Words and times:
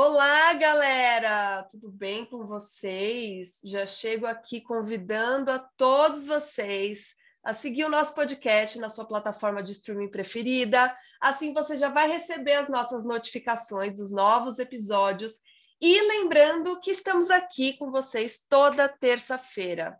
Olá, 0.00 0.52
galera! 0.52 1.64
Tudo 1.64 1.90
bem 1.90 2.24
com 2.24 2.46
vocês? 2.46 3.58
Já 3.64 3.84
chego 3.84 4.26
aqui 4.26 4.60
convidando 4.60 5.50
a 5.50 5.58
todos 5.58 6.24
vocês 6.24 7.16
a 7.42 7.52
seguir 7.52 7.84
o 7.84 7.88
nosso 7.88 8.14
podcast 8.14 8.78
na 8.78 8.90
sua 8.90 9.04
plataforma 9.04 9.60
de 9.60 9.72
streaming 9.72 10.08
preferida. 10.08 10.96
Assim 11.20 11.52
você 11.52 11.76
já 11.76 11.88
vai 11.88 12.06
receber 12.06 12.52
as 12.52 12.68
nossas 12.68 13.04
notificações 13.04 13.94
dos 13.96 14.12
novos 14.12 14.60
episódios. 14.60 15.40
E 15.80 16.00
lembrando 16.00 16.80
que 16.80 16.92
estamos 16.92 17.28
aqui 17.28 17.76
com 17.76 17.90
vocês 17.90 18.46
toda 18.48 18.88
terça-feira. 18.88 19.98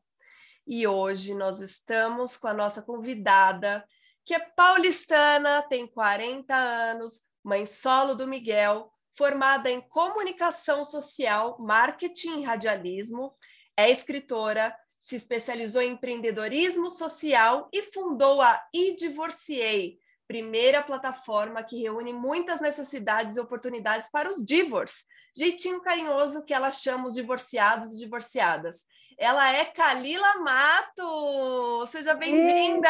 E 0.64 0.86
hoje 0.86 1.34
nós 1.34 1.60
estamos 1.60 2.36
com 2.36 2.46
a 2.46 2.54
nossa 2.54 2.82
convidada, 2.82 3.84
que 4.24 4.32
é 4.32 4.38
paulistana, 4.38 5.60
tem 5.62 5.88
40 5.88 6.54
anos, 6.54 7.22
mãe 7.42 7.66
solo 7.66 8.14
do 8.14 8.28
Miguel, 8.28 8.92
formada 9.18 9.68
em 9.68 9.80
comunicação 9.80 10.84
social, 10.84 11.56
marketing 11.58 12.40
e 12.40 12.44
radialismo, 12.44 13.34
é 13.76 13.90
escritora, 13.90 14.72
se 15.00 15.16
especializou 15.16 15.82
em 15.82 15.92
empreendedorismo 15.92 16.88
social 16.88 17.68
e 17.72 17.82
fundou 17.82 18.40
a 18.40 18.62
E 18.72 18.94
Divorciei, 18.94 19.98
primeira 20.28 20.84
plataforma 20.84 21.64
que 21.64 21.82
reúne 21.82 22.12
muitas 22.12 22.60
necessidades 22.60 23.36
e 23.36 23.40
oportunidades 23.40 24.08
para 24.08 24.30
os 24.30 24.36
divors, 24.44 25.04
jeitinho 25.36 25.80
carinhoso 25.80 26.44
que 26.44 26.54
ela 26.54 26.70
chama 26.70 27.08
os 27.08 27.14
divorciados 27.14 27.94
e 27.94 27.98
divorciadas. 27.98 28.84
Ela 29.18 29.52
é 29.52 29.64
Kalila 29.64 30.36
Mato! 30.36 31.86
Seja 31.88 32.14
bem-vinda! 32.14 32.88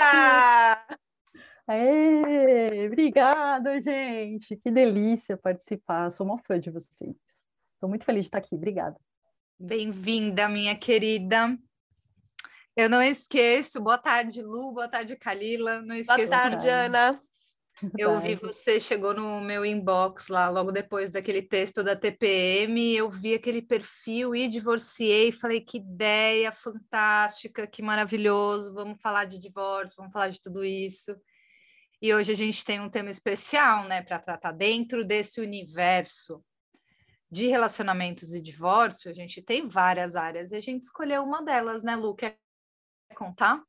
Aê, 1.69 2.87
obrigada, 2.87 3.79
gente! 3.79 4.57
Que 4.57 4.71
delícia 4.71 5.37
participar. 5.37 6.11
Sou 6.11 6.25
uma 6.25 6.39
fã 6.39 6.59
de 6.59 6.71
vocês. 6.71 7.15
Estou 7.75 7.91
muito 7.91 8.07
feliz 8.07 8.23
de 8.23 8.29
estar 8.29 8.39
aqui. 8.39 8.55
Obrigada. 8.55 8.97
Bem-vinda, 9.61 10.49
minha 10.49 10.75
querida. 10.75 11.55
Eu 12.75 12.89
não 12.89 13.03
esqueço. 13.03 13.83
Boa 13.83 13.99
tarde, 13.99 14.41
Lu. 14.41 14.73
Boa 14.73 14.89
tarde, 14.89 15.15
Kalila. 15.15 15.83
Não 15.83 15.95
esqueço. 15.95 16.27
Boa 16.27 16.41
tarde, 16.41 16.71
Ana. 16.71 17.21
Eu 17.99 18.19
vi 18.19 18.35
você 18.35 18.81
chegou 18.81 19.13
no 19.13 19.39
meu 19.43 19.63
inbox 19.63 20.29
lá 20.29 20.49
logo 20.49 20.73
depois 20.73 21.11
daquele 21.11 21.43
texto 21.43 21.85
da 21.85 21.95
TPM, 21.95 22.97
eu 22.97 23.09
vi 23.09 23.35
aquele 23.35 23.63
perfil 23.63 24.35
e 24.35 24.49
divorciei, 24.49 25.31
falei 25.31 25.61
que 25.61 25.77
ideia 25.77 26.51
fantástica, 26.51 27.69
que 27.69 27.81
maravilhoso, 27.81 28.75
vamos 28.75 29.01
falar 29.01 29.27
de 29.27 29.39
divórcio, 29.39 29.97
vamos 29.97 30.13
falar 30.13 30.31
de 30.31 30.41
tudo 30.41 30.65
isso. 30.65 31.15
E 32.01 32.15
hoje 32.15 32.33
a 32.33 32.37
gente 32.37 32.65
tem 32.65 32.81
um 32.81 32.89
tema 32.89 33.11
especial, 33.11 33.85
né, 33.85 34.03
para 34.03 34.21
tratar 34.21 34.53
dentro 34.53 35.05
desse 35.05 35.41
universo 35.41 36.45
de 37.31 37.49
relacionamentos 37.49 38.33
e 38.33 38.41
divórcio, 38.41 39.11
a 39.11 39.15
gente 39.15 39.43
tem 39.43 39.69
várias 39.69 40.17
áreas 40.17 40.53
e 40.53 40.57
a 40.57 40.61
gente 40.61 40.83
escolheu 40.83 41.23
uma 41.25 41.43
delas, 41.43 41.83
né, 41.83 41.97
Lu? 41.97 42.15
Quer 42.15 42.39
contar? 43.15 43.63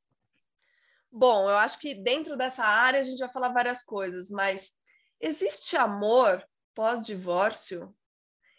Bom, 1.11 1.49
eu 1.49 1.57
acho 1.57 1.79
que 1.79 1.95
dentro 1.95 2.37
dessa 2.37 2.63
área 2.63 3.01
a 3.01 3.03
gente 3.03 3.19
vai 3.19 3.29
falar 3.29 3.49
várias 3.49 3.83
coisas, 3.83 4.29
mas 4.29 4.73
existe 5.19 5.75
amor 5.75 6.43
pós-divórcio? 6.75 7.93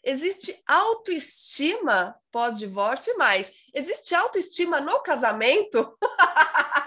Existe 0.02 0.60
autoestima 0.66 2.18
pós-divórcio 2.32 3.14
e 3.14 3.16
mais? 3.16 3.52
Existe 3.72 4.14
autoestima 4.14 4.80
no 4.80 5.00
casamento? 5.00 5.96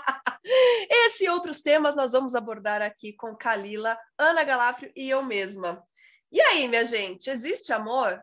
Esse 0.46 1.26
e 1.26 1.30
outros 1.30 1.62
temas 1.62 1.96
nós 1.96 2.12
vamos 2.12 2.36
abordar 2.36 2.81
aqui 2.81 3.14
com 3.14 3.36
Kalila, 3.36 3.98
Ana 4.18 4.44
Galafrio 4.44 4.92
e 4.96 5.09
eu 5.09 5.24
mesma. 5.24 5.84
E 6.31 6.42
aí, 6.42 6.68
minha 6.68 6.86
gente, 6.86 7.30
existe 7.30 7.72
amor? 7.72 8.22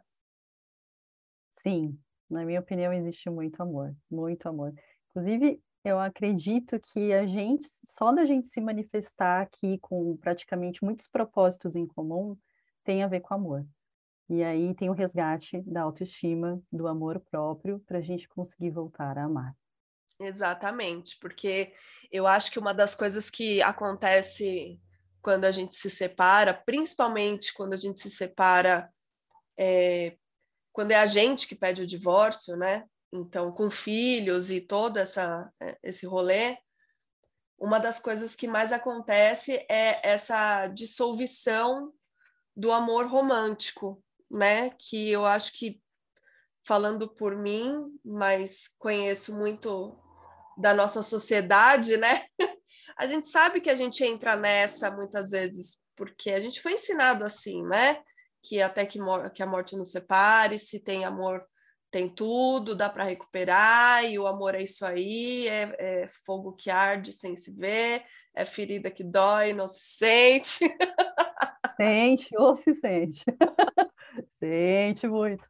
Sim, 1.63 1.99
na 2.29 2.45
minha 2.45 2.61
opinião, 2.61 2.93
existe 2.93 3.31
muito 3.31 3.63
amor, 3.63 3.95
muito 4.11 4.49
amor. 4.49 4.75
Inclusive, 5.11 5.63
eu 5.85 5.99
acredito 5.99 6.79
que 6.79 7.13
a 7.13 7.27
gente, 7.27 7.69
só 7.87 8.13
da 8.13 8.27
gente 8.27 8.49
se 8.49 8.61
manifestar 8.61 9.43
aqui 9.43 9.79
com 9.79 10.17
praticamente 10.17 10.85
muitos 10.85 11.07
propósitos 11.07 11.75
em 11.77 11.87
comum, 11.87 12.37
tem 12.85 13.03
a 13.03 13.09
ver 13.09 13.21
com 13.21 13.35
amor. 13.35 13.67
E 14.29 14.43
aí 14.43 14.75
tem 14.75 14.91
o 14.91 14.95
resgate 14.95 15.61
da 15.63 15.83
autoestima, 15.83 16.63
do 16.71 16.87
amor 16.87 17.19
próprio, 17.19 17.81
para 17.81 17.99
a 17.99 18.03
gente 18.03 18.29
conseguir 18.29 18.71
voltar 18.71 19.19
a 19.19 19.25
amar. 19.25 19.57
Exatamente, 20.21 21.17
porque 21.19 21.73
eu 22.13 22.27
acho 22.27 22.51
que 22.51 22.59
uma 22.59 22.75
das 22.75 22.95
coisas 22.95 23.31
que 23.31 23.63
acontece 23.63 24.79
quando 25.23 25.45
a 25.45 25.51
gente 25.51 25.77
se 25.77 25.91
separa, 25.91 26.55
principalmente 26.55 27.53
quando 27.53 27.73
a 27.73 27.77
gente 27.77 28.01
se 28.01 28.11
separa, 28.11 28.93
é, 29.59 30.17
quando 30.73 30.93
é 30.93 30.97
a 30.97 31.07
gente 31.07 31.47
que 31.47 31.55
pede 31.55 31.83
o 31.83 31.87
divórcio, 31.87 32.57
né? 32.57 32.85
então 33.13 33.51
com 33.53 33.69
filhos 33.71 34.51
e 34.51 34.61
todo 34.61 34.99
essa 34.99 35.53
é, 35.61 35.77
esse 35.83 36.07
rolê, 36.07 36.59
uma 37.59 37.79
das 37.79 37.99
coisas 37.99 38.35
que 38.35 38.49
mais 38.49 38.73
acontece 38.73 39.53
é 39.69 40.01
essa 40.09 40.67
dissolução 40.69 41.93
do 42.57 42.73
amor 42.73 43.07
romântico, 43.07 44.03
né? 44.31 44.71
Que 44.71 45.11
eu 45.11 45.27
acho 45.27 45.53
que 45.53 45.83
falando 46.65 47.09
por 47.09 47.37
mim, 47.37 47.99
mas 48.05 48.69
conheço 48.79 49.35
muito 49.35 49.99
da 50.61 50.75
nossa 50.75 51.03
sociedade, 51.03 51.97
né? 51.97 52.25
A 52.97 53.07
gente 53.07 53.29
sabe 53.29 53.63
que 53.63 53.71
a 53.71 53.75
gente 53.75 54.05
entra 54.05 54.37
nessa 54.37 54.91
muitas 54.91 55.31
vezes 55.31 55.81
porque 55.97 56.33
a 56.33 56.41
gente 56.41 56.61
foi 56.61 56.75
ensinado 56.75 57.25
assim, 57.25 57.63
né? 57.63 58.03
Que 58.43 58.61
até 58.61 58.85
que, 58.85 58.99
que 59.35 59.43
a 59.43 59.47
morte 59.47 59.75
nos 59.75 59.91
separe, 59.91 60.59
se 60.59 60.81
tem 60.81 61.07
amor 61.07 61.43
tem 61.91 62.09
tudo, 62.09 62.77
dá 62.77 62.89
para 62.89 63.05
recuperar, 63.05 64.05
e 64.05 64.19
o 64.19 64.27
amor 64.27 64.55
é 64.55 64.63
isso 64.63 64.87
aí, 64.87 65.49
é, 65.49 65.75
é, 65.79 66.09
fogo 66.25 66.53
que 66.53 66.71
arde 66.71 67.13
sem 67.13 67.37
se 67.37 67.53
ver, 67.53 68.05
é 68.35 68.45
ferida 68.45 68.91
que 68.91 69.03
dói, 69.03 69.53
não 69.53 69.69
se 69.69 69.83
sente. 69.83 70.59
Sente 71.77 72.29
ou 72.37 72.59
se 72.59 72.75
sente. 72.75 73.25
sente 74.29 75.09
muito. 75.09 75.43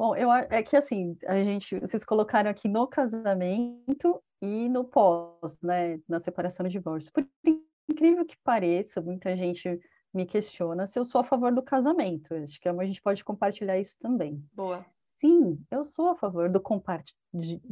Bom, 0.00 0.16
eu 0.16 0.32
é 0.32 0.62
que 0.62 0.76
assim, 0.76 1.14
a 1.26 1.44
gente, 1.44 1.78
vocês 1.78 2.04
colocaram 2.04 2.50
aqui 2.50 2.68
no 2.68 2.86
casamento 2.86 4.22
e 4.40 4.66
no 4.68 4.82
pós, 4.82 5.60
né, 5.60 6.00
na 6.08 6.18
separação 6.18 6.66
e 6.66 6.70
divórcio. 6.70 7.12
Por 7.12 7.28
incrível 7.88 8.24
que 8.24 8.36
pareça, 8.42 9.02
muita 9.02 9.36
gente 9.36 9.78
me 10.14 10.24
questiona 10.24 10.86
se 10.86 10.98
eu 10.98 11.04
sou 11.04 11.20
a 11.20 11.24
favor 11.24 11.52
do 11.52 11.62
casamento. 11.62 12.32
Acho 12.32 12.58
que 12.58 12.68
a 12.68 12.84
gente 12.84 13.02
pode 13.02 13.22
compartilhar 13.22 13.78
isso 13.78 13.98
também. 14.00 14.42
Boa 14.54 14.86
sim, 15.20 15.62
eu 15.70 15.84
sou 15.84 16.08
a 16.08 16.16
favor 16.16 16.48
do 16.48 16.58
compartilhar, 16.58 17.18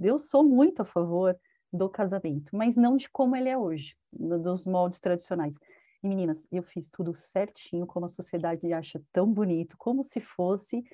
eu 0.03 0.19
sou 0.19 0.45
muito 0.45 0.83
a 0.83 0.85
favor 0.85 1.35
do 1.73 1.89
casamento, 1.89 2.55
mas 2.55 2.77
não 2.77 2.97
de 2.97 3.09
como 3.09 3.35
ele 3.35 3.49
é 3.49 3.57
hoje, 3.57 3.97
dos 4.13 4.67
moldes 4.67 5.01
tradicionais. 5.01 5.57
E 6.03 6.07
meninas, 6.07 6.47
eu 6.53 6.63
fiz 6.63 6.91
tudo 6.91 7.15
certinho, 7.15 7.87
como 7.87 8.07
a 8.07 8.09
sociedade 8.09 8.71
acha 8.73 9.03
tão 9.13 9.33
bonito, 9.33 9.77
como 9.79 10.05
se 10.05 10.21
fosse 10.21 10.85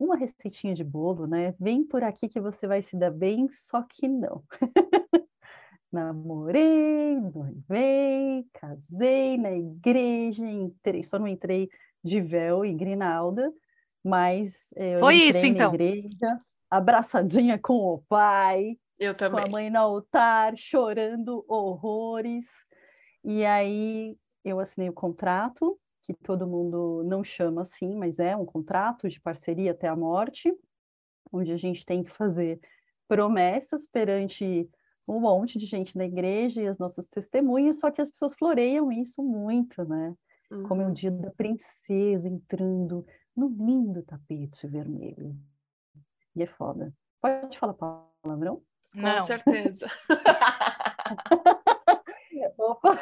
uma 0.00 0.16
receitinha 0.16 0.74
de 0.74 0.82
bolo, 0.82 1.26
né? 1.26 1.54
Vem 1.60 1.84
por 1.84 2.02
aqui 2.02 2.28
que 2.28 2.40
você 2.40 2.66
vai 2.66 2.82
se 2.82 2.96
dar 2.96 3.10
bem, 3.10 3.48
só 3.52 3.82
que 3.82 4.08
não. 4.08 4.42
Namorei, 5.92 7.20
noivei, 7.34 8.46
casei 8.52 9.36
na 9.36 9.52
igreja, 9.52 10.46
entrei, 10.46 11.02
só 11.02 11.18
não 11.18 11.26
entrei 11.26 11.68
de 12.02 12.20
véu 12.20 12.64
e 12.64 12.72
grinalda, 12.72 13.52
mas 14.02 14.72
eu 14.76 15.00
Foi 15.00 15.16
isso, 15.16 15.44
então. 15.44 15.74
igreja, 15.74 16.40
abraçadinha 16.70 17.58
com 17.58 17.74
o 17.74 17.98
pai, 18.08 18.78
eu 19.00 19.14
também. 19.14 19.42
com 19.42 19.48
a 19.48 19.50
mãe 19.50 19.68
no 19.68 19.78
altar, 19.78 20.56
chorando 20.56 21.44
horrores. 21.48 22.46
E 23.24 23.44
aí 23.44 24.16
eu 24.44 24.60
assinei 24.60 24.88
o 24.88 24.94
contrato, 24.94 25.76
que 26.14 26.22
todo 26.24 26.46
mundo 26.46 27.02
não 27.04 27.22
chama 27.22 27.62
assim, 27.62 27.94
mas 27.94 28.18
é 28.18 28.36
um 28.36 28.44
contrato 28.44 29.08
de 29.08 29.20
parceria 29.20 29.72
até 29.72 29.88
a 29.88 29.96
morte, 29.96 30.54
onde 31.32 31.52
a 31.52 31.56
gente 31.56 31.84
tem 31.84 32.02
que 32.02 32.10
fazer 32.10 32.60
promessas 33.08 33.86
perante 33.86 34.68
um 35.06 35.20
monte 35.20 35.58
de 35.58 35.66
gente 35.66 35.96
na 35.96 36.04
igreja 36.04 36.62
e 36.62 36.66
as 36.68 36.78
nossas 36.78 37.08
testemunhas, 37.08 37.80
só 37.80 37.90
que 37.90 38.00
as 38.00 38.10
pessoas 38.10 38.34
floreiam 38.34 38.92
isso 38.92 39.22
muito, 39.22 39.84
né? 39.84 40.14
Uhum. 40.50 40.68
Como 40.68 40.82
é 40.82 40.86
o 40.86 40.92
dia 40.92 41.10
da 41.10 41.30
princesa 41.30 42.28
entrando 42.28 43.04
no 43.36 43.48
lindo 43.48 44.02
tapete 44.02 44.66
vermelho. 44.66 45.36
E 46.34 46.42
é 46.42 46.46
foda. 46.46 46.92
Pode 47.20 47.58
falar 47.58 47.74
palavrão? 47.74 48.62
Não. 48.94 49.14
Com 49.14 49.20
certeza. 49.20 49.86
Opa! 52.58 52.92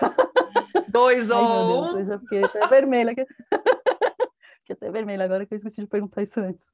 Dois 0.89 1.31
ou 1.31 1.43
um. 1.43 1.83
Deus, 1.83 1.97
eu 1.99 2.07
já 2.07 2.19
fiquei 2.19 2.45
até 2.45 2.67
vermelha. 2.67 3.15
fiquei 4.61 4.75
até 4.75 4.91
vermelha 4.91 5.25
agora 5.25 5.47
que 5.47 5.55
eu 5.55 5.57
esqueci 5.57 5.81
de 5.81 5.87
perguntar 5.87 6.23
isso 6.23 6.41
antes. 6.41 6.67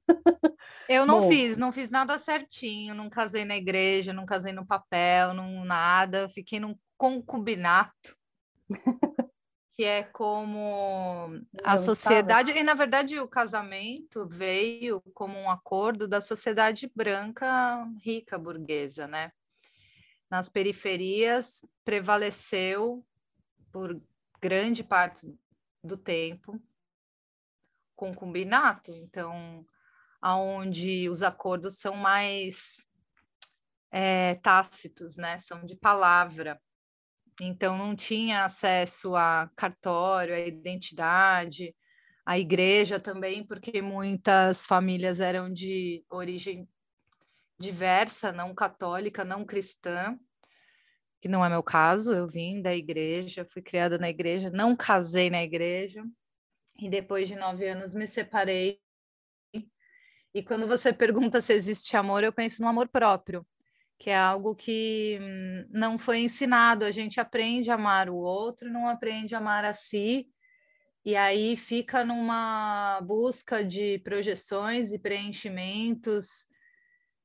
Eu 0.88 1.06
não 1.06 1.22
Bom, 1.22 1.28
fiz, 1.28 1.56
não 1.56 1.72
fiz 1.72 1.88
nada 1.88 2.18
certinho, 2.18 2.94
não 2.94 3.08
casei 3.08 3.44
na 3.44 3.56
igreja, 3.56 4.12
não 4.12 4.26
casei 4.26 4.52
no 4.52 4.66
papel, 4.66 5.32
não 5.32 5.64
nada, 5.64 6.28
fiquei 6.28 6.60
num 6.60 6.76
concubinato. 6.96 8.16
que 9.74 9.82
é 9.82 10.04
como 10.04 11.30
a 11.64 11.76
sociedade, 11.76 12.52
e 12.52 12.62
na 12.62 12.74
verdade 12.74 13.18
o 13.18 13.26
casamento 13.26 14.24
veio 14.24 15.02
como 15.12 15.36
um 15.36 15.50
acordo 15.50 16.06
da 16.06 16.20
sociedade 16.20 16.90
branca 16.94 17.84
rica 18.00 18.38
burguesa, 18.38 19.08
né? 19.08 19.32
Nas 20.30 20.48
periferias 20.48 21.66
prevaleceu 21.84 23.04
por 23.74 24.00
grande 24.40 24.84
parte 24.84 25.36
do 25.82 25.96
tempo 25.96 26.62
concubinato, 27.96 28.92
então 28.92 29.66
aonde 30.22 31.08
os 31.08 31.24
acordos 31.24 31.78
são 31.78 31.96
mais 31.96 32.86
é, 33.90 34.36
tácitos, 34.36 35.16
né? 35.16 35.40
São 35.40 35.66
de 35.66 35.74
palavra. 35.74 36.60
Então 37.40 37.76
não 37.76 37.96
tinha 37.96 38.44
acesso 38.44 39.16
a 39.16 39.50
cartório, 39.56 40.36
a 40.36 40.38
identidade, 40.38 41.74
a 42.24 42.38
igreja 42.38 43.00
também, 43.00 43.44
porque 43.44 43.82
muitas 43.82 44.64
famílias 44.66 45.18
eram 45.18 45.52
de 45.52 46.04
origem 46.08 46.68
diversa, 47.58 48.30
não 48.30 48.54
católica, 48.54 49.24
não 49.24 49.44
cristã, 49.44 50.16
que 51.24 51.28
não 51.28 51.42
é 51.42 51.48
meu 51.48 51.62
caso. 51.62 52.12
Eu 52.12 52.28
vim 52.28 52.60
da 52.60 52.76
igreja, 52.76 53.46
fui 53.46 53.62
criada 53.62 53.96
na 53.96 54.10
igreja, 54.10 54.50
não 54.50 54.76
casei 54.76 55.30
na 55.30 55.42
igreja 55.42 56.04
e 56.78 56.86
depois 56.86 57.26
de 57.26 57.34
nove 57.34 57.66
anos 57.66 57.94
me 57.94 58.06
separei. 58.06 58.78
E 60.34 60.42
quando 60.42 60.68
você 60.68 60.92
pergunta 60.92 61.40
se 61.40 61.54
existe 61.54 61.96
amor, 61.96 62.22
eu 62.22 62.30
penso 62.30 62.60
no 62.60 62.68
amor 62.68 62.88
próprio 62.88 63.46
que 63.98 64.10
é 64.10 64.16
algo 64.16 64.54
que 64.54 65.18
hum, 65.18 65.66
não 65.70 65.98
foi 65.98 66.18
ensinado. 66.18 66.84
A 66.84 66.90
gente 66.90 67.18
aprende 67.18 67.70
a 67.70 67.74
amar 67.74 68.10
o 68.10 68.16
outro, 68.16 68.70
não 68.70 68.86
aprende 68.86 69.34
a 69.34 69.38
amar 69.38 69.64
a 69.64 69.72
si, 69.72 70.28
e 71.06 71.16
aí 71.16 71.56
fica 71.56 72.04
numa 72.04 73.00
busca 73.00 73.64
de 73.64 73.98
projeções 74.00 74.92
e 74.92 74.98
preenchimentos 74.98 76.46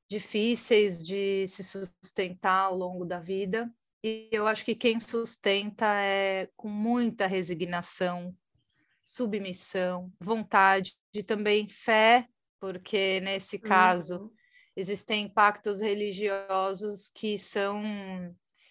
difíceis 0.10 1.04
de 1.04 1.48
se 1.50 1.66
sustentar 1.66 2.68
ao 2.68 2.78
longo 2.78 3.04
da 3.04 3.20
vida. 3.20 3.70
E 4.04 4.30
eu 4.32 4.48
acho 4.48 4.64
que 4.64 4.76
quem 4.76 5.00
sustenta 5.00 5.86
é 6.02 6.50
com 6.56 6.70
muita 6.70 7.28
resignação, 7.28 8.36
submissão, 9.04 10.12
vontade, 10.20 10.96
de 11.12 11.24
também 11.24 11.68
fé, 11.68 12.28
porque 12.60 13.20
nesse 13.22 13.60
caso 13.60 14.24
uhum 14.24 14.40
existem 14.80 15.28
pactos 15.28 15.80
religiosos 15.82 17.10
que 17.10 17.38
são 17.38 17.84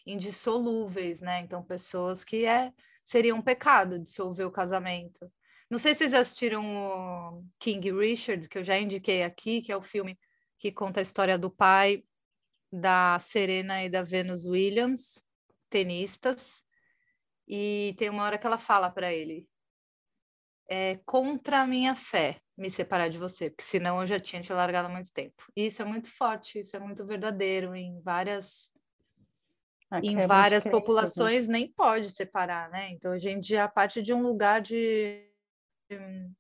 indissolúveis, 0.07 1.21
né? 1.21 1.41
Então, 1.41 1.63
pessoas 1.63 2.25
que 2.25 2.47
é, 2.47 2.73
seria 3.05 3.35
um 3.35 3.43
pecado 3.43 3.99
dissolver 3.99 4.47
o 4.47 4.51
casamento. 4.51 5.31
Não 5.71 5.79
sei 5.79 5.93
se 5.93 5.99
vocês 5.99 6.15
assistiram 6.15 6.65
o 6.65 7.45
King 7.59 7.93
Richard, 7.93 8.49
que 8.49 8.57
eu 8.57 8.65
já 8.65 8.79
indiquei 8.79 9.23
aqui, 9.23 9.61
que 9.61 9.71
é 9.71 9.77
o 9.77 9.83
filme 9.83 10.19
que 10.59 10.73
conta 10.73 11.01
a 11.01 11.03
história 11.03 11.39
do 11.39 11.51
pai 11.51 12.03
da 12.73 13.19
Serena 13.19 13.85
e 13.85 13.91
da 13.91 14.03
Venus 14.03 14.47
Williams, 14.47 15.25
tenistas, 15.71 16.65
e 17.47 17.95
tem 17.97 18.11
uma 18.11 18.25
hora 18.25 18.39
que 18.39 18.47
ela 18.47 18.59
fala 18.59 18.91
para 18.91 19.13
ele: 19.13 19.49
é 20.69 21.01
contra 21.07 21.61
a 21.61 21.67
minha 21.67 21.95
fé 21.95 22.41
me 22.57 22.71
separar 22.71 23.09
de 23.09 23.19
você, 23.19 23.51
porque 23.51 23.65
senão 23.65 24.01
eu 24.01 24.07
já 24.07 24.19
tinha 24.19 24.43
te 24.43 24.53
largado 24.53 24.89
há 24.89 24.91
muito 24.91 25.13
tempo. 25.13 25.45
E 25.57 25.67
isso 25.67 25.81
é 25.81 25.85
muito 25.85 26.11
forte, 26.13 26.59
isso 26.59 26.77
é 26.77 26.81
muito 26.81 27.07
verdadeiro 27.07 27.75
em 27.75 28.01
várias 28.01 28.71
Aqui 29.91 30.09
em 30.09 30.21
é 30.21 30.27
várias 30.27 30.67
populações 30.67 31.49
nem 31.49 31.73
pode 31.73 32.11
separar, 32.11 32.69
né? 32.71 32.91
Então 32.91 33.13
a 33.13 33.19
gente 33.19 33.49
já 33.49 33.67
parte 33.67 34.03
de 34.03 34.13
um 34.13 34.23
lugar 34.23 34.61
de, 34.61 35.25
de 35.89 36.31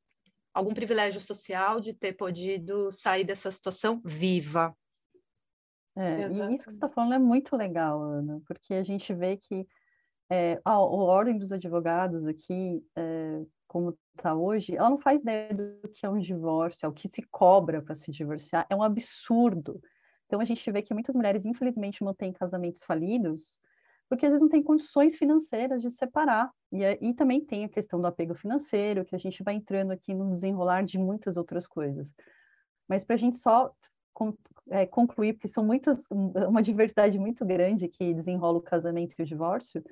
algum 0.53 0.75
privilégio 0.75 1.21
social 1.21 1.81
de 1.81 1.95
ter 1.95 2.13
podido 2.13 2.93
sair 2.93 3.25
dessa 3.25 3.51
situação 3.51 4.03
viva. 4.05 4.77
É, 5.99 6.29
e 6.29 6.55
isso 6.55 6.67
que 6.67 6.71
você 6.71 6.77
está 6.77 6.89
falando 6.89 7.15
é 7.15 7.19
muito 7.19 7.56
legal, 7.56 8.00
Ana, 8.00 8.41
porque 8.47 8.75
a 8.75 8.83
gente 8.83 9.12
vê 9.12 9.37
que 9.37 9.67
é, 10.31 10.61
a, 10.65 10.73
a 10.73 10.81
Ordem 10.81 11.37
dos 11.37 11.50
Advogados 11.50 12.25
aqui 12.27 12.85
é, 12.97 13.43
como 13.67 13.97
está 14.17 14.35
hoje, 14.35 14.77
ela 14.77 14.91
não 14.91 14.99
faz 14.99 15.21
ideia 15.21 15.53
do 15.53 15.89
que 15.89 16.06
é 16.06 16.09
um 16.09 16.19
divórcio, 16.19 16.87
é 16.87 16.89
o 16.89 16.93
que 16.93 17.09
se 17.09 17.23
cobra 17.31 17.83
para 17.83 17.97
se 17.97 18.11
divorciar, 18.11 18.67
é 18.71 18.77
um 18.77 18.83
absurdo. 18.83 19.81
Então 20.27 20.41
a 20.41 20.45
gente 20.45 20.71
vê 20.71 20.83
que 20.83 20.95
muitas 20.95 21.15
mulheres, 21.15 21.45
infelizmente, 21.45 22.03
mantêm 22.05 22.33
casamentos 22.33 22.83
falidos, 22.83 23.59
porque 24.09 24.25
às 24.25 24.33
vezes 24.33 24.43
não 24.43 24.49
tem 24.49 24.62
condições 24.62 25.17
financeiras 25.17 25.83
de 25.83 25.91
separar. 25.91 26.50
E, 26.73 26.83
e 27.00 27.15
também 27.15 27.45
tem 27.45 27.65
a 27.65 27.69
questão 27.69 28.00
do 28.00 28.06
apego 28.06 28.35
financeiro, 28.35 29.05
que 29.05 29.15
a 29.15 29.19
gente 29.19 29.43
vai 29.43 29.55
entrando 29.55 29.91
aqui 29.91 30.15
no 30.15 30.31
desenrolar 30.31 30.85
de 30.85 30.99
muitas 30.99 31.37
outras 31.37 31.67
coisas. 31.67 32.11
Mas 32.89 33.05
para 33.05 33.15
a 33.15 33.19
gente 33.19 33.37
só 33.37 33.67
é, 33.67 33.73
concluir, 34.91 35.35
porque 35.35 35.49
são 35.49 35.65
muitas, 35.65 36.06
uma 36.11 36.62
diversidade 36.62 37.19
muito 37.19 37.44
grande 37.44 37.88
que 37.88 38.12
desenrola 38.12 38.59
o 38.59 38.62
casamento 38.62 39.15
e 39.19 39.23
o 39.23 39.26
divórcio, 39.26 39.82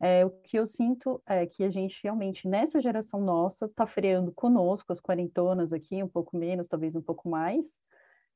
é, 0.00 0.24
o 0.24 0.30
que 0.30 0.58
eu 0.58 0.66
sinto 0.66 1.22
é 1.26 1.46
que 1.46 1.62
a 1.62 1.70
gente 1.70 2.00
realmente, 2.02 2.48
nessa 2.48 2.80
geração 2.80 3.20
nossa, 3.20 3.66
está 3.66 3.86
freando 3.86 4.32
conosco, 4.32 4.92
as 4.92 5.00
quarentonas 5.00 5.74
aqui, 5.74 6.02
um 6.02 6.08
pouco 6.08 6.38
menos, 6.38 6.66
talvez 6.66 6.96
um 6.96 7.02
pouco 7.02 7.28
mais, 7.28 7.78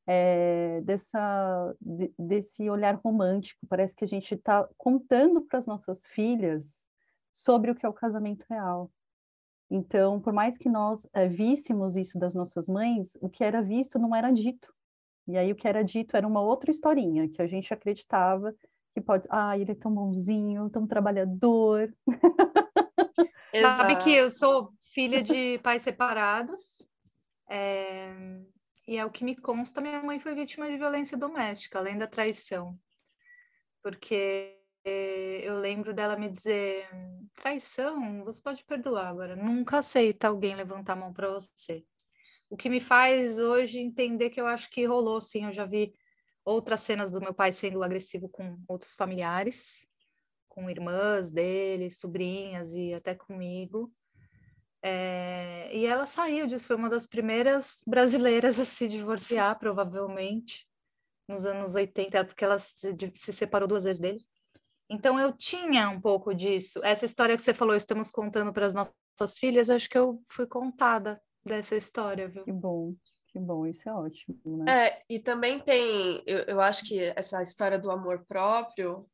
é, 0.07 0.83
dessa, 0.83 1.75
de, 1.81 2.13
desse 2.19 2.69
olhar 2.69 3.01
romântico. 3.03 3.67
Parece 3.67 3.97
que 3.97 4.05
a 4.05 4.09
gente 4.09 4.35
está 4.35 4.69
contando 4.77 5.41
para 5.41 5.59
as 5.59 5.67
nossas 5.67 6.07
filhas 6.07 6.85
sobre 7.33 7.71
o 7.71 7.75
que 7.75 7.87
é 7.87 7.89
o 7.89 7.95
casamento 7.95 8.45
real. 8.49 8.91
Então, 9.71 10.21
por 10.21 10.35
mais 10.35 10.59
que 10.59 10.69
nós 10.69 11.09
é, 11.15 11.27
víssemos 11.27 11.97
isso 11.97 12.19
das 12.19 12.35
nossas 12.35 12.69
mães, 12.69 13.17
o 13.23 13.29
que 13.31 13.43
era 13.43 13.63
visto 13.63 13.99
não 13.99 14.15
era 14.15 14.31
dito. 14.31 14.71
E 15.27 15.37
aí 15.37 15.51
o 15.53 15.57
que 15.57 15.67
era 15.67 15.83
dito 15.83 16.17
era 16.17 16.27
uma 16.27 16.41
outra 16.41 16.71
historinha, 16.71 17.29
que 17.29 17.41
a 17.41 17.47
gente 17.47 17.73
acreditava 17.73 18.55
que 18.95 19.01
pode, 19.01 19.27
ah, 19.29 19.59
ele 19.59 19.73
é 19.73 19.75
tão 19.75 19.93
bonzinho, 19.93 20.71
tão 20.71 20.87
trabalhador. 20.87 21.93
Sabe 23.61 23.97
que 23.97 24.13
eu 24.13 24.31
sou 24.31 24.73
filha 24.93 25.23
de 25.23 25.59
pais 25.65 25.83
separados, 25.83 26.87
é... 27.49 28.15
e 28.87 28.97
é 28.97 29.05
o 29.05 29.11
que 29.11 29.25
me 29.25 29.35
consta, 29.35 29.81
minha 29.81 30.01
mãe 30.01 30.21
foi 30.21 30.35
vítima 30.35 30.71
de 30.71 30.77
violência 30.77 31.19
doméstica, 31.19 31.79
além 31.79 31.99
da 31.99 32.07
traição. 32.07 32.79
Porque 33.83 34.57
eu 35.43 35.59
lembro 35.59 35.93
dela 35.93 36.17
me 36.17 36.29
dizer, 36.29 36.89
traição, 37.35 38.25
você 38.25 38.41
pode 38.41 38.65
perdoar 38.65 39.09
agora, 39.09 39.35
nunca 39.35 39.79
aceita 39.79 40.29
alguém 40.29 40.55
levantar 40.55 40.93
a 40.93 40.97
mão 40.97 41.13
para 41.13 41.31
você. 41.31 41.85
O 42.49 42.57
que 42.57 42.69
me 42.69 42.81
faz 42.81 43.39
hoje 43.39 43.81
entender 43.81 44.31
que 44.31 44.41
eu 44.41 44.47
acho 44.47 44.71
que 44.71 44.85
rolou, 44.85 45.21
sim, 45.21 45.47
eu 45.47 45.53
já 45.53 45.65
vi 45.65 45.95
outras 46.45 46.83
cenas 46.83 47.11
do 47.11 47.21
meu 47.21 47.33
pai 47.33 47.53
sendo 47.53 47.83
agressivo 47.83 48.29
com 48.29 48.59
outros 48.69 48.95
familiares, 48.95 49.87
com 50.49 50.71
irmãs 50.71 51.31
dele, 51.31 51.91
sobrinhas 51.91 52.75
e 52.75 52.93
até 52.93 53.15
comigo. 53.15 53.93
É, 54.83 55.75
e 55.75 55.87
ela 55.87 56.05
saiu 56.05 56.47
disso, 56.47 56.67
foi 56.67 56.77
uma 56.77 56.91
das 56.91 57.07
primeiras 57.07 57.83
brasileiras 57.87 58.61
a 58.61 58.65
se 58.65 58.87
divorciar, 58.87 59.59
provavelmente, 59.59 60.69
nos 61.27 61.47
anos 61.47 61.75
80, 61.75 62.25
porque 62.27 62.45
ela 62.45 62.59
se, 62.59 62.95
se 63.15 63.33
separou 63.33 63.67
duas 63.67 63.85
vezes 63.85 63.99
dele. 63.99 64.25
Então 64.91 65.19
eu 65.19 65.33
tinha 65.33 65.89
um 65.89 66.01
pouco 66.01 66.35
disso. 66.35 66.81
Essa 66.85 67.07
história 67.07 67.35
que 67.35 67.43
você 67.43 67.55
falou, 67.55 67.75
estamos 67.75 68.11
contando 68.11 68.53
para 68.53 68.67
as 68.67 68.75
nossas 68.75 69.39
filhas, 69.39 69.71
acho 69.71 69.89
que 69.89 69.97
eu 69.97 70.23
fui 70.29 70.47
contada 70.47 71.21
dessa 71.45 71.77
história, 71.77 72.29
viu? 72.29 72.45
Que 72.45 72.53
bom. 72.53 72.95
Que 73.29 73.39
bom, 73.41 73.67
isso 73.67 73.89
é 73.89 73.93
ótimo, 73.93 74.39
né? 74.59 74.87
É, 74.87 75.03
e 75.09 75.19
também 75.19 75.59
tem, 75.59 76.23
eu, 76.25 76.45
eu 76.45 76.61
acho 76.61 76.87
que 76.87 77.13
essa 77.17 77.43
história 77.43 77.77
do 77.77 77.91
amor 77.91 78.25
próprio, 78.29 79.09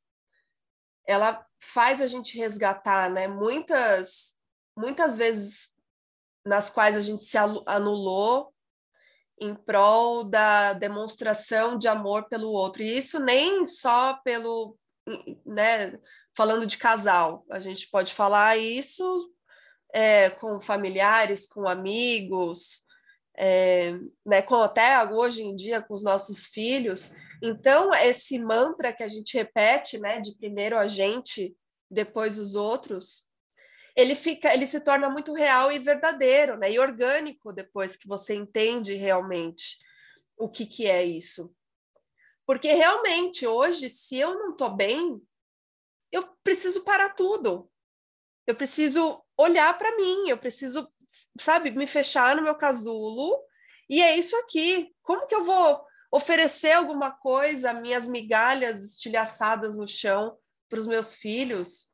ela 1.06 1.44
faz 1.58 2.02
a 2.02 2.06
gente 2.06 2.36
resgatar, 2.36 3.08
né? 3.08 3.26
Muitas, 3.26 4.38
muitas 4.76 5.16
vezes 5.16 5.74
nas 6.44 6.68
quais 6.68 6.96
a 6.96 7.00
gente 7.00 7.22
se 7.22 7.38
anulou 7.38 8.52
em 9.40 9.54
prol 9.54 10.22
da 10.22 10.74
demonstração 10.74 11.78
de 11.78 11.88
amor 11.88 12.28
pelo 12.28 12.50
outro. 12.50 12.82
E 12.82 12.98
isso 12.98 13.18
nem 13.18 13.64
só 13.64 14.20
pelo, 14.22 14.76
né, 15.46 15.98
falando 16.36 16.66
de 16.66 16.76
casal. 16.76 17.44
A 17.50 17.58
gente 17.58 17.88
pode 17.88 18.12
falar 18.12 18.58
isso 18.58 19.32
é, 19.92 20.30
com 20.30 20.60
familiares, 20.60 21.46
com 21.46 21.68
amigos, 21.68 22.84
é, 23.36 23.92
né, 24.24 24.42
com 24.42 24.56
até 24.56 25.02
hoje 25.04 25.42
em 25.42 25.56
dia 25.56 25.80
com 25.80 25.94
os 25.94 26.02
nossos 26.02 26.46
filhos. 26.46 27.12
Então, 27.42 27.94
esse 27.94 28.38
mantra 28.38 28.92
que 28.92 29.02
a 29.02 29.08
gente 29.08 29.36
repete, 29.36 29.98
né, 29.98 30.20
de 30.20 30.36
primeiro 30.36 30.76
a 30.76 30.86
gente, 30.86 31.56
depois 31.90 32.38
os 32.38 32.54
outros, 32.54 33.28
ele 33.96 34.14
fica, 34.14 34.52
ele 34.52 34.66
se 34.66 34.80
torna 34.80 35.08
muito 35.08 35.32
real 35.32 35.72
e 35.72 35.78
verdadeiro, 35.78 36.56
né, 36.56 36.70
e 36.70 36.78
orgânico 36.78 37.52
depois 37.52 37.96
que 37.96 38.06
você 38.06 38.34
entende 38.34 38.94
realmente 38.94 39.78
o 40.36 40.48
que 40.48 40.66
que 40.66 40.86
é 40.86 41.04
isso. 41.04 41.54
Porque 42.46 42.72
realmente 42.72 43.46
hoje, 43.46 43.88
se 43.88 44.18
eu 44.18 44.34
não 44.34 44.50
estou 44.50 44.70
bem, 44.70 45.20
eu 46.10 46.28
preciso 46.42 46.82
parar 46.82 47.10
tudo. 47.10 47.70
Eu 48.46 48.56
preciso 48.56 49.22
olhar 49.40 49.76
para 49.78 49.96
mim, 49.96 50.28
eu 50.28 50.36
preciso, 50.36 50.90
sabe, 51.40 51.70
me 51.70 51.86
fechar 51.86 52.36
no 52.36 52.42
meu 52.42 52.54
casulo. 52.54 53.42
E 53.88 54.02
é 54.02 54.16
isso 54.16 54.36
aqui. 54.36 54.94
Como 55.02 55.26
que 55.26 55.34
eu 55.34 55.44
vou 55.44 55.84
oferecer 56.12 56.72
alguma 56.72 57.10
coisa, 57.10 57.72
minhas 57.72 58.06
migalhas 58.06 58.84
estilhaçadas 58.84 59.76
no 59.76 59.86
chão 59.86 60.36
para 60.68 60.80
os 60.80 60.86
meus 60.86 61.14
filhos, 61.14 61.90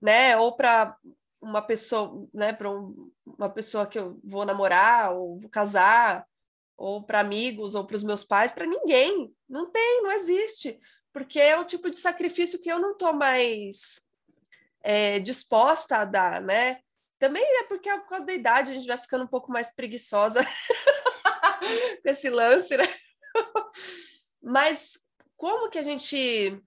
né? 0.00 0.36
Ou 0.36 0.56
para 0.56 0.96
uma 1.40 1.60
pessoa, 1.60 2.26
né, 2.32 2.52
para 2.52 2.70
um, 2.70 3.12
uma 3.26 3.50
pessoa 3.50 3.86
que 3.86 3.98
eu 3.98 4.18
vou 4.24 4.46
namorar 4.46 5.12
ou 5.12 5.38
vou 5.38 5.50
casar, 5.50 6.26
ou 6.76 7.02
para 7.02 7.20
amigos 7.20 7.74
ou 7.74 7.84
para 7.86 7.96
os 7.96 8.02
meus 8.02 8.24
pais, 8.24 8.50
para 8.50 8.66
ninguém. 8.66 9.34
Não 9.48 9.70
tem, 9.70 10.02
não 10.02 10.12
existe, 10.12 10.80
porque 11.12 11.38
é 11.38 11.58
o 11.58 11.64
tipo 11.64 11.90
de 11.90 11.96
sacrifício 11.96 12.58
que 12.58 12.70
eu 12.70 12.78
não 12.78 12.92
estou 12.92 13.12
mais 13.12 14.03
é, 14.84 15.18
disposta 15.18 15.96
a 15.96 16.04
dar, 16.04 16.42
né? 16.42 16.78
Também 17.18 17.42
é 17.60 17.64
porque 17.64 17.88
é 17.88 17.98
por 17.98 18.08
causa 18.08 18.26
da 18.26 18.34
idade 18.34 18.70
a 18.70 18.74
gente 18.74 18.86
vai 18.86 18.98
ficando 18.98 19.24
um 19.24 19.28
pouco 19.28 19.50
mais 19.50 19.74
preguiçosa 19.74 20.44
com 22.02 22.08
esse 22.08 22.28
lance, 22.28 22.76
né? 22.76 22.84
Mas 24.42 24.98
como 25.36 25.70
que 25.70 25.78
a 25.78 25.82
gente 25.82 26.62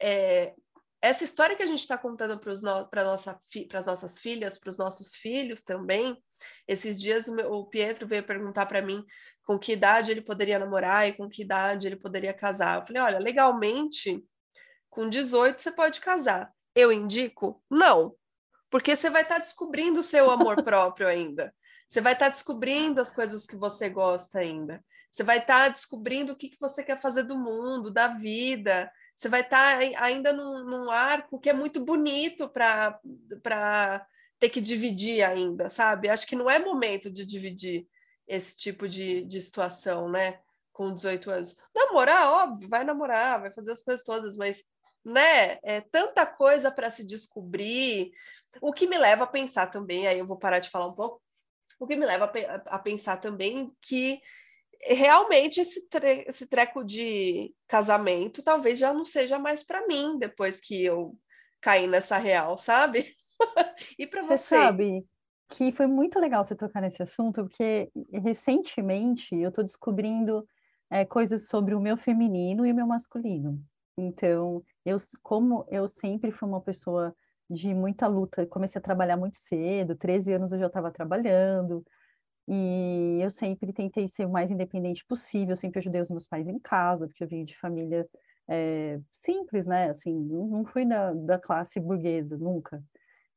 é, 0.00 0.54
essa 1.02 1.24
história 1.24 1.56
que 1.56 1.62
a 1.62 1.66
gente 1.66 1.80
está 1.80 1.96
contando 1.96 2.38
para 2.38 3.04
nossa, 3.04 3.38
as 3.72 3.86
nossas 3.86 4.18
filhas, 4.18 4.58
para 4.58 4.70
os 4.70 4.78
nossos 4.78 5.16
filhos 5.16 5.64
também, 5.64 6.16
esses 6.68 7.00
dias 7.00 7.26
o, 7.26 7.34
meu, 7.34 7.50
o 7.52 7.66
Pietro 7.66 8.06
veio 8.06 8.22
perguntar 8.22 8.66
para 8.66 8.82
mim 8.82 9.04
com 9.42 9.58
que 9.58 9.72
idade 9.72 10.10
ele 10.10 10.20
poderia 10.20 10.58
namorar 10.58 11.08
e 11.08 11.14
com 11.14 11.28
que 11.28 11.42
idade 11.42 11.86
ele 11.86 11.96
poderia 11.96 12.34
casar. 12.34 12.76
Eu 12.78 12.86
falei, 12.86 13.02
olha, 13.02 13.18
legalmente, 13.18 14.22
com 14.90 15.08
18 15.08 15.60
você 15.60 15.72
pode 15.72 16.00
casar. 16.00 16.52
Eu 16.74 16.92
indico? 16.92 17.62
Não, 17.70 18.14
porque 18.70 18.94
você 18.94 19.10
vai 19.10 19.22
estar 19.22 19.36
tá 19.36 19.40
descobrindo 19.40 20.00
o 20.00 20.04
seu 20.04 20.30
amor 20.30 20.62
próprio 20.64 21.08
ainda. 21.08 21.54
Você 21.86 22.00
vai 22.00 22.12
estar 22.12 22.26
tá 22.26 22.30
descobrindo 22.30 23.00
as 23.00 23.12
coisas 23.12 23.46
que 23.46 23.56
você 23.56 23.88
gosta 23.88 24.38
ainda. 24.38 24.84
Você 25.10 25.24
vai 25.24 25.38
estar 25.38 25.64
tá 25.64 25.68
descobrindo 25.68 26.32
o 26.32 26.36
que, 26.36 26.48
que 26.50 26.60
você 26.60 26.84
quer 26.84 27.00
fazer 27.00 27.24
do 27.24 27.36
mundo, 27.36 27.90
da 27.90 28.06
vida, 28.08 28.90
você 29.20 29.28
vai 29.28 29.42
estar 29.42 29.78
tá 29.78 30.02
ainda 30.02 30.32
num, 30.32 30.64
num 30.64 30.90
arco 30.90 31.38
que 31.38 31.50
é 31.50 31.52
muito 31.52 31.84
bonito 31.84 32.48
para 32.48 34.06
ter 34.38 34.48
que 34.48 34.62
dividir 34.62 35.22
ainda, 35.22 35.68
sabe? 35.68 36.08
Acho 36.08 36.26
que 36.26 36.34
não 36.34 36.50
é 36.50 36.58
momento 36.58 37.10
de 37.10 37.26
dividir 37.26 37.86
esse 38.26 38.56
tipo 38.56 38.88
de, 38.88 39.22
de 39.26 39.40
situação, 39.42 40.08
né? 40.08 40.38
Com 40.72 40.94
18 40.94 41.30
anos. 41.30 41.56
Namorar, 41.74 42.30
óbvio, 42.30 42.66
vai 42.66 42.82
namorar, 42.82 43.42
vai 43.42 43.52
fazer 43.52 43.72
as 43.72 43.82
coisas 43.82 44.06
todas, 44.06 44.38
mas 44.38 44.64
né? 45.04 45.58
É 45.62 45.80
tanta 45.80 46.26
coisa 46.26 46.70
para 46.70 46.90
se 46.90 47.04
descobrir. 47.04 48.10
O 48.60 48.72
que 48.72 48.86
me 48.86 48.98
leva 48.98 49.24
a 49.24 49.28
pensar 49.28 49.66
também, 49.66 50.06
aí 50.06 50.18
eu 50.18 50.26
vou 50.26 50.36
parar 50.36 50.58
de 50.58 50.70
falar 50.70 50.86
um 50.86 50.94
pouco. 50.94 51.22
O 51.78 51.86
que 51.86 51.96
me 51.96 52.04
leva 52.04 52.24
a, 52.24 52.76
a 52.76 52.78
pensar 52.78 53.16
também 53.16 53.72
que 53.80 54.20
realmente 54.82 55.60
esse, 55.60 55.86
tre 55.88 56.24
esse 56.26 56.46
treco 56.46 56.82
de 56.82 57.54
casamento 57.66 58.42
talvez 58.42 58.78
já 58.78 58.92
não 58.92 59.04
seja 59.04 59.38
mais 59.38 59.62
para 59.62 59.86
mim 59.86 60.18
depois 60.18 60.58
que 60.58 60.84
eu 60.84 61.16
caí 61.60 61.86
nessa 61.86 62.16
real, 62.16 62.56
sabe? 62.56 63.14
e 63.98 64.06
para 64.06 64.22
você? 64.22 64.36
Você 64.36 64.56
sabe 64.56 65.06
que 65.50 65.72
foi 65.72 65.86
muito 65.86 66.18
legal 66.18 66.44
você 66.44 66.54
tocar 66.54 66.80
nesse 66.80 67.02
assunto, 67.02 67.42
porque 67.42 67.90
recentemente 68.12 69.34
eu 69.34 69.48
estou 69.48 69.64
descobrindo 69.64 70.46
é, 70.88 71.04
coisas 71.04 71.48
sobre 71.48 71.74
o 71.74 71.80
meu 71.80 71.96
feminino 71.96 72.64
e 72.64 72.72
o 72.72 72.74
meu 72.74 72.86
masculino. 72.86 73.60
Então, 73.98 74.62
eu, 74.84 74.96
como 75.22 75.66
eu 75.68 75.86
sempre 75.88 76.32
fui 76.32 76.48
uma 76.48 76.60
pessoa 76.60 77.14
de 77.48 77.74
muita 77.74 78.06
luta, 78.06 78.46
comecei 78.46 78.78
a 78.78 78.82
trabalhar 78.82 79.16
muito 79.16 79.36
cedo, 79.36 79.96
13 79.96 80.32
anos 80.34 80.52
eu 80.52 80.58
já 80.58 80.66
estava 80.68 80.90
trabalhando, 80.90 81.84
e 82.48 83.18
eu 83.22 83.30
sempre 83.30 83.72
tentei 83.72 84.08
ser 84.08 84.26
o 84.26 84.30
mais 84.30 84.50
independente 84.50 85.04
possível, 85.04 85.56
sempre 85.56 85.78
ajudei 85.78 86.00
os 86.00 86.10
meus 86.10 86.26
pais 86.26 86.48
em 86.48 86.58
casa, 86.58 87.06
porque 87.06 87.22
eu 87.22 87.28
vim 87.28 87.44
de 87.44 87.56
família 87.56 88.08
é, 88.48 89.00
simples, 89.12 89.66
né? 89.68 89.90
Assim, 89.90 90.12
não 90.12 90.64
fui 90.64 90.84
da, 90.84 91.12
da 91.12 91.38
classe 91.38 91.78
burguesa, 91.78 92.36
nunca. 92.36 92.82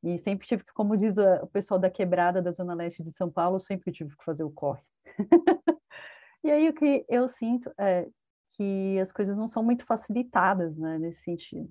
E 0.04 0.18
sempre 0.18 0.48
tive 0.48 0.64
que, 0.64 0.74
como 0.74 0.98
diz 0.98 1.16
o 1.18 1.48
pessoal 1.48 1.80
da 1.80 1.90
quebrada 1.90 2.42
da 2.42 2.52
Zona 2.52 2.74
Leste 2.74 3.04
de 3.04 3.12
São 3.12 3.30
Paulo, 3.30 3.60
sempre 3.60 3.92
tive 3.92 4.18
que 4.18 4.24
fazer 4.24 4.44
o 4.44 4.52
corre. 4.52 4.82
e 6.44 6.52
aí 6.52 6.68
o 6.68 6.74
que 6.74 7.06
eu 7.08 7.30
sinto 7.30 7.72
é 7.78 8.08
que 8.54 9.00
as 9.00 9.12
coisas 9.12 9.38
não 9.38 9.48
são 9.48 9.64
muito 9.64 9.86
facilitadas, 9.86 10.78
né, 10.78 10.98
nesse 11.00 11.24
sentido. 11.24 11.70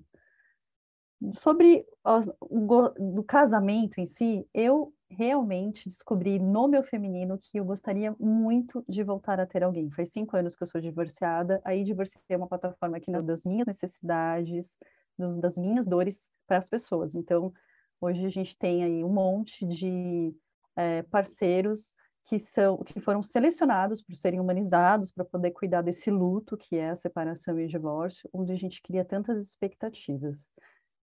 Sobre 1.33 1.85
o, 2.03 3.23
casamento 3.23 3.99
em 3.99 4.05
si, 4.05 4.45
eu 4.53 4.93
realmente 5.09 5.87
descobri 5.87 6.37
no 6.37 6.67
meu 6.67 6.83
feminino 6.83 7.37
que 7.37 7.57
eu 7.57 7.63
gostaria 7.63 8.13
muito 8.19 8.83
de 8.89 9.03
voltar 9.03 9.39
a 9.39 9.45
ter 9.45 9.63
alguém. 9.63 9.89
Faz 9.91 10.11
cinco 10.11 10.35
anos 10.35 10.55
que 10.55 10.63
eu 10.63 10.67
sou 10.67 10.81
divorciada, 10.81 11.61
aí 11.63 11.83
divorciei 11.83 12.35
uma 12.35 12.47
plataforma 12.47 12.97
aqui 12.97 13.09
nas 13.09 13.25
das 13.25 13.45
minhas 13.45 13.67
necessidades, 13.67 14.75
dos, 15.17 15.37
das 15.37 15.57
minhas 15.57 15.87
dores 15.87 16.29
para 16.45 16.57
as 16.57 16.67
pessoas. 16.67 17.15
Então, 17.15 17.53
hoje 18.01 18.25
a 18.25 18.29
gente 18.29 18.57
tem 18.57 18.83
aí 18.83 19.03
um 19.03 19.13
monte 19.13 19.65
de 19.65 20.35
é, 20.75 21.03
parceiros 21.03 21.93
que 22.25 22.39
são 22.39 22.77
que 22.77 22.99
foram 22.99 23.21
selecionados 23.21 24.01
para 24.01 24.15
serem 24.15 24.39
humanizados 24.39 25.11
para 25.11 25.25
poder 25.25 25.51
cuidar 25.51 25.81
desse 25.81 26.09
luto 26.09 26.57
que 26.57 26.77
é 26.77 26.91
a 26.91 26.95
separação 26.95 27.59
e 27.59 27.65
o 27.65 27.67
divórcio, 27.67 28.29
onde 28.33 28.51
a 28.51 28.55
gente 28.55 28.81
cria 28.81 29.03
tantas 29.03 29.43
expectativas. 29.43 30.49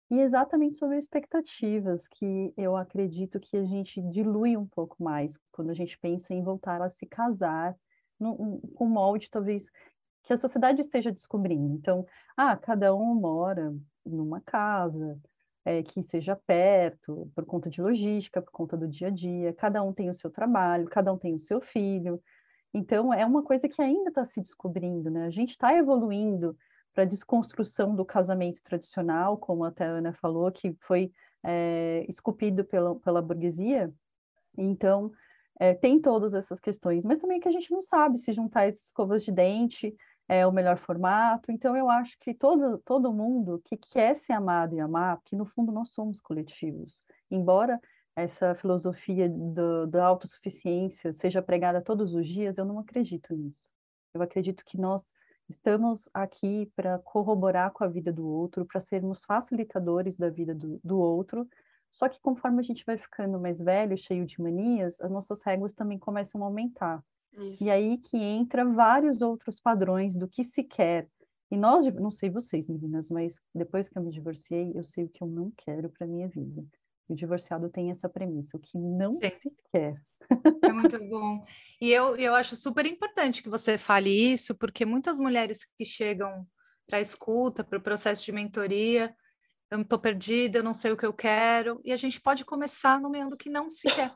E 0.10 0.20
exatamente 0.20 0.76
sobre 0.76 0.98
expectativas, 0.98 2.08
que 2.08 2.54
eu 2.56 2.76
acredito 2.76 3.40
que 3.40 3.58
a 3.58 3.64
gente 3.64 4.02
dilui 4.02 4.56
um 4.56 4.66
pouco 4.66 5.02
mais 5.04 5.40
quando 5.52 5.72
a 5.72 5.74
gente 5.74 5.98
pensa 5.98 6.34
em 6.34 6.44
voltar 6.44 6.82
a 6.82 6.90
se 6.90 7.06
casar 7.06 7.76
num, 8.20 8.60
com 8.76 8.86
molde, 8.88 9.30
talvez, 9.30 9.72
que 10.24 10.32
a 10.32 10.38
sociedade 10.38 10.82
esteja 10.82 11.12
descobrindo. 11.12 11.74
Então, 11.74 12.06
ah, 12.38 12.56
cada 12.56 12.96
um 12.96 13.16
mora 13.16 13.76
numa 14.06 14.40
casa, 14.42 15.20
é, 15.66 15.82
que 15.82 16.04
seja 16.04 16.36
perto, 16.36 17.32
por 17.36 17.46
conta 17.46 17.70
de 17.70 17.82
logística, 17.82 18.42
por 18.42 18.52
conta 18.52 18.76
do 18.76 18.88
dia 18.88 19.08
a 19.08 19.12
dia, 19.12 19.54
cada 19.54 19.82
um 19.82 19.94
tem 19.94 20.10
o 20.10 20.14
seu 20.14 20.30
trabalho, 20.30 20.90
cada 20.90 21.12
um 21.14 21.18
tem 21.18 21.34
o 21.34 21.40
seu 21.40 21.62
filho. 21.62 22.22
Então, 22.74 23.14
é 23.14 23.26
uma 23.26 23.44
coisa 23.44 23.70
que 23.70 23.82
ainda 23.82 24.10
está 24.10 24.26
se 24.26 24.42
descobrindo, 24.42 25.10
né? 25.10 25.26
A 25.26 25.30
gente 25.30 25.52
está 25.52 25.74
evoluindo 25.74 26.58
para 26.94 27.04
a 27.04 27.08
desconstrução 27.08 27.96
do 27.96 28.06
casamento 28.06 28.62
tradicional, 28.64 29.38
como 29.38 29.64
até 29.64 29.86
a 29.86 29.92
Ana 29.92 30.14
falou, 30.14 30.52
que 30.52 30.76
foi 30.82 31.12
é, 31.44 32.06
esculpido 32.10 32.64
pela, 32.64 32.96
pela 32.96 33.22
burguesia. 33.22 33.94
Então, 34.58 35.12
é, 35.60 35.74
tem 35.74 36.00
todas 36.00 36.34
essas 36.34 36.60
questões, 36.60 37.06
mas 37.06 37.20
também 37.20 37.40
que 37.40 37.48
a 37.48 37.52
gente 37.52 37.72
não 37.72 37.82
sabe 37.82 38.18
se 38.18 38.34
juntar 38.34 38.68
essas 38.68 38.88
escovas 38.88 39.24
de 39.24 39.32
dente 39.32 39.96
é 40.28 40.46
o 40.48 40.52
melhor 40.52 40.78
formato. 40.78 41.52
Então, 41.52 41.76
eu 41.76 41.90
acho 41.90 42.18
que 42.20 42.34
todo, 42.34 42.78
todo 42.80 43.14
mundo 43.14 43.62
que 43.66 43.78
quer 43.78 44.16
ser 44.16 44.34
amado 44.34 44.76
e 44.76 44.80
amar, 44.80 45.18
porque 45.18 45.36
no 45.36 45.46
fundo 45.46 45.72
nós 45.72 45.92
somos 45.92 46.22
coletivos, 46.22 47.04
embora 47.30 47.80
essa 48.16 48.54
filosofia 48.56 49.28
do, 49.30 49.88
da 49.88 50.06
autossuficiência 50.06 51.12
seja 51.14 51.42
pregada 51.42 51.82
todos 51.82 52.14
os 52.14 52.28
dias, 52.28 52.58
eu 52.58 52.66
não 52.66 52.80
acredito 52.80 53.36
nisso. 53.36 53.72
Eu 54.14 54.22
acredito 54.22 54.64
que 54.66 54.78
nós 54.78 55.06
Estamos 55.50 56.10
aqui 56.14 56.72
para 56.76 57.00
corroborar 57.00 57.72
com 57.72 57.84
a 57.84 57.88
vida 57.88 58.12
do 58.12 58.26
outro, 58.26 58.66
para 58.66 58.80
sermos 58.80 59.24
facilitadores 59.24 60.18
da 60.18 60.30
vida 60.30 60.56
do, 60.56 60.80
do 60.84 60.98
outro. 60.98 61.48
Só 61.92 62.08
que 62.10 62.20
conforme 62.22 62.60
a 62.60 62.64
gente 62.64 62.86
vai 62.86 62.98
ficando 62.98 63.40
mais 63.40 63.60
velho, 63.60 63.98
cheio 63.98 64.26
de 64.26 64.42
manias, 64.42 65.00
as 65.02 65.12
nossas 65.12 65.44
regras 65.44 65.74
também 65.74 66.00
começam 66.00 66.42
a 66.42 66.46
aumentar. 66.46 67.04
Isso. 67.38 67.64
E 67.64 67.70
aí 67.70 67.98
que 67.98 68.18
entra 68.18 68.66
vários 68.66 69.22
outros 69.22 69.60
padrões 69.60 70.16
do 70.16 70.28
que 70.28 70.44
se 70.44 70.64
quer. 70.64 71.08
E 71.52 71.58
nós, 71.58 71.86
não 71.96 72.10
sei 72.10 72.30
vocês, 72.30 72.68
meninas, 72.68 73.10
mas 73.10 73.40
depois 73.54 73.88
que 73.88 73.98
eu 73.98 74.04
me 74.04 74.12
divorciei, 74.12 74.72
eu 74.76 74.84
sei 74.84 75.06
o 75.06 75.10
que 75.10 75.24
eu 75.24 75.28
não 75.28 75.52
quero 75.56 75.90
para 75.90 76.08
minha 76.08 76.28
vida. 76.28 76.64
O 77.08 77.14
divorciado 77.14 77.70
tem 77.70 77.92
essa 77.92 78.10
premissa, 78.10 78.58
o 78.58 78.60
que 78.60 78.78
não 78.78 79.20
Sim. 79.22 79.30
se 79.30 79.54
quer. 79.72 80.02
É 80.64 80.72
muito 80.72 80.98
bom. 81.08 81.46
E 81.80 81.92
eu, 81.92 82.16
eu 82.16 82.34
acho 82.34 82.56
super 82.56 82.86
importante 82.86 83.44
que 83.44 83.50
você 83.50 83.78
fale 83.78 84.10
isso, 84.10 84.56
porque 84.56 84.86
muitas 84.86 85.20
mulheres 85.20 85.66
que 85.78 85.86
chegam 85.86 86.48
para 86.88 86.98
a 86.98 87.02
escuta, 87.02 87.64
para 87.64 87.78
o 87.78 87.82
processo 87.82 88.24
de 88.26 88.32
mentoria, 88.32 89.16
eu 89.70 89.82
estou 89.82 90.00
perdida, 90.00 90.60
eu 90.60 90.64
não 90.64 90.74
sei 90.74 90.92
o 90.92 90.98
que 90.98 91.06
eu 91.06 91.14
quero, 91.14 91.82
e 91.84 91.92
a 91.92 91.98
gente 91.98 92.22
pode 92.22 92.46
começar 92.46 93.00
nomeando 93.00 93.36
o 93.36 93.38
que 93.38 93.50
não 93.50 93.70
se 93.70 93.88
quer. 93.90 94.12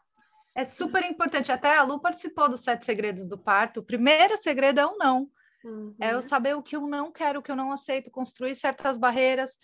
É 0.57 0.65
super 0.65 1.05
importante. 1.05 1.51
Até 1.51 1.77
a 1.77 1.83
Lu 1.83 1.99
participou 1.99 2.49
dos 2.49 2.61
Sete 2.61 2.83
Segredos 2.83 3.27
do 3.27 3.37
Parto. 3.37 3.81
O 3.81 3.83
primeiro 3.83 4.35
segredo 4.37 4.79
é 4.79 4.85
o 4.87 4.97
não. 4.97 5.29
Uhum. 5.63 5.95
É 6.01 6.13
eu 6.13 6.21
saber 6.23 6.55
o 6.55 6.63
que 6.63 6.75
eu 6.75 6.81
não 6.87 7.11
quero, 7.11 7.39
o 7.39 7.43
que 7.43 7.51
eu 7.51 7.55
não 7.55 7.71
aceito, 7.71 8.09
construir 8.09 8.55
certas 8.55 8.97
barreiras. 8.97 9.55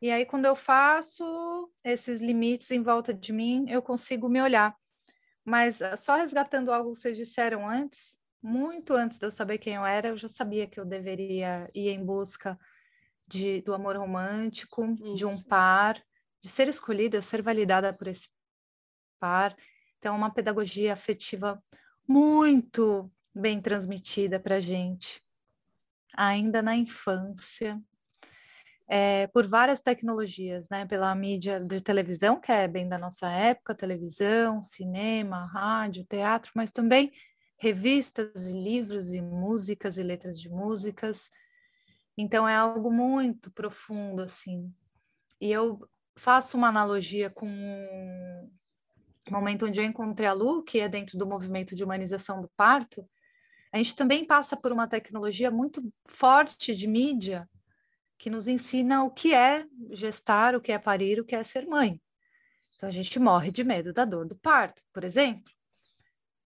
E 0.00 0.10
aí, 0.10 0.24
quando 0.24 0.46
eu 0.46 0.56
faço 0.56 1.70
esses 1.84 2.22
limites 2.22 2.70
em 2.70 2.82
volta 2.82 3.12
de 3.12 3.34
mim, 3.34 3.66
eu 3.68 3.82
consigo 3.82 4.30
me 4.30 4.40
olhar. 4.40 4.74
Mas 5.44 5.82
ah, 5.82 5.94
só 5.94 6.16
resgatando 6.16 6.72
algo 6.72 6.92
que 6.92 7.00
vocês 7.00 7.18
disseram 7.18 7.68
antes, 7.68 8.18
muito 8.42 8.94
antes 8.94 9.18
de 9.18 9.26
eu 9.26 9.30
saber 9.30 9.58
quem 9.58 9.74
eu 9.74 9.84
era, 9.84 10.08
eu 10.08 10.16
já 10.16 10.28
sabia 10.28 10.66
que 10.66 10.80
eu 10.80 10.86
deveria 10.86 11.68
ir 11.74 11.90
em 11.90 12.02
busca 12.02 12.58
de, 13.28 13.60
do 13.60 13.74
amor 13.74 13.94
romântico, 13.98 14.86
Isso. 14.86 15.16
de 15.16 15.26
um 15.26 15.38
par, 15.42 16.02
de 16.40 16.48
ser 16.48 16.66
escolhida, 16.66 17.20
ser 17.20 17.42
validada 17.42 17.92
por 17.92 18.08
esse 18.08 18.26
par. 19.18 19.54
Então, 20.00 20.16
uma 20.16 20.30
pedagogia 20.30 20.94
afetiva 20.94 21.62
muito 22.08 23.12
bem 23.34 23.60
transmitida 23.60 24.40
para 24.40 24.56
a 24.56 24.60
gente, 24.60 25.22
ainda 26.16 26.62
na 26.62 26.74
infância, 26.74 27.78
é, 28.88 29.26
por 29.26 29.46
várias 29.46 29.78
tecnologias, 29.78 30.68
né? 30.70 30.86
Pela 30.86 31.14
mídia 31.14 31.60
de 31.60 31.80
televisão, 31.80 32.40
que 32.40 32.50
é 32.50 32.66
bem 32.66 32.88
da 32.88 32.98
nossa 32.98 33.30
época, 33.30 33.74
televisão, 33.74 34.62
cinema, 34.62 35.46
rádio, 35.52 36.04
teatro, 36.06 36.50
mas 36.56 36.70
também 36.70 37.12
revistas 37.58 38.46
e 38.46 38.52
livros 38.54 39.12
e 39.12 39.20
músicas 39.20 39.98
e 39.98 40.02
letras 40.02 40.40
de 40.40 40.48
músicas. 40.48 41.28
Então 42.16 42.48
é 42.48 42.56
algo 42.56 42.90
muito 42.90 43.50
profundo 43.52 44.22
assim. 44.22 44.74
E 45.38 45.52
eu 45.52 45.86
faço 46.16 46.56
uma 46.56 46.68
analogia 46.68 47.28
com 47.28 47.48
momento 49.28 49.66
onde 49.66 49.80
eu 49.80 49.84
encontrei 49.84 50.28
a 50.28 50.32
Lu, 50.32 50.62
que 50.62 50.78
é 50.78 50.88
dentro 50.88 51.18
do 51.18 51.26
movimento 51.26 51.74
de 51.74 51.82
humanização 51.82 52.40
do 52.40 52.50
parto. 52.56 53.08
A 53.72 53.76
gente 53.76 53.94
também 53.94 54.24
passa 54.24 54.56
por 54.56 54.72
uma 54.72 54.88
tecnologia 54.88 55.50
muito 55.50 55.82
forte 56.08 56.74
de 56.74 56.86
mídia 56.86 57.48
que 58.18 58.30
nos 58.30 58.48
ensina 58.48 59.02
o 59.02 59.10
que 59.10 59.34
é 59.34 59.64
gestar, 59.90 60.54
o 60.54 60.60
que 60.60 60.72
é 60.72 60.78
parir, 60.78 61.20
o 61.20 61.24
que 61.24 61.34
é 61.34 61.42
ser 61.42 61.66
mãe. 61.66 62.00
Então 62.76 62.88
a 62.88 62.92
gente 62.92 63.18
morre 63.18 63.50
de 63.50 63.64
medo 63.64 63.92
da 63.92 64.04
dor 64.04 64.26
do 64.26 64.36
parto, 64.36 64.82
por 64.92 65.04
exemplo. 65.04 65.52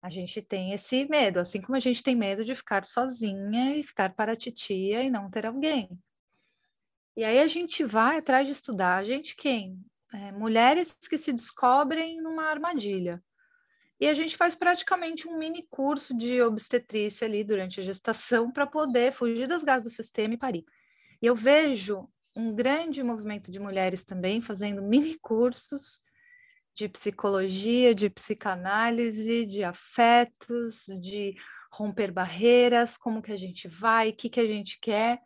A 0.01 0.09
gente 0.09 0.41
tem 0.41 0.73
esse 0.73 1.05
medo, 1.05 1.39
assim 1.39 1.61
como 1.61 1.75
a 1.75 1.79
gente 1.79 2.01
tem 2.01 2.15
medo 2.15 2.43
de 2.43 2.55
ficar 2.55 2.85
sozinha 2.85 3.75
e 3.77 3.83
ficar 3.83 4.15
para 4.15 4.33
a 4.33 4.35
titia 4.35 5.03
e 5.03 5.09
não 5.09 5.29
ter 5.29 5.45
alguém. 5.45 5.89
E 7.15 7.23
aí 7.23 7.39
a 7.39 7.47
gente 7.47 7.83
vai 7.83 8.17
atrás 8.17 8.47
de 8.47 8.53
estudar. 8.53 8.97
A 8.97 9.03
gente 9.03 9.35
quem? 9.35 9.79
É, 10.13 10.31
mulheres 10.31 10.97
que 11.09 11.17
se 11.17 11.31
descobrem 11.31 12.21
numa 12.21 12.43
armadilha. 12.43 13.23
E 13.99 14.07
a 14.07 14.13
gente 14.13 14.35
faz 14.35 14.55
praticamente 14.55 15.27
um 15.27 15.37
mini 15.37 15.65
curso 15.69 16.17
de 16.17 16.41
obstetrícia 16.41 17.27
ali 17.27 17.43
durante 17.43 17.79
a 17.79 17.83
gestação 17.83 18.51
para 18.51 18.65
poder 18.65 19.11
fugir 19.11 19.47
das 19.47 19.63
gases 19.63 19.83
do 19.83 19.93
sistema 19.95 20.33
e 20.33 20.37
parir. 20.37 20.65
E 21.21 21.25
eu 21.25 21.35
vejo 21.35 22.09
um 22.35 22.53
grande 22.53 23.03
movimento 23.03 23.51
de 23.51 23.59
mulheres 23.59 24.03
também 24.03 24.41
fazendo 24.41 24.81
mini 24.81 25.19
cursos 25.19 26.01
de 26.73 26.89
psicologia, 26.89 27.93
de 27.93 28.09
psicanálise, 28.09 29.45
de 29.45 29.63
afetos, 29.63 30.85
de 31.01 31.35
romper 31.71 32.11
barreiras, 32.11 32.97
como 32.97 33.21
que 33.21 33.31
a 33.31 33.37
gente 33.37 33.67
vai, 33.67 34.09
o 34.09 34.13
que, 34.13 34.29
que 34.29 34.39
a 34.39 34.45
gente 34.45 34.79
quer. 34.81 35.21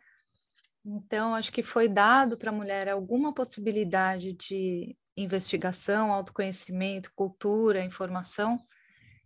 Então, 0.88 1.34
acho 1.34 1.50
que 1.50 1.64
foi 1.64 1.88
dado 1.88 2.38
para 2.38 2.50
a 2.50 2.54
mulher 2.54 2.88
alguma 2.88 3.34
possibilidade 3.34 4.32
de 4.34 4.96
investigação, 5.16 6.12
autoconhecimento, 6.12 7.12
cultura, 7.12 7.82
informação, 7.82 8.56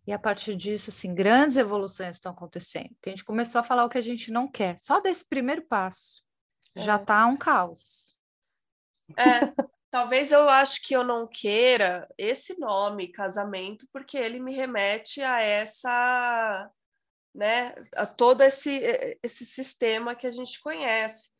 e 0.06 0.12
a 0.12 0.18
partir 0.18 0.56
disso, 0.56 0.88
assim, 0.88 1.14
grandes 1.14 1.58
evoluções 1.58 2.16
estão 2.16 2.32
acontecendo. 2.32 2.88
Porque 2.94 3.10
a 3.10 3.12
gente 3.12 3.24
começou 3.24 3.58
a 3.58 3.62
falar 3.62 3.84
o 3.84 3.90
que 3.90 3.98
a 3.98 4.02
gente 4.02 4.30
não 4.30 4.50
quer, 4.50 4.78
só 4.78 5.00
desse 5.00 5.28
primeiro 5.28 5.62
passo 5.66 6.22
já 6.74 6.98
tá 6.98 7.26
um 7.26 7.36
caos. 7.36 8.16
É, 9.18 9.52
talvez 9.90 10.32
eu 10.32 10.48
acho 10.48 10.80
que 10.82 10.94
eu 10.94 11.04
não 11.04 11.26
queira 11.26 12.08
esse 12.16 12.58
nome, 12.58 13.12
casamento, 13.12 13.86
porque 13.92 14.16
ele 14.16 14.40
me 14.40 14.54
remete 14.54 15.20
a 15.20 15.42
essa, 15.42 16.70
né, 17.34 17.74
a 17.94 18.06
todo 18.06 18.40
esse, 18.40 18.80
esse 19.22 19.44
sistema 19.44 20.14
que 20.14 20.26
a 20.26 20.30
gente 20.30 20.58
conhece. 20.60 21.32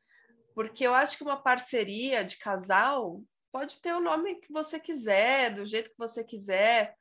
Porque 0.61 0.87
eu 0.87 0.95
acho 0.95 1.17
que 1.17 1.25
uma 1.25 1.43
parceria 1.43 2.23
de 2.23 2.37
casal 2.37 3.23
pode 3.51 3.81
ter 3.81 3.95
o 3.95 4.01
nome 4.01 4.35
que 4.35 4.53
você 4.53 4.79
quiser, 4.79 5.55
do 5.55 5.65
jeito 5.65 5.89
que 5.89 5.97
você 5.97 6.23
quiser, 6.23 6.95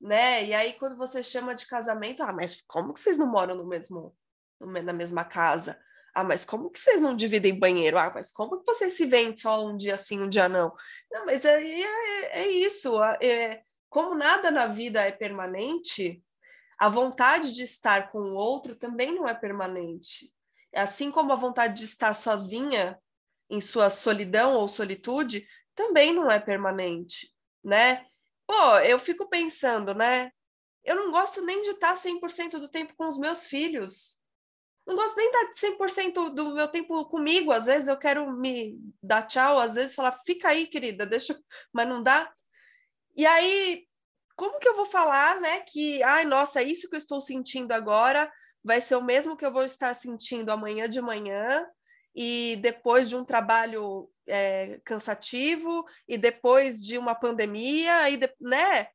né? 0.00 0.42
E 0.42 0.54
aí, 0.54 0.72
quando 0.72 0.96
você 0.96 1.22
chama 1.22 1.54
de 1.54 1.66
casamento, 1.66 2.22
ah, 2.22 2.32
mas 2.32 2.62
como 2.66 2.94
que 2.94 3.00
vocês 3.00 3.18
não 3.18 3.26
moram 3.26 3.54
no 3.54 3.66
mesmo, 3.66 4.16
na 4.58 4.94
mesma 4.94 5.26
casa? 5.26 5.78
Ah, 6.14 6.24
mas 6.24 6.42
como 6.42 6.70
que 6.70 6.78
vocês 6.78 7.02
não 7.02 7.14
dividem 7.14 7.58
banheiro? 7.58 7.98
Ah, 7.98 8.10
mas 8.14 8.32
como 8.32 8.58
que 8.58 8.64
vocês 8.64 8.94
se 8.94 9.04
veem 9.04 9.36
só 9.36 9.62
um 9.62 9.76
dia 9.76 9.98
sim, 9.98 10.18
um 10.18 10.28
dia 10.30 10.48
não? 10.48 10.74
Não, 11.10 11.26
mas 11.26 11.44
é, 11.44 11.62
é, 11.62 12.44
é 12.44 12.46
isso. 12.48 12.98
É, 13.20 13.62
como 13.90 14.14
nada 14.14 14.50
na 14.50 14.64
vida 14.64 15.02
é 15.02 15.12
permanente, 15.12 16.24
a 16.78 16.88
vontade 16.88 17.54
de 17.54 17.62
estar 17.62 18.10
com 18.10 18.20
o 18.20 18.36
outro 18.36 18.74
também 18.74 19.14
não 19.14 19.28
é 19.28 19.34
permanente. 19.34 20.32
Assim 20.74 21.10
como 21.10 21.30
a 21.30 21.36
vontade 21.36 21.74
de 21.74 21.84
estar 21.84 22.14
sozinha 22.14 22.98
em 23.52 23.60
sua 23.60 23.90
solidão 23.90 24.56
ou 24.56 24.68
solitude 24.68 25.46
também 25.74 26.12
não 26.12 26.30
é 26.30 26.40
permanente, 26.40 27.32
né? 27.62 28.04
Pô, 28.46 28.78
eu 28.78 28.98
fico 28.98 29.28
pensando, 29.28 29.94
né? 29.94 30.32
Eu 30.82 30.96
não 30.96 31.12
gosto 31.12 31.44
nem 31.44 31.62
de 31.62 31.70
estar 31.70 31.96
100% 31.96 32.58
do 32.58 32.68
tempo 32.68 32.94
com 32.96 33.06
os 33.06 33.18
meus 33.18 33.46
filhos 33.46 34.20
não 34.86 34.96
gosto 34.96 35.16
nem 35.16 35.30
de 35.30 35.58
100% 35.58 36.30
do 36.30 36.54
meu 36.54 36.68
tempo 36.68 37.04
comigo. 37.06 37.52
Às 37.52 37.66
vezes 37.66 37.88
eu 37.88 37.96
quero 37.96 38.30
me 38.32 38.78
dar 39.02 39.22
tchau, 39.22 39.58
às 39.58 39.74
vezes 39.74 39.94
falar, 39.94 40.12
fica 40.26 40.48
aí, 40.48 40.66
querida, 40.66 41.06
deixa, 41.06 41.38
mas 41.72 41.88
não 41.88 42.02
dá. 42.02 42.32
E 43.16 43.24
aí, 43.24 43.86
como 44.36 44.58
que 44.58 44.68
eu 44.68 44.74
vou 44.74 44.86
falar, 44.86 45.40
né, 45.40 45.60
que, 45.60 46.02
ai, 46.02 46.24
nossa, 46.24 46.60
é 46.60 46.64
isso 46.64 46.88
que 46.88 46.96
eu 46.96 46.98
estou 46.98 47.20
sentindo 47.20 47.72
agora 47.72 48.32
vai 48.64 48.80
ser 48.80 48.96
o 48.96 49.02
mesmo 49.02 49.36
que 49.36 49.44
eu 49.44 49.52
vou 49.52 49.64
estar 49.64 49.94
sentindo 49.94 50.50
amanhã 50.50 50.88
de 50.88 51.00
manhã 51.00 51.66
e 52.14 52.58
depois 52.60 53.08
de 53.08 53.16
um 53.16 53.24
trabalho 53.24 54.10
é, 54.26 54.80
cansativo 54.84 55.84
e 56.06 56.16
depois 56.18 56.80
de 56.80 56.98
uma 56.98 57.14
pandemia, 57.14 58.08
e 58.10 58.16
de, 58.16 58.32
né? 58.40 58.88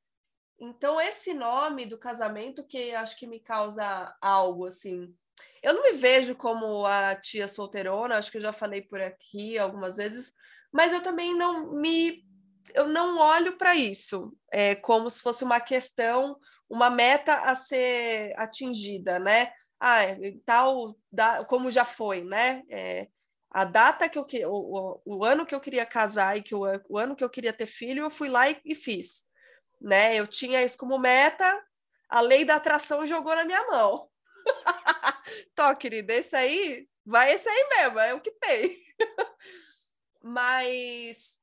Então, 0.59 0.99
esse 0.99 1.33
nome 1.33 1.85
do 1.85 1.97
casamento 1.97 2.65
que 2.65 2.93
acho 2.95 3.17
que 3.17 3.27
me 3.27 3.39
causa 3.39 4.15
algo, 4.19 4.65
assim, 4.65 5.13
eu 5.61 5.73
não 5.73 5.83
me 5.83 5.93
vejo 5.93 6.35
como 6.35 6.85
a 6.85 7.15
tia 7.15 7.47
solteirona, 7.47 8.17
acho 8.17 8.31
que 8.31 8.37
eu 8.37 8.41
já 8.41 8.53
falei 8.53 8.81
por 8.81 8.99
aqui 8.99 9.57
algumas 9.57 9.97
vezes, 9.97 10.33
mas 10.71 10.91
eu 10.93 11.01
também 11.01 11.35
não 11.35 11.73
me 11.73 12.25
eu 12.73 12.87
não 12.87 13.17
olho 13.19 13.57
para 13.57 13.75
isso 13.75 14.35
é, 14.51 14.75
como 14.75 15.09
se 15.09 15.21
fosse 15.21 15.43
uma 15.43 15.59
questão, 15.59 16.37
uma 16.69 16.89
meta 16.89 17.33
a 17.33 17.55
ser 17.55 18.33
atingida, 18.37 19.17
né? 19.19 19.51
Ah, 19.79 19.99
tal, 20.45 20.97
da, 21.11 21.45
como 21.45 21.69
já 21.69 21.85
foi, 21.85 22.23
né? 22.23 22.63
É, 22.69 23.07
a 23.49 23.63
data 23.63 24.09
que 24.09 24.17
eu 24.17 24.25
o, 24.49 25.01
o, 25.05 25.17
o, 25.17 25.23
ano 25.25 25.45
que 25.45 25.53
eu 25.55 25.59
queria 25.59 25.85
casar 25.85 26.37
e 26.37 26.41
que 26.43 26.55
o, 26.55 26.63
o 26.89 26.97
ano 26.97 27.15
que 27.15 27.23
eu 27.23 27.29
queria 27.29 27.53
ter 27.53 27.67
filho, 27.67 28.03
eu 28.03 28.11
fui 28.11 28.29
lá 28.29 28.49
e, 28.49 28.59
e 28.65 28.75
fiz, 28.75 29.25
né? 29.81 30.15
Eu 30.15 30.27
tinha 30.27 30.63
isso 30.63 30.77
como 30.77 30.97
meta, 30.97 31.63
a 32.09 32.21
lei 32.21 32.43
da 32.45 32.55
atração 32.55 33.05
jogou 33.05 33.35
na 33.35 33.45
minha 33.45 33.65
mão. 33.67 34.09
Tó, 35.55 35.75
querida, 35.75 36.13
esse 36.13 36.35
aí, 36.35 36.87
vai 37.05 37.33
esse 37.33 37.47
aí 37.49 37.69
mesmo, 37.69 37.99
é 37.99 38.13
o 38.13 38.21
que 38.21 38.31
tem. 38.31 38.81
mas, 40.21 41.37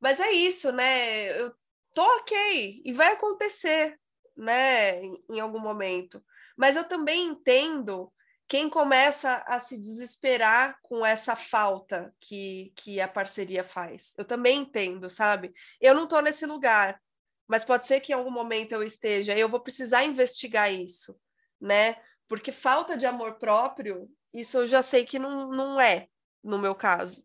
mas 0.00 0.20
é 0.20 0.30
isso, 0.32 0.72
né? 0.72 1.38
Eu 1.40 1.54
tô 1.94 2.02
ok 2.18 2.82
e 2.84 2.92
vai 2.92 3.12
acontecer, 3.12 3.98
né? 4.36 5.02
Em, 5.02 5.24
em 5.30 5.40
algum 5.40 5.60
momento. 5.60 6.22
Mas 6.58 6.76
eu 6.76 6.84
também 6.84 7.28
entendo 7.28 8.12
quem 8.46 8.68
começa 8.68 9.44
a 9.46 9.58
se 9.58 9.78
desesperar 9.78 10.78
com 10.82 11.04
essa 11.06 11.36
falta 11.36 12.12
que, 12.20 12.72
que 12.76 13.00
a 13.00 13.08
parceria 13.08 13.62
faz. 13.62 14.12
Eu 14.18 14.24
também 14.24 14.60
entendo, 14.60 15.08
sabe? 15.08 15.52
Eu 15.80 15.94
não 15.94 16.04
estou 16.04 16.20
nesse 16.20 16.44
lugar, 16.44 17.00
mas 17.46 17.64
pode 17.64 17.86
ser 17.86 18.00
que 18.00 18.12
em 18.12 18.14
algum 18.14 18.30
momento 18.30 18.72
eu 18.72 18.82
esteja 18.82 19.34
e 19.34 19.40
eu 19.40 19.48
vou 19.48 19.60
precisar 19.60 20.04
investigar 20.04 20.72
isso 20.72 21.18
né? 21.60 21.96
Porque 22.28 22.52
falta 22.52 22.96
de 22.96 23.06
amor 23.06 23.38
próprio, 23.38 24.08
isso 24.32 24.58
eu 24.58 24.68
já 24.68 24.82
sei 24.82 25.04
que 25.04 25.18
não, 25.18 25.48
não 25.48 25.80
é, 25.80 26.06
no 26.42 26.58
meu 26.58 26.74
caso. 26.74 27.24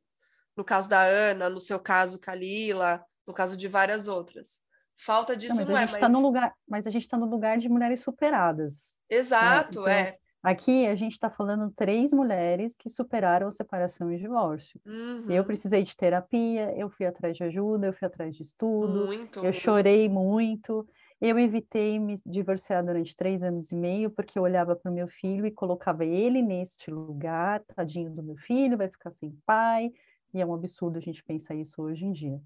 No 0.56 0.63
caso 0.63 0.88
da 0.88 1.02
Ana, 1.02 1.50
no 1.50 1.60
seu 1.60 1.80
caso, 1.80 2.19
Kalila, 2.19 3.04
no 3.26 3.34
caso 3.34 3.58
de 3.58 3.67
várias 3.67 4.08
outras. 4.08 4.62
Falta 4.96 5.36
disso 5.36 5.56
não, 5.56 5.65
não 5.65 5.78
é, 5.78 5.86
mas... 5.86 6.00
Tá 6.00 6.08
no 6.08 6.22
lugar, 6.22 6.54
mas 6.67 6.88
a 6.88 6.91
gente 6.91 7.04
está 7.04 7.17
no 7.17 7.26
lugar 7.26 7.58
de 7.58 7.67
mulheres 7.67 8.02
superadas. 8.02 8.96
Exato, 9.13 9.80
então, 9.82 9.88
é. 9.88 10.17
Aqui 10.43 10.86
a 10.88 10.95
gente 10.95 11.13
está 11.13 11.30
falando 11.30 11.71
três 11.71 12.12
mulheres 12.12 12.76
que 12.76 12.89
superaram 12.89 13.49
separação 13.49 14.12
e 14.12 14.17
divórcio. 14.17 14.78
Uhum. 14.86 15.30
Eu 15.30 15.45
precisei 15.45 15.84
de 15.84 15.95
terapia, 15.95 16.78
eu 16.78 16.89
fui 16.89 17.06
atrás 17.06 17.38
de 17.38 17.43
ajuda, 17.45 17.88
eu 17.88 17.93
fui 17.93 18.06
atrás 18.06 18.36
de 18.36 18.43
estudo, 18.43 19.06
muito, 19.06 19.39
eu 19.39 19.54
chorei 19.54 20.10
muito. 20.10 20.86
Eu 21.21 21.39
evitei 21.39 21.97
me 21.97 22.19
divorciar 22.26 22.84
durante 22.84 23.15
três 23.15 23.41
anos 23.41 23.71
e 23.71 23.76
meio, 23.76 24.12
porque 24.12 24.38
eu 24.38 24.43
olhava 24.43 24.76
para 24.76 24.91
o 24.91 24.93
meu 24.93 25.08
filho 25.08 25.45
e 25.45 25.52
colocava 25.52 26.04
ele 26.04 26.41
neste 26.41 26.91
lugar, 26.91 27.62
tadinho 27.62 28.12
do 28.12 28.21
meu 28.21 28.36
filho, 28.36 28.78
vai 28.78 28.89
ficar 28.89 29.12
sem 29.12 29.34
pai, 29.45 29.89
e 30.34 30.41
é 30.41 30.45
um 30.45 30.54
absurdo 30.54 30.97
a 30.97 31.02
gente 31.02 31.23
pensar 31.23 31.56
isso 31.56 31.82
hoje 31.82 32.04
em 32.04 32.12
dia. 32.12 32.41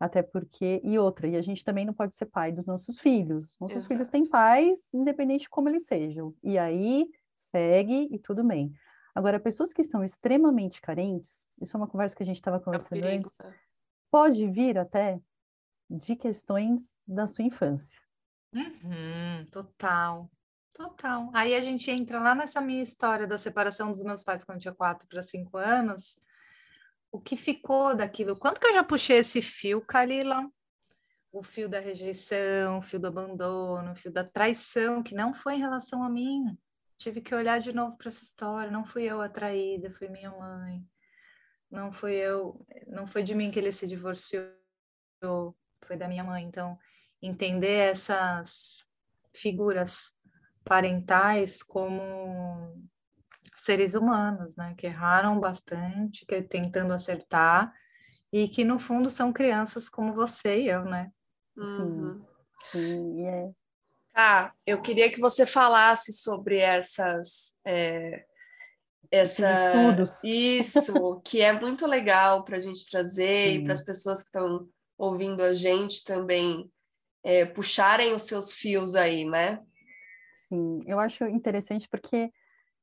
Até 0.00 0.22
porque, 0.22 0.80
e 0.84 0.98
outra, 0.98 1.26
e 1.26 1.36
a 1.36 1.42
gente 1.42 1.64
também 1.64 1.84
não 1.84 1.92
pode 1.92 2.14
ser 2.14 2.26
pai 2.26 2.52
dos 2.52 2.66
nossos 2.66 3.00
filhos. 3.00 3.56
Nossos 3.60 3.78
Exato. 3.78 3.88
filhos 3.88 4.08
têm 4.08 4.24
pais, 4.24 4.88
independente 4.94 5.42
de 5.42 5.50
como 5.50 5.68
eles 5.68 5.86
sejam. 5.86 6.34
E 6.42 6.56
aí, 6.56 7.08
segue 7.34 8.08
e 8.10 8.18
tudo 8.18 8.44
bem. 8.44 8.72
Agora, 9.14 9.40
pessoas 9.40 9.72
que 9.72 9.82
estão 9.82 10.04
extremamente 10.04 10.80
carentes, 10.80 11.44
isso 11.60 11.76
é 11.76 11.78
uma 11.78 11.88
conversa 11.88 12.14
que 12.14 12.22
a 12.22 12.26
gente 12.26 12.36
estava 12.36 12.58
é 12.58 12.60
conversando 12.60 13.04
é 13.04 13.16
antes, 13.16 13.32
pode 14.10 14.48
vir 14.48 14.78
até 14.78 15.20
de 15.90 16.14
questões 16.14 16.94
da 17.06 17.26
sua 17.26 17.44
infância. 17.44 18.00
Uhum, 18.54 19.44
total, 19.50 20.30
total. 20.72 21.30
Aí 21.34 21.54
a 21.54 21.60
gente 21.60 21.90
entra 21.90 22.20
lá 22.20 22.34
nessa 22.34 22.60
minha 22.60 22.82
história 22.82 23.26
da 23.26 23.38
separação 23.38 23.90
dos 23.90 24.02
meus 24.02 24.22
pais 24.22 24.44
quando 24.44 24.58
eu 24.58 24.62
tinha 24.62 24.74
quatro 24.74 25.08
para 25.08 25.22
cinco 25.22 25.56
anos. 25.56 26.18
O 27.10 27.20
que 27.20 27.36
ficou 27.36 27.94
daquilo? 27.94 28.36
Quanto 28.36 28.60
que 28.60 28.66
eu 28.66 28.72
já 28.72 28.84
puxei 28.84 29.18
esse 29.18 29.40
fio, 29.40 29.80
Kalila? 29.80 30.48
O 31.32 31.42
fio 31.42 31.68
da 31.68 31.78
rejeição, 31.78 32.78
o 32.78 32.82
fio 32.82 32.98
do 32.98 33.06
abandono, 33.06 33.92
o 33.92 33.96
fio 33.96 34.12
da 34.12 34.24
traição, 34.24 35.02
que 35.02 35.14
não 35.14 35.32
foi 35.32 35.54
em 35.54 35.60
relação 35.60 36.02
a 36.02 36.08
mim. 36.08 36.58
Tive 36.98 37.20
que 37.20 37.34
olhar 37.34 37.60
de 37.60 37.72
novo 37.72 37.96
para 37.96 38.08
essa 38.08 38.22
história. 38.22 38.70
Não 38.70 38.84
fui 38.84 39.04
eu 39.04 39.20
a 39.20 39.28
traída, 39.28 39.90
foi 39.90 40.08
minha 40.08 40.30
mãe. 40.30 40.84
Não 41.70 41.92
fui 41.92 42.14
eu, 42.14 42.66
não 42.86 43.06
foi 43.06 43.22
de 43.22 43.34
mim 43.34 43.50
que 43.50 43.58
ele 43.58 43.72
se 43.72 43.86
divorciou, 43.86 44.50
foi 45.82 45.96
da 45.96 46.08
minha 46.08 46.24
mãe. 46.24 46.44
Então, 46.44 46.78
entender 47.20 47.90
essas 47.90 48.86
figuras 49.34 50.12
parentais 50.64 51.62
como 51.62 52.88
seres 53.60 53.94
humanos, 53.94 54.56
né, 54.56 54.74
que 54.76 54.86
erraram 54.86 55.38
bastante, 55.38 56.24
que 56.26 56.42
tentando 56.42 56.92
acertar 56.92 57.72
e 58.32 58.48
que 58.48 58.64
no 58.64 58.78
fundo 58.78 59.10
são 59.10 59.32
crianças 59.32 59.88
como 59.88 60.12
você 60.12 60.62
e 60.62 60.68
eu, 60.68 60.84
né? 60.84 61.10
Uhum. 61.56 62.24
Sim, 62.70 63.26
é. 63.26 63.50
Ah, 64.14 64.52
eu 64.66 64.80
queria 64.82 65.10
que 65.10 65.20
você 65.20 65.46
falasse 65.46 66.12
sobre 66.12 66.58
essas 66.58 67.56
é, 67.64 68.24
essa 69.10 69.72
isso 70.22 71.20
que 71.24 71.40
é 71.40 71.52
muito 71.52 71.86
legal 71.86 72.44
para 72.44 72.56
a 72.56 72.60
gente 72.60 72.88
trazer 72.90 73.50
Sim. 73.50 73.54
e 73.54 73.64
para 73.64 73.72
as 73.72 73.84
pessoas 73.84 74.20
que 74.20 74.26
estão 74.26 74.68
ouvindo 74.96 75.42
a 75.42 75.54
gente 75.54 76.04
também 76.04 76.70
é, 77.22 77.44
puxarem 77.44 78.14
os 78.14 78.24
seus 78.24 78.52
fios 78.52 78.94
aí, 78.94 79.24
né? 79.24 79.62
Sim, 80.48 80.82
eu 80.86 80.98
acho 80.98 81.24
interessante 81.26 81.88
porque, 81.88 82.32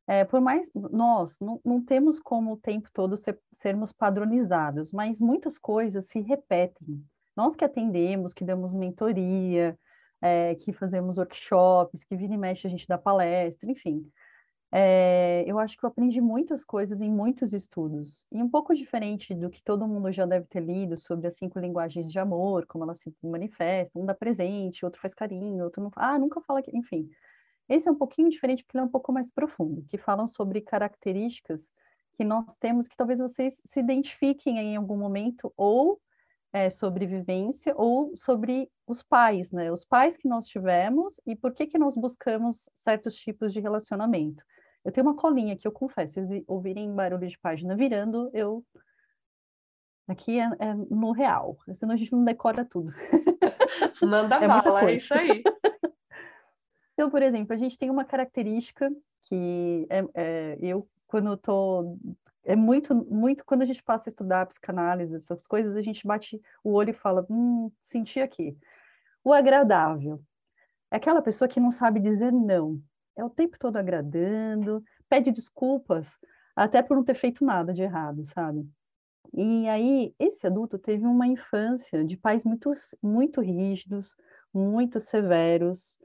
é, 0.07 0.23
por 0.23 0.39
mais 0.39 0.69
nós 0.73 1.39
não, 1.39 1.59
não, 1.65 1.81
temos 1.83 2.19
como 2.19 2.53
o 2.53 2.57
tempo 2.57 2.89
todo 2.93 3.17
ser, 3.17 3.39
sermos 3.51 3.91
padronizados, 3.91 4.91
mas 4.91 5.19
muitas 5.19 5.57
coisas 5.57 6.07
se 6.07 6.19
repetem. 6.19 7.03
Nós 7.35 7.55
que 7.55 7.65
atendemos, 7.65 8.33
que 8.33 8.45
damos 8.45 8.73
mentoria, 8.73 9.77
é, 10.21 10.55
que 10.55 10.71
fazemos 10.71 11.17
workshops, 11.17 12.03
que 12.03 12.15
vira 12.15 12.33
e 12.33 12.37
mexe 12.37 12.67
a 12.67 12.69
gente 12.69 12.87
dá 12.87 12.97
palestra, 12.97 13.69
enfim. 13.69 14.09
É, 14.71 15.43
eu 15.47 15.57
acho 15.57 15.77
que 15.77 15.85
eu 15.85 15.89
aprendi 15.89 16.19
muitas 16.19 16.63
coisas 16.65 17.01
em 17.01 17.09
muitos 17.09 17.53
estudos, 17.53 18.25
e 18.31 18.43
um 18.43 18.49
pouco 18.49 18.75
diferente 18.75 19.33
do 19.33 19.49
que 19.49 19.63
todo 19.63 19.87
mundo 19.87 20.11
já 20.11 20.25
deve 20.25 20.45
ter 20.47 20.59
lido 20.59 20.97
sobre 20.97 21.27
as 21.27 21.37
cinco 21.37 21.59
linguagens 21.59 22.11
de 22.11 22.19
amor, 22.19 22.65
como 22.65 22.83
elas 22.83 22.99
se 22.99 23.13
manifestam, 23.23 24.01
um 24.01 24.05
dá 24.05 24.13
presente, 24.13 24.83
outro 24.83 24.99
faz 24.99 25.13
carinho, 25.13 25.63
outro 25.63 25.81
não, 25.81 25.91
ah, 25.95 26.19
nunca 26.19 26.41
fala 26.41 26.61
que, 26.61 26.75
enfim. 26.75 27.09
Esse 27.67 27.87
é 27.87 27.91
um 27.91 27.95
pouquinho 27.95 28.29
diferente 28.29 28.63
porque 28.63 28.77
ele 28.77 28.83
é 28.83 28.87
um 28.87 28.91
pouco 28.91 29.11
mais 29.11 29.31
profundo, 29.31 29.83
que 29.89 29.97
falam 29.97 30.27
sobre 30.27 30.61
características 30.61 31.69
que 32.15 32.23
nós 32.23 32.55
temos 32.57 32.87
que 32.87 32.95
talvez 32.95 33.19
vocês 33.19 33.61
se 33.65 33.79
identifiquem 33.79 34.57
em 34.57 34.75
algum 34.75 34.97
momento 34.97 35.53
ou 35.57 35.99
é, 36.53 36.69
sobre 36.69 37.05
vivência 37.05 37.73
ou 37.75 38.15
sobre 38.15 38.71
os 38.87 39.03
pais, 39.03 39.51
né? 39.51 39.71
Os 39.71 39.83
pais 39.83 40.15
que 40.15 40.27
nós 40.27 40.47
tivemos 40.47 41.19
e 41.25 41.35
por 41.35 41.53
que 41.53 41.67
que 41.67 41.77
nós 41.77 41.97
buscamos 41.97 42.69
certos 42.73 43.15
tipos 43.15 43.51
de 43.51 43.59
relacionamento. 43.59 44.43
Eu 44.83 44.91
tenho 44.91 45.05
uma 45.05 45.15
colinha 45.15 45.57
que 45.57 45.67
eu 45.67 45.71
confesso, 45.71 46.25
se 46.25 46.43
ouvirem 46.47 46.93
barulho 46.93 47.27
de 47.27 47.37
página 47.39 47.75
virando, 47.75 48.29
eu 48.33 48.63
aqui 50.07 50.39
é, 50.39 50.43
é 50.59 50.73
no 50.73 51.11
real, 51.11 51.57
senão 51.73 51.93
a 51.93 51.97
gente 51.97 52.11
não 52.11 52.23
decora 52.23 52.63
tudo. 52.63 52.93
Manda 54.01 54.37
é 54.41 54.47
bala, 54.47 54.89
é 54.89 54.95
isso 54.95 55.13
aí. 55.13 55.43
Então, 56.95 57.09
por 57.09 57.21
exemplo, 57.21 57.53
a 57.53 57.57
gente 57.57 57.77
tem 57.77 57.89
uma 57.89 58.03
característica 58.03 58.89
que 59.23 59.85
é, 59.89 60.03
é 60.15 60.57
eu 60.61 60.87
quando 61.05 61.37
tô 61.37 61.97
é 62.45 62.55
muito, 62.55 62.93
muito 62.95 63.43
quando 63.43 63.63
a 63.63 63.65
gente 63.65 63.83
passa 63.83 64.07
a 64.07 64.11
estudar 64.11 64.45
psicanálise, 64.45 65.15
essas 65.15 65.47
coisas, 65.47 65.75
a 65.75 65.81
gente 65.81 66.05
bate 66.05 66.39
o 66.63 66.73
olho 66.73 66.91
e 66.91 66.93
fala, 66.93 67.25
hum, 67.29 67.71
senti 67.81 68.21
aqui. 68.21 68.55
O 69.23 69.33
agradável. 69.33 70.21
É 70.91 70.97
aquela 70.97 71.21
pessoa 71.21 71.47
que 71.47 71.59
não 71.59 71.71
sabe 71.71 71.99
dizer 71.99 72.31
não. 72.31 72.79
É 73.17 73.23
o 73.23 73.29
tempo 73.29 73.57
todo 73.59 73.77
agradando, 73.77 74.83
pede 75.09 75.31
desculpas, 75.31 76.19
até 76.55 76.83
por 76.83 76.95
não 76.95 77.03
ter 77.03 77.15
feito 77.15 77.43
nada 77.43 77.73
de 77.73 77.81
errado, 77.81 78.25
sabe? 78.27 78.67
E 79.33 79.67
aí, 79.67 80.13
esse 80.19 80.45
adulto 80.45 80.77
teve 80.77 81.05
uma 81.05 81.27
infância 81.27 82.05
de 82.05 82.15
pais 82.15 82.45
muito, 82.45 82.71
muito 83.01 83.41
rígidos, 83.41 84.15
muito 84.53 84.99
severos, 84.99 85.99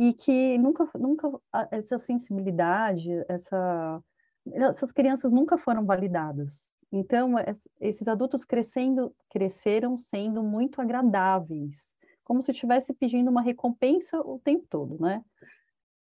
e 0.00 0.14
que 0.14 0.56
nunca, 0.56 0.88
nunca 0.98 1.30
essa 1.70 1.98
sensibilidade, 1.98 3.10
essa 3.28 4.02
essas 4.50 4.90
crianças 4.90 5.30
nunca 5.30 5.58
foram 5.58 5.84
validadas. 5.84 6.58
Então, 6.90 7.34
esses 7.78 8.08
adultos 8.08 8.42
crescendo, 8.42 9.14
cresceram 9.28 9.98
sendo 9.98 10.42
muito 10.42 10.80
agradáveis, 10.80 11.94
como 12.24 12.40
se 12.40 12.50
estivesse 12.50 12.94
pedindo 12.94 13.30
uma 13.30 13.42
recompensa 13.42 14.18
o 14.22 14.38
tempo 14.38 14.66
todo, 14.70 14.98
né? 14.98 15.22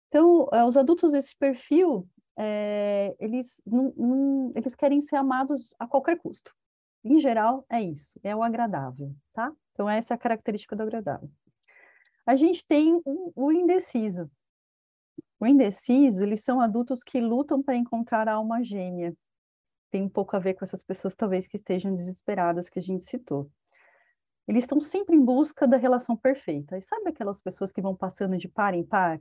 Então, 0.08 0.48
eh, 0.54 0.64
os 0.64 0.78
adultos 0.78 1.12
desse 1.12 1.36
perfil, 1.36 2.08
é, 2.38 3.14
eles, 3.20 3.62
não, 3.68 3.94
não, 3.98 4.54
eles 4.56 4.76
querem 4.76 5.02
ser 5.02 5.18
amados 5.18 5.76
a 5.78 5.86
qualquer 5.86 6.18
custo. 6.18 6.56
Em 7.04 7.20
geral, 7.20 7.66
é 7.70 7.82
isso, 7.82 8.18
é 8.24 8.34
o 8.34 8.42
agradável, 8.42 9.14
tá? 9.34 9.52
Então, 9.74 9.90
essa 9.90 10.14
é 10.14 10.16
a 10.16 10.18
característica 10.18 10.76
do 10.76 10.84
agradável. 10.84 11.30
A 12.30 12.36
gente 12.36 12.64
tem 12.64 13.02
o, 13.04 13.52
indeciso, 13.52 14.30
o 15.40 15.48
indeciso, 15.48 16.24
eles 16.24 16.44
são 16.44 16.62
adultos 16.62 17.02
que 17.02 17.20
lutam 17.20 17.60
para 17.64 17.76
encontrar 17.76 18.28
a 18.28 18.34
alma 18.34 18.64
gêmea. 18.64 19.16
Tem 19.90 20.04
um 20.04 20.10
pouco 20.10 20.36
a 20.36 20.40
ver 20.40 20.54
com 20.54 20.64
essas 20.64 20.84
pessoas, 20.84 21.16
talvez, 21.16 21.48
que 21.48 21.58
estejam 21.58 21.92
desesperadas, 21.92 22.70
que 22.70 22.78
a 22.78 22.84
gente 22.84 23.04
citou. 23.04 23.50
Eles 24.48 24.66
estão 24.66 24.80
sempre 24.80 25.16
em 25.16 25.26
busca 25.26 25.68
da 25.68 25.76
relação 25.76 26.16
perfeita. 26.16 26.78
E 26.78 26.84
sabe 26.84 27.10
aquelas 27.10 27.42
pessoas 27.42 27.72
que 27.72 27.82
vão 27.82 27.96
passando 27.96 28.38
de 28.38 28.48
par 28.48 28.76
em 28.76 28.84
par? 28.84 29.20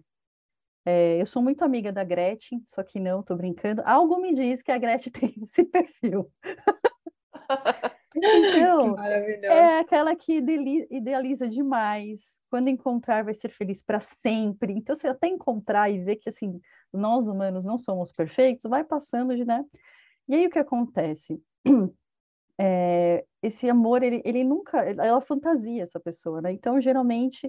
É, 0.85 1.19
eu 1.19 1.25
sou 1.25 1.41
muito 1.41 1.65
amiga 1.65 1.91
da 1.91 2.05
Gretchen, 2.05 2.63
só 2.67 2.83
que 2.83 3.01
não, 3.01 3.21
estou 3.21 3.39
brincando. 3.39 3.81
Algo 3.87 4.21
me 4.21 4.35
diz 4.35 4.63
que 4.63 4.71
a 4.71 4.77
Gretchen 4.77 5.13
tem 5.19 5.35
esse 5.47 5.65
perfil. 5.65 6.31
Então, 8.23 8.97
é 8.99 9.79
aquela 9.79 10.15
que 10.15 10.43
idealiza 10.91 11.49
demais. 11.49 12.41
Quando 12.51 12.69
encontrar, 12.69 13.25
vai 13.25 13.35
ser 13.35 13.49
feliz 13.49 13.83
para 13.83 14.01
sempre. 14.01 14.73
Então, 14.73 14.97
se 14.97 15.07
até 15.07 15.29
encontrar 15.29 15.91
e 15.91 16.03
ver 16.03 16.17
que 16.17 16.29
assim 16.29 16.61
nós 16.93 17.29
humanos 17.29 17.65
não 17.65 17.79
somos 17.79 18.11
perfeitos, 18.13 18.69
vai 18.69 18.85
passando 18.85 19.37
de, 19.37 19.45
né? 19.45 19.65
E 20.29 20.35
aí 20.35 20.47
o 20.47 20.51
que 20.51 20.59
acontece? 20.59 21.43
É, 22.61 23.25
esse 23.41 23.71
amor, 23.71 24.03
ele, 24.03 24.21
ele 24.25 24.43
nunca, 24.43 24.81
ela 24.81 25.21
fantasia 25.21 25.85
essa 25.85 26.01
pessoa, 26.01 26.43
né? 26.43 26.51
Então, 26.51 26.81
geralmente, 26.81 27.49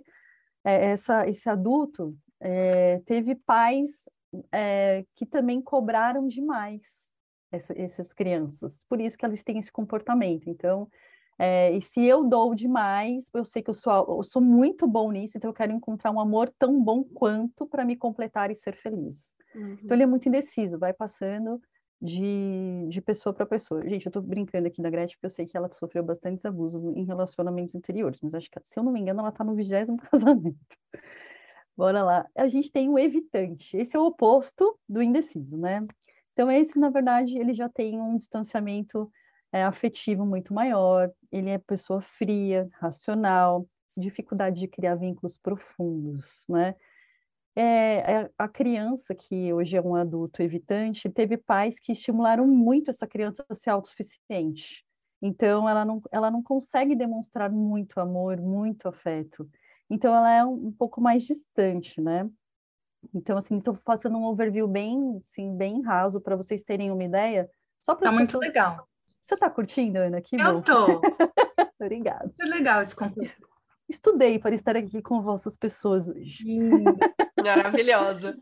é, 0.63 0.91
essa, 0.91 1.27
esse 1.27 1.49
adulto 1.49 2.15
é, 2.39 3.01
teve 3.07 3.33
pais 3.33 4.07
é, 4.51 5.03
que 5.15 5.25
também 5.25 5.63
cobraram 5.63 6.27
demais 6.27 7.08
essa, 7.51 7.73
essas 7.79 8.13
crianças. 8.13 8.83
Por 8.87 8.99
isso 8.99 9.17
que 9.17 9.25
elas 9.25 9.43
têm 9.43 9.59
esse 9.59 9.71
comportamento. 9.71 10.49
Então, 10.49 10.87
é, 11.37 11.71
e 11.71 11.81
se 11.81 12.03
eu 12.03 12.27
dou 12.27 12.53
demais, 12.53 13.29
eu 13.33 13.45
sei 13.45 13.63
que 13.63 13.69
eu 13.69 13.73
sou, 13.73 14.17
eu 14.17 14.23
sou 14.23 14.41
muito 14.41 14.85
bom 14.87 15.11
nisso, 15.11 15.37
então 15.37 15.49
eu 15.49 15.53
quero 15.53 15.71
encontrar 15.71 16.11
um 16.11 16.19
amor 16.19 16.53
tão 16.59 16.83
bom 16.83 17.03
quanto 17.03 17.65
para 17.65 17.85
me 17.85 17.95
completar 17.95 18.51
e 18.51 18.55
ser 18.55 18.75
feliz. 18.75 19.33
Uhum. 19.55 19.77
Então 19.83 19.95
ele 19.95 20.03
é 20.03 20.05
muito 20.05 20.27
indeciso, 20.27 20.77
vai 20.77 20.93
passando 20.93 21.61
de, 22.01 22.87
de 22.89 23.01
pessoa 23.01 23.33
para 23.33 23.45
pessoa. 23.45 23.81
Gente, 23.87 24.05
eu 24.05 24.09
estou 24.09 24.21
brincando 24.21 24.67
aqui 24.67 24.81
da 24.81 24.89
Gretchen, 24.89 25.15
porque 25.15 25.27
eu 25.27 25.31
sei 25.31 25.45
que 25.45 25.55
ela 25.55 25.71
sofreu 25.71 26.03
bastantes 26.03 26.45
abusos 26.45 26.83
em 26.83 27.05
relacionamentos 27.05 27.73
anteriores, 27.73 28.19
mas 28.21 28.33
acho 28.33 28.49
que, 28.49 28.59
se 28.63 28.77
eu 28.77 28.83
não 28.83 28.91
me 28.91 28.99
engano, 28.99 29.21
ela 29.21 29.29
está 29.29 29.43
no 29.43 29.55
vigésimo 29.55 29.97
casamento. 30.11 30.57
Bora 31.75 32.03
lá. 32.03 32.27
A 32.35 32.49
gente 32.49 32.69
tem 32.69 32.89
o 32.89 32.99
evitante. 32.99 33.77
Esse 33.77 33.95
é 33.95 33.99
o 33.99 34.03
oposto 34.03 34.77
do 34.87 35.01
indeciso, 35.01 35.57
né? 35.57 35.87
Então, 36.39 36.49
esse, 36.49 36.79
na 36.79 36.89
verdade, 36.89 37.37
ele 37.37 37.53
já 37.53 37.67
tem 37.67 37.99
um 37.99 38.15
distanciamento 38.15 39.11
é, 39.51 39.61
afetivo 39.65 40.25
muito 40.25 40.53
maior, 40.53 41.11
ele 41.29 41.49
é 41.49 41.57
pessoa 41.57 41.99
fria, 41.99 42.69
racional, 42.79 43.67
dificuldade 43.97 44.57
de 44.57 44.67
criar 44.69 44.95
vínculos 44.95 45.35
profundos, 45.37 46.45
né? 46.47 46.75
É, 47.57 48.21
é, 48.21 48.31
a 48.37 48.47
criança 48.47 49.13
que 49.13 49.51
hoje 49.51 49.75
é 49.75 49.81
um 49.81 49.95
adulto 49.95 50.41
evitante 50.41 51.09
teve 51.09 51.35
pais 51.35 51.77
que 51.77 51.91
estimularam 51.91 52.47
muito 52.47 52.89
essa 52.89 53.05
criança 53.05 53.45
a 53.49 53.53
ser 53.53 53.71
autossuficiente. 53.71 54.85
Então, 55.21 55.67
ela 55.67 55.83
não, 55.83 56.01
ela 56.09 56.31
não 56.31 56.41
consegue 56.41 56.95
demonstrar 56.95 57.51
muito 57.51 57.99
amor, 57.99 58.39
muito 58.39 58.87
afeto. 58.87 59.45
Então, 59.89 60.15
ela 60.15 60.31
é 60.31 60.45
um, 60.45 60.67
um 60.67 60.71
pouco 60.71 61.01
mais 61.01 61.23
distante, 61.23 61.99
né? 61.99 62.29
Então, 63.13 63.37
assim, 63.37 63.57
estou 63.57 63.77
passando 63.83 64.17
um 64.17 64.25
overview 64.25 64.67
bem, 64.67 65.21
assim, 65.23 65.55
bem 65.55 65.81
raso 65.81 66.21
para 66.21 66.35
vocês 66.35 66.63
terem 66.63 66.91
uma 66.91 67.03
ideia. 67.03 67.49
Só 67.81 67.95
para 67.95 68.07
tá 68.07 68.11
muito 68.11 68.27
pessoas... 68.27 68.47
legal. 68.47 68.87
Você 69.23 69.35
está 69.35 69.49
curtindo, 69.49 69.99
Ana? 69.99 70.21
Que 70.21 70.35
Eu 70.35 70.59
estou. 70.59 71.01
Obrigada. 71.79 72.33
Foi 72.35 72.49
legal 72.49 72.81
esse 72.81 72.95
concurso. 72.95 73.37
Estudei 73.87 74.37
para 74.37 74.53
estar 74.53 74.75
aqui 74.75 75.01
com 75.01 75.21
vossas 75.21 75.55
pessoas 75.55 76.07
hoje. 76.07 76.45
Maravilhosa. 77.43 78.37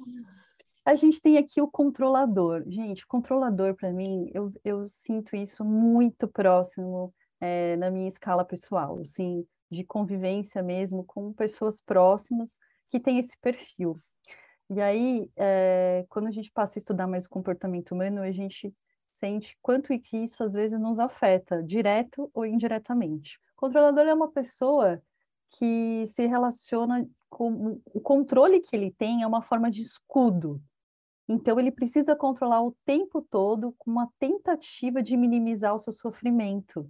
A 0.86 0.96
gente 0.96 1.22
tem 1.22 1.38
aqui 1.38 1.62
o 1.62 1.68
controlador. 1.70 2.64
Gente, 2.68 3.06
controlador, 3.06 3.76
para 3.76 3.92
mim, 3.92 4.32
eu, 4.34 4.52
eu 4.64 4.88
sinto 4.88 5.36
isso 5.36 5.64
muito 5.64 6.28
próximo 6.28 7.14
é, 7.40 7.76
na 7.76 7.92
minha 7.92 8.08
escala 8.08 8.44
pessoal, 8.44 9.00
assim, 9.02 9.46
de 9.70 9.84
convivência 9.84 10.64
mesmo 10.64 11.04
com 11.04 11.34
pessoas 11.34 11.82
próximas 11.82 12.58
que 12.90 13.00
têm 13.00 13.20
esse 13.20 13.38
perfil. 13.40 14.00
E 14.70 14.82
aí, 14.82 15.32
é, 15.36 16.06
quando 16.10 16.28
a 16.28 16.32
gente 16.32 16.52
passa 16.52 16.78
a 16.78 16.82
estudar 16.82 17.08
mais 17.08 17.26
o 17.26 17.30
comportamento 17.30 17.92
humano, 17.92 18.22
a 18.22 18.32
gente 18.32 18.74
sente 19.14 19.58
quanto 19.62 19.94
e 19.94 20.00
que 20.00 20.18
isso 20.18 20.44
às 20.44 20.54
vezes 20.54 20.80
nos 20.80 21.00
afeta, 21.00 21.64
direto 21.64 22.30
ou 22.34 22.46
indiretamente. 22.46 23.40
O 23.56 23.62
controlador 23.62 24.06
é 24.06 24.14
uma 24.14 24.30
pessoa 24.30 25.02
que 25.50 26.06
se 26.08 26.26
relaciona 26.28 27.08
com 27.30 27.80
o 27.94 28.00
controle 28.02 28.60
que 28.60 28.76
ele 28.76 28.92
tem 28.92 29.24
é 29.24 29.28
uma 29.28 29.42
forma 29.42 29.72
de 29.72 29.82
escudo. 29.82 30.62
Então 31.28 31.60
ele 31.60 31.72
precisa 31.72 32.16
controlar 32.16 32.62
o 32.62 32.76
tempo 32.86 33.22
todo 33.22 33.74
com 33.78 33.92
uma 33.92 34.10
tentativa 34.20 35.02
de 35.02 35.18
minimizar 35.18 35.76
o 35.76 35.80
seu 35.80 35.92
sofrimento 35.92 36.90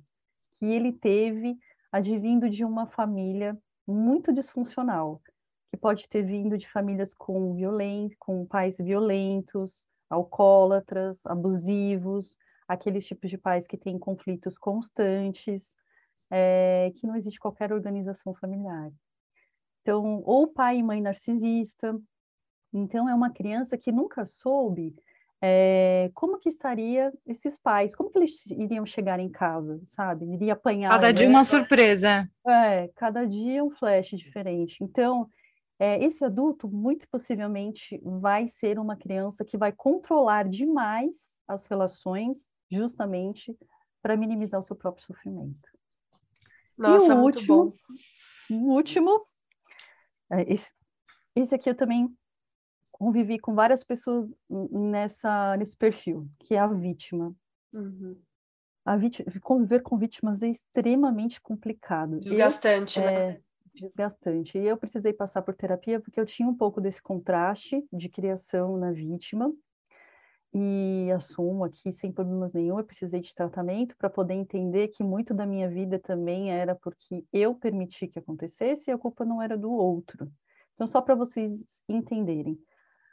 que 0.54 0.66
ele 0.66 0.92
teve 0.92 1.58
advindo 1.92 2.50
de 2.50 2.64
uma 2.64 2.88
família 2.88 3.58
muito 3.88 4.34
disfuncional, 4.34 5.22
que 5.70 5.78
pode 5.78 6.08
ter 6.08 6.24
vindo 6.24 6.58
de 6.58 6.70
famílias 6.70 7.14
com 7.14 7.54
violência, 7.54 8.16
com 8.20 8.46
pais 8.46 8.78
violentos, 8.78 9.86
alcoólatras, 10.10 11.26
abusivos, 11.26 12.38
aqueles 12.68 13.06
tipos 13.06 13.30
de 13.30 13.38
pais 13.38 13.68
que 13.68 13.78
têm 13.78 14.00
conflitos 14.00 14.58
constantes, 14.58 15.76
é, 16.30 16.92
que 16.96 17.08
não 17.08 17.16
existe 17.16 17.40
qualquer 17.40 17.72
organização 17.72 18.34
familiar. 18.34 18.92
Então, 19.82 20.22
ou 20.26 20.48
pai 20.48 20.78
e 20.78 20.84
mãe 20.84 21.02
narcisista. 21.02 21.98
Então, 22.74 23.08
é 23.08 23.16
uma 23.16 23.32
criança 23.32 23.78
que 23.78 23.92
nunca 23.92 24.26
soube 24.26 24.94
é, 25.42 26.10
como 26.14 26.40
que 26.40 26.50
estaria 26.50 27.14
esses 27.26 27.58
pais, 27.58 27.96
como 27.96 28.10
que 28.10 28.18
eles 28.18 28.46
iriam 28.48 28.86
chegar 28.86 29.20
em 29.20 29.30
casa, 29.30 29.80
sabe? 29.86 30.26
Iria 30.34 30.54
apanhar. 30.54 30.90
Cada 30.90 31.14
dia 31.14 31.30
uma 31.30 31.44
surpresa. 31.44 32.30
É, 32.46 32.90
cada 32.96 33.26
dia 33.26 33.64
um 33.64 33.70
flash 33.72 34.10
diferente. 34.10 34.84
Então, 34.84 35.30
é, 35.80 36.04
esse 36.04 36.26
adulto, 36.26 36.68
muito 36.68 37.08
possivelmente, 37.08 38.00
vai 38.04 38.48
ser 38.48 38.80
uma 38.80 38.96
criança 38.96 39.46
que 39.46 39.58
vai 39.58 39.72
controlar 39.72 40.48
demais 40.50 41.40
as 41.48 41.68
relações, 41.68 42.48
justamente 42.70 43.56
para 44.02 44.18
minimizar 44.18 44.60
o 44.60 44.64
seu 44.64 44.76
próprio 44.76 45.06
sofrimento. 45.06 45.70
Nossa, 46.78 47.14
e 47.14 47.16
o 47.16 47.22
último, 47.22 47.74
bom. 48.50 48.56
O 48.56 48.74
último, 48.74 49.22
é, 50.32 50.52
esse, 50.52 50.74
esse 51.36 51.54
aqui 51.54 51.70
eu 51.70 51.76
também 51.76 52.16
convivi 52.92 53.38
com 53.38 53.54
várias 53.54 53.84
pessoas 53.84 54.30
nessa, 54.50 55.56
nesse 55.58 55.78
perfil, 55.78 56.28
que 56.40 56.56
é 56.56 56.60
a 56.60 56.68
vítima. 56.68 57.36
Uhum. 57.72 58.20
A 58.84 58.96
vítima, 58.96 59.32
conviver 59.42 59.82
com 59.82 59.98
vítimas 59.98 60.42
é 60.42 60.50
extremamente 60.50 61.40
complicado. 61.42 62.20
Desgastante, 62.20 63.00
né? 63.00 63.14
é? 63.14 63.42
Desgastante. 63.82 64.58
E 64.58 64.66
eu 64.66 64.78
precisei 64.78 65.14
passar 65.14 65.42
por 65.42 65.56
terapia 65.56 66.00
porque 66.00 66.20
eu 66.20 66.26
tinha 66.26 66.48
um 66.48 66.56
pouco 66.56 66.82
desse 66.82 67.02
contraste 67.02 67.86
de 67.92 68.10
criação 68.10 68.78
na 68.78 68.92
vítima. 68.92 69.54
E 70.54 71.12
assumo 71.12 71.64
aqui, 71.66 71.92
sem 71.92 72.12
problemas 72.12 72.54
nenhum, 72.54 72.80
eu 72.80 72.86
precisei 72.86 73.22
de 73.22 73.36
tratamento 73.36 73.96
para 73.98 74.10
poder 74.10 74.34
entender 74.34 74.88
que 74.88 75.04
muito 75.04 75.34
da 75.34 75.46
minha 75.46 75.70
vida 75.70 76.00
também 76.00 76.52
era 76.52 76.74
porque 76.74 77.26
eu 77.32 77.54
permiti 77.54 78.08
que 78.08 78.18
acontecesse 78.18 78.90
e 78.90 78.94
a 78.94 78.98
culpa 78.98 79.26
não 79.26 79.42
era 79.42 79.58
do 79.58 79.70
outro. 79.70 80.32
Então, 80.74 80.88
só 80.88 81.02
para 81.02 81.16
vocês 81.16 81.84
entenderem. 81.88 82.58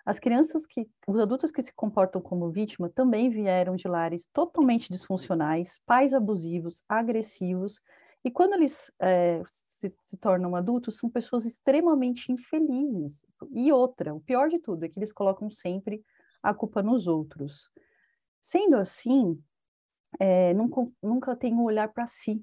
As 0.07 0.19
crianças 0.19 0.67
que, 0.67 0.87
os 1.09 1.19
adultos 1.19 1.51
que 1.51 1.63
se 1.63 1.73
comportam 1.75 2.21
como 2.21 2.51
vítima 2.51 2.91
também 2.91 3.31
vieram 3.31 3.75
de 3.75 3.89
lares 3.89 4.27
totalmente 4.33 4.91
disfuncionais, 4.91 5.81
pais 5.87 6.13
abusivos, 6.13 6.83
agressivos, 6.87 7.81
e 8.25 8.31
quando 8.31 8.55
eles 8.55 8.91
é, 8.99 9.43
se, 9.47 9.95
se, 10.01 10.17
tornam 10.17 10.57
adultos, 10.57 10.97
são 10.97 11.11
pessoas 11.11 11.45
extremamente 11.45 12.33
infelizes. 12.33 13.25
E 13.53 13.71
outra, 13.71 14.15
o 14.15 14.21
pior 14.21 14.49
de 14.49 14.59
tudo 14.59 14.85
é 14.85 14.89
que 14.89 14.99
eles 14.99 15.13
colocam 15.13 15.51
sempre 15.51 16.03
a 16.43 16.55
culpa 16.55 16.83
nos 16.83 17.07
outros. 17.07 17.71
Sendo 18.41 18.77
assim, 18.77 19.39
é, 20.19 20.55
nunca, 20.55 20.91
nunca 21.03 21.37
tem 21.37 21.53
um 21.55 21.65
olhar 21.65 21.93
para 21.93 22.07
si 22.07 22.43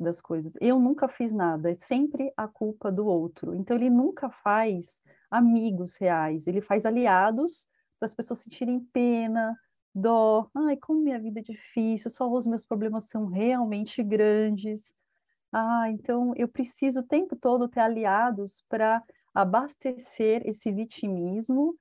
das 0.00 0.20
coisas. 0.20 0.52
Eu 0.60 0.78
nunca 0.78 1.08
fiz 1.08 1.30
nada, 1.30 1.70
é 1.70 1.74
sempre 1.74 2.32
a 2.34 2.48
culpa 2.48 2.90
do 2.90 3.06
outro. 3.06 3.54
Então, 3.54 3.76
ele 3.76 3.90
nunca 3.90 4.30
faz 4.30 5.02
amigos 5.30 5.96
reais, 5.96 6.46
ele 6.46 6.62
faz 6.62 6.86
aliados 6.86 7.66
para 7.98 8.06
as 8.06 8.14
pessoas 8.14 8.38
sentirem 8.38 8.80
pena, 8.92 9.54
dó. 9.94 10.48
Ai, 10.54 10.76
como 10.76 11.02
minha 11.02 11.18
vida 11.18 11.40
é 11.40 11.42
difícil, 11.42 12.10
só 12.10 12.30
os 12.30 12.46
meus 12.46 12.64
problemas 12.64 13.08
são 13.08 13.26
realmente 13.26 14.02
grandes. 14.02 14.96
Ah, 15.52 15.90
então 15.90 16.32
eu 16.36 16.46
preciso 16.48 17.00
o 17.00 17.06
tempo 17.06 17.34
todo 17.34 17.68
ter 17.68 17.80
aliados 17.80 18.64
para 18.68 19.02
abastecer 19.34 20.42
esse 20.46 20.70
vitimismo 20.70 21.74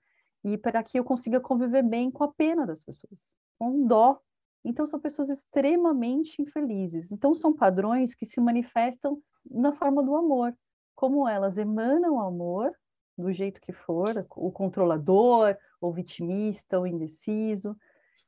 e 0.43 0.57
para 0.57 0.83
que 0.83 0.97
eu 0.97 1.03
consiga 1.03 1.39
conviver 1.39 1.83
bem 1.83 2.09
com 2.09 2.23
a 2.23 2.31
pena 2.31 2.65
das 2.65 2.83
pessoas, 2.83 3.37
com 3.57 3.85
dó. 3.85 4.19
Então 4.63 4.87
são 4.87 4.99
pessoas 4.99 5.29
extremamente 5.29 6.41
infelizes. 6.41 7.11
Então 7.11 7.33
são 7.33 7.53
padrões 7.53 8.15
que 8.15 8.25
se 8.25 8.39
manifestam 8.39 9.21
na 9.49 9.73
forma 9.73 10.03
do 10.03 10.15
amor, 10.15 10.55
como 10.95 11.27
elas 11.27 11.57
emanam 11.57 12.19
amor 12.19 12.73
do 13.17 13.31
jeito 13.33 13.59
que 13.59 13.73
for, 13.73 14.25
o 14.35 14.51
controlador, 14.51 15.57
o 15.81 15.91
vitimista, 15.91 16.79
o 16.79 16.85
indeciso. 16.85 17.75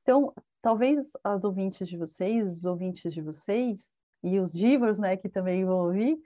Então, 0.02 0.34
talvez 0.62 1.12
as 1.24 1.44
ouvintes 1.44 1.88
de 1.88 1.96
vocês, 1.96 2.50
os 2.50 2.66
ouvintes 2.66 3.14
de 3.14 3.22
vocês, 3.22 3.92
e 4.24 4.40
os 4.40 4.52
divos, 4.52 5.00
né, 5.00 5.18
que 5.18 5.30
também 5.30 5.66
vão 5.66 5.86
ouvir, 5.86 6.22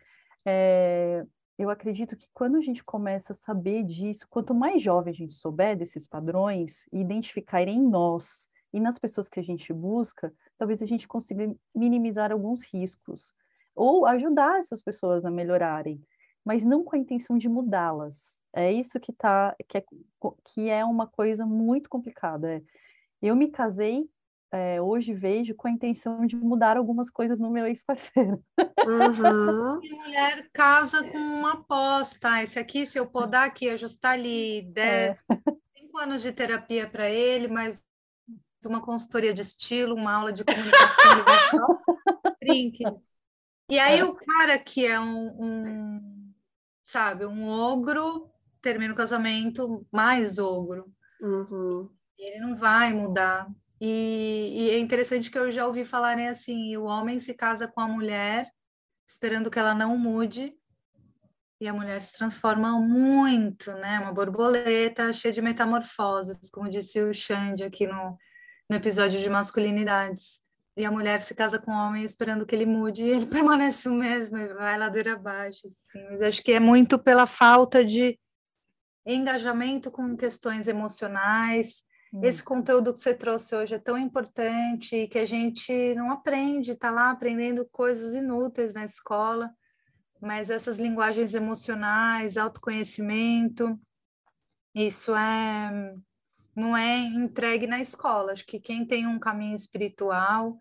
é, 0.45 1.25
eu 1.57 1.69
acredito 1.69 2.17
que 2.17 2.27
quando 2.33 2.57
a 2.57 2.61
gente 2.61 2.83
começa 2.83 3.33
a 3.33 3.35
saber 3.35 3.83
disso, 3.83 4.27
quanto 4.29 4.53
mais 4.53 4.81
jovem 4.81 5.11
a 5.11 5.15
gente 5.15 5.35
souber 5.35 5.77
desses 5.77 6.07
padrões 6.07 6.85
e 6.91 6.99
identificar 6.99 7.61
em 7.61 7.81
nós 7.81 8.49
e 8.73 8.79
nas 8.79 8.97
pessoas 8.97 9.29
que 9.29 9.39
a 9.39 9.43
gente 9.43 9.71
busca, 9.71 10.33
talvez 10.57 10.81
a 10.81 10.85
gente 10.85 11.07
consiga 11.07 11.53
minimizar 11.75 12.31
alguns 12.31 12.63
riscos 12.63 13.33
ou 13.75 14.05
ajudar 14.05 14.59
essas 14.59 14.81
pessoas 14.81 15.25
a 15.25 15.31
melhorarem, 15.31 16.01
mas 16.43 16.65
não 16.65 16.83
com 16.83 16.95
a 16.95 16.99
intenção 16.99 17.37
de 17.37 17.47
mudá-las. 17.47 18.39
É 18.51 18.71
isso 18.71 18.99
que 18.99 19.11
tá 19.11 19.55
que 19.67 19.77
é, 19.77 19.83
que 20.45 20.69
é 20.69 20.83
uma 20.85 21.07
coisa 21.07 21.45
muito 21.45 21.89
complicada. 21.89 22.55
É, 22.55 22.61
eu 23.21 23.35
me 23.35 23.49
casei 23.49 24.07
é, 24.53 24.79
hoje 24.79 25.15
vejo 25.15 25.55
com 25.55 25.67
a 25.67 25.71
intenção 25.71 26.27
de 26.27 26.35
mudar 26.35 26.77
algumas 26.77 27.09
coisas 27.09 27.39
no 27.39 27.49
meu 27.49 27.65
ex-parceiro. 27.65 28.43
Uhum. 28.85 29.25
A 29.25 29.79
mulher 29.81 30.47
casa 30.53 31.03
com 31.09 31.17
uma 31.17 31.53
aposta. 31.53 32.43
Esse 32.43 32.59
aqui, 32.59 32.85
se 32.85 32.99
eu 32.99 33.07
podar 33.07 33.47
aqui, 33.47 33.67
ajustar 33.67 34.13
ali, 34.13 34.61
der 34.71 35.19
é. 35.27 35.35
cinco 35.75 35.97
anos 35.97 36.21
de 36.21 36.31
terapia 36.31 36.87
para 36.87 37.09
ele, 37.09 37.47
mas 37.47 37.83
uma 38.63 38.79
consultoria 38.79 39.33
de 39.33 39.41
estilo, 39.41 39.95
uma 39.95 40.13
aula 40.13 40.31
de 40.31 40.43
comunicação, 40.43 41.81
trinque. 42.39 42.83
E 43.69 43.79
aí 43.79 43.99
é. 43.99 44.05
o 44.05 44.13
cara 44.13 44.59
que 44.59 44.85
é 44.85 44.99
um, 44.99 45.27
um, 45.41 46.33
sabe, 46.83 47.25
um 47.25 47.47
ogro, 47.47 48.29
termina 48.61 48.93
o 48.93 48.95
casamento 48.95 49.87
mais 49.89 50.37
ogro. 50.37 50.93
Uhum. 51.21 51.89
Ele 52.17 52.39
não 52.41 52.55
vai 52.57 52.93
mudar. 52.93 53.47
E, 53.85 54.49
e, 54.53 54.69
é 54.69 54.79
interessante 54.79 55.29
que 55.29 55.37
eu 55.37 55.51
já 55.51 55.67
ouvi 55.67 55.83
falarem 55.83 56.29
assim: 56.29 56.77
o 56.77 56.85
homem 56.85 57.19
se 57.19 57.33
casa 57.33 57.67
com 57.67 57.81
a 57.81 57.87
mulher 57.87 58.49
esperando 59.05 59.51
que 59.51 59.59
ela 59.59 59.75
não 59.75 59.97
mude, 59.97 60.55
e 61.59 61.67
a 61.67 61.73
mulher 61.73 62.01
se 62.01 62.17
transforma 62.17 62.79
muito, 62.79 63.73
né? 63.73 63.99
Uma 63.99 64.13
borboleta 64.13 65.11
cheia 65.11 65.33
de 65.33 65.41
metamorfoses, 65.41 66.49
como 66.49 66.69
disse 66.69 67.01
o 67.01 67.13
Xande 67.13 67.65
aqui 67.65 67.85
no, 67.85 68.17
no 68.69 68.77
episódio 68.77 69.19
de 69.19 69.29
masculinidades. 69.29 70.39
e 70.77 70.85
a 70.85 70.91
mulher 70.91 71.21
se 71.21 71.35
casa 71.35 71.59
com 71.59 71.71
o 71.71 71.75
homem 71.75 72.05
esperando 72.05 72.45
que 72.45 72.55
ele 72.55 72.65
mude 72.65 73.03
e 73.03 73.09
ele 73.09 73.25
permanece 73.27 73.89
o 73.89 73.93
mesmo 73.93 74.37
e 74.37 74.47
vai 74.53 74.77
ladeira 74.77 75.13
abaixo, 75.13 75.67
assim. 75.67 76.01
Mas 76.09 76.21
acho 76.21 76.41
que 76.41 76.53
é 76.53 76.59
muito 76.59 76.97
pela 76.97 77.27
falta 77.27 77.83
de 77.83 78.17
engajamento 79.05 79.91
com 79.91 80.15
questões 80.15 80.69
emocionais. 80.69 81.83
Esse 82.21 82.43
conteúdo 82.43 82.93
que 82.93 82.99
você 82.99 83.13
trouxe 83.13 83.55
hoje 83.55 83.73
é 83.73 83.79
tão 83.79 83.97
importante 83.97 85.07
que 85.07 85.17
a 85.17 85.25
gente 85.25 85.95
não 85.95 86.11
aprende, 86.11 86.75
tá 86.75 86.91
lá 86.91 87.09
aprendendo 87.09 87.65
coisas 87.71 88.13
inúteis 88.13 88.73
na 88.73 88.83
escola, 88.85 89.49
mas 90.21 90.49
essas 90.51 90.77
linguagens 90.77 91.33
emocionais, 91.33 92.37
autoconhecimento, 92.37 93.79
isso 94.75 95.15
é 95.15 95.95
não 96.55 96.77
é 96.77 96.99
entregue 96.99 97.65
na 97.65 97.81
escola. 97.81 98.31
Acho 98.31 98.45
que 98.45 98.59
quem 98.59 98.85
tem 98.85 99.07
um 99.07 99.17
caminho 99.17 99.55
espiritual 99.55 100.55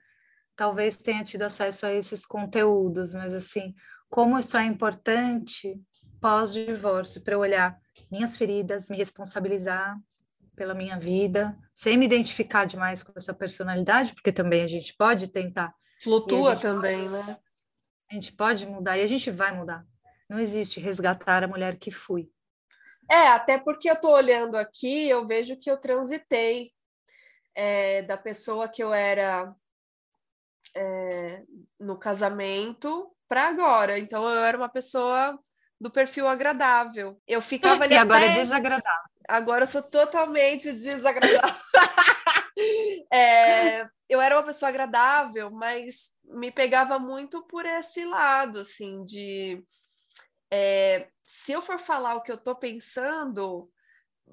talvez 0.56 0.96
tenha 0.96 1.24
tido 1.24 1.42
acesso 1.42 1.84
a 1.84 1.92
esses 1.92 2.24
conteúdos, 2.24 3.12
mas 3.12 3.34
assim, 3.34 3.74
como 4.08 4.38
isso 4.38 4.56
é 4.56 4.64
importante 4.64 5.78
pós-divórcio 6.20 7.20
para 7.20 7.34
eu 7.34 7.40
olhar 7.40 7.76
minhas 8.10 8.36
feridas, 8.36 8.88
me 8.88 8.96
responsabilizar 8.96 9.98
pela 10.62 10.74
minha 10.74 10.96
vida, 10.96 11.58
sem 11.74 11.96
me 11.96 12.06
identificar 12.06 12.66
demais 12.66 13.02
com 13.02 13.12
essa 13.16 13.34
personalidade, 13.34 14.14
porque 14.14 14.30
também 14.30 14.62
a 14.62 14.68
gente 14.68 14.94
pode 14.96 15.26
tentar. 15.26 15.74
Flutua 16.00 16.54
também, 16.54 17.10
pode, 17.10 17.26
né? 17.26 17.36
A 18.08 18.14
gente 18.14 18.32
pode 18.32 18.64
mudar 18.64 18.96
e 18.96 19.02
a 19.02 19.06
gente 19.08 19.28
vai 19.28 19.50
mudar. 19.50 19.84
Não 20.30 20.38
existe 20.38 20.78
resgatar 20.78 21.42
a 21.42 21.48
mulher 21.48 21.76
que 21.78 21.90
fui. 21.90 22.30
É, 23.10 23.26
até 23.30 23.58
porque 23.58 23.90
eu 23.90 23.94
estou 23.94 24.12
olhando 24.12 24.54
aqui, 24.54 25.08
eu 25.08 25.26
vejo 25.26 25.58
que 25.58 25.68
eu 25.68 25.76
transitei 25.76 26.70
é, 27.56 28.02
da 28.02 28.16
pessoa 28.16 28.68
que 28.68 28.84
eu 28.84 28.94
era 28.94 29.52
é, 30.76 31.42
no 31.80 31.98
casamento 31.98 33.12
para 33.28 33.48
agora. 33.48 33.98
Então 33.98 34.22
eu 34.28 34.44
era 34.44 34.56
uma 34.56 34.68
pessoa 34.68 35.36
do 35.82 35.90
perfil 35.90 36.28
agradável. 36.28 37.20
Eu 37.26 37.42
ficava 37.42 37.82
ali. 37.84 37.94
E 37.94 37.98
agora 37.98 38.24
é 38.24 38.34
desagradável. 38.34 39.10
Agora 39.28 39.64
eu 39.64 39.66
sou 39.66 39.82
totalmente 39.82 40.72
desagradável. 40.72 41.60
é, 43.12 43.88
eu 44.08 44.20
era 44.20 44.36
uma 44.36 44.46
pessoa 44.46 44.68
agradável, 44.68 45.50
mas 45.50 46.10
me 46.24 46.52
pegava 46.52 46.98
muito 46.98 47.42
por 47.46 47.66
esse 47.66 48.04
lado, 48.04 48.60
assim, 48.60 49.04
de 49.04 49.62
é, 50.50 51.08
se 51.24 51.52
eu 51.52 51.60
for 51.60 51.78
falar 51.78 52.14
o 52.14 52.22
que 52.22 52.30
eu 52.30 52.36
tô 52.36 52.54
pensando, 52.54 53.68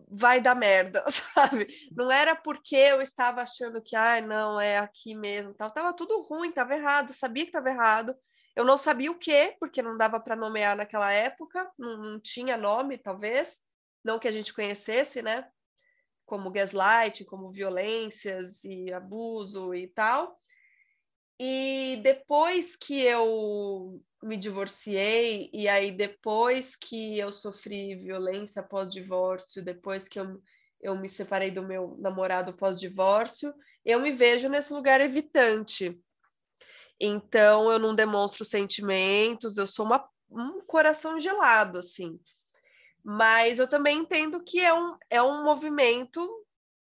vai 0.07 0.39
dar 0.39 0.55
merda, 0.55 1.03
sabe? 1.33 1.67
Não 1.91 2.11
era 2.11 2.35
porque 2.35 2.75
eu 2.75 3.01
estava 3.01 3.41
achando 3.41 3.81
que, 3.81 3.95
ai, 3.95 4.19
ah, 4.19 4.25
não, 4.25 4.61
é 4.61 4.77
aqui 4.77 5.15
mesmo, 5.15 5.53
tal. 5.53 5.71
Tava 5.71 5.93
tudo 5.93 6.21
ruim, 6.21 6.51
tava 6.51 6.75
errado, 6.75 7.13
sabia 7.13 7.45
que 7.45 7.51
tava 7.51 7.69
errado. 7.69 8.15
Eu 8.59 8.65
não 8.65 8.77
sabia 8.77 9.09
o 9.09 9.17
que, 9.17 9.55
porque 9.57 9.81
não 9.81 9.97
dava 9.97 10.19
para 10.19 10.35
nomear 10.35 10.75
naquela 10.75 11.09
época, 11.13 11.71
não, 11.77 11.97
não, 11.97 12.19
tinha 12.19 12.57
nome, 12.57 12.97
talvez, 12.97 13.61
não 14.03 14.19
que 14.19 14.27
a 14.27 14.31
gente 14.33 14.53
conhecesse, 14.53 15.21
né? 15.21 15.49
Como 16.25 16.51
gaslight, 16.51 17.23
como 17.23 17.53
violências 17.53 18.65
e 18.65 18.91
abuso 18.91 19.73
e 19.73 19.87
tal. 19.87 20.37
E 21.39 22.01
depois 22.03 22.75
que 22.75 22.99
eu 22.99 24.03
me 24.21 24.35
divorciei, 24.35 25.49
e 25.53 25.69
aí 25.69 25.89
depois 25.89 26.75
que 26.75 27.17
eu 27.17 27.31
sofri 27.31 27.95
violência 27.95 28.61
pós-divórcio, 28.61 29.63
depois 29.63 30.09
que 30.09 30.19
eu, 30.19 30.43
eu 30.81 30.97
me 30.97 31.07
separei 31.07 31.49
do 31.49 31.63
meu 31.63 31.95
namorado 31.97 32.53
pós-divórcio, 32.53 33.53
eu 33.85 34.01
me 34.01 34.11
vejo 34.11 34.49
nesse 34.49 34.73
lugar 34.73 34.99
evitante. 34.99 35.97
Então 36.99 37.71
eu 37.71 37.79
não 37.79 37.95
demonstro 37.95 38.43
sentimentos, 38.43 39.57
eu 39.57 39.65
sou 39.65 39.85
uma, 39.85 40.07
um 40.29 40.61
coração 40.61 41.19
gelado, 41.19 41.79
assim. 41.79 42.19
Mas 43.03 43.59
eu 43.59 43.67
também 43.67 43.99
entendo 43.99 44.43
que 44.43 44.59
é 44.59 44.73
um, 44.73 44.97
é 45.09 45.21
um 45.21 45.43
movimento 45.43 46.27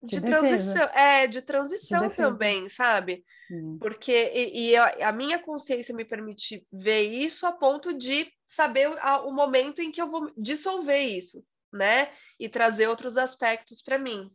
de, 0.03 0.19
de 0.19 0.25
transição, 0.25 0.83
é, 0.93 1.25
de 1.27 1.41
transição 1.41 2.07
de 2.09 2.15
também, 2.15 2.67
sabe? 2.67 3.23
Hum. 3.49 3.77
Porque 3.79 4.31
e, 4.33 4.69
e 4.69 4.75
a, 4.75 5.09
a, 5.09 5.11
minha 5.13 5.39
consciência 5.39 5.95
me 5.95 6.03
permite 6.03 6.67
ver 6.71 7.01
isso 7.03 7.45
a 7.45 7.53
ponto 7.53 7.93
de 7.93 8.29
saber 8.45 8.89
o, 8.89 8.97
a, 8.99 9.21
o 9.25 9.33
momento 9.33 9.81
em 9.81 9.91
que 9.91 10.01
eu 10.01 10.11
vou 10.11 10.29
dissolver 10.37 10.99
isso, 10.99 11.43
né? 11.71 12.09
E 12.37 12.49
trazer 12.49 12.87
outros 12.87 13.17
aspectos 13.17 13.81
para 13.81 13.97
mim. 13.97 14.29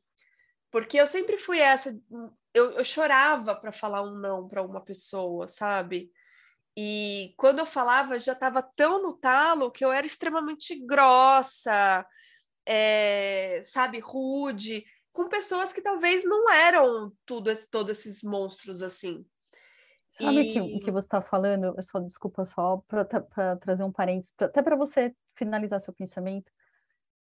Porque 0.71 0.99
eu 0.99 1.07
sempre 1.07 1.39
fui 1.39 1.59
essa, 1.59 1.99
eu, 2.53 2.73
eu 2.73 2.85
chorava 2.85 3.55
para 3.55 3.73
falar 3.73 4.03
um 4.03 4.15
não 4.15 4.49
para 4.49 4.63
uma 4.63 4.81
pessoa, 4.81 5.49
sabe? 5.49 6.11
E 6.77 7.35
quando 7.37 7.59
eu 7.59 7.67
falava, 7.67 8.19
já 8.19 8.33
estava 8.33 8.63
tão 8.63 9.03
no 9.03 9.15
talo 9.15 9.71
que 9.71 9.85
eu 9.85 9.93
era 9.93 10.07
extremamente 10.07 10.79
grossa, 10.87 12.07
é, 12.67 13.63
sabe, 13.65 13.99
rude 13.99 14.85
com 15.19 15.29
pessoas 15.29 15.73
que 15.73 15.83
talvez 15.83 16.25
não 16.25 16.49
eram 16.49 17.13
tudo 17.27 17.51
todos 17.73 17.99
esses 17.99 18.23
monstros 18.23 18.83
assim. 18.83 19.27
Sabe 20.11 20.41
o 20.41 20.53
que, 20.53 20.81
que 20.85 20.91
você 20.93 21.07
está 21.07 21.21
falando? 21.21 21.75
Eu 21.77 21.83
só 21.83 21.99
desculpa 21.99 22.45
só 22.45 22.83
para 22.87 23.57
trazer 23.57 23.83
um 23.83 23.93
parênteses, 23.93 24.33
pra, 24.37 24.47
até 24.47 24.63
para 24.63 24.77
você 24.77 25.13
finalizar 25.35 25.81
seu 25.81 25.93
pensamento. 25.93 26.51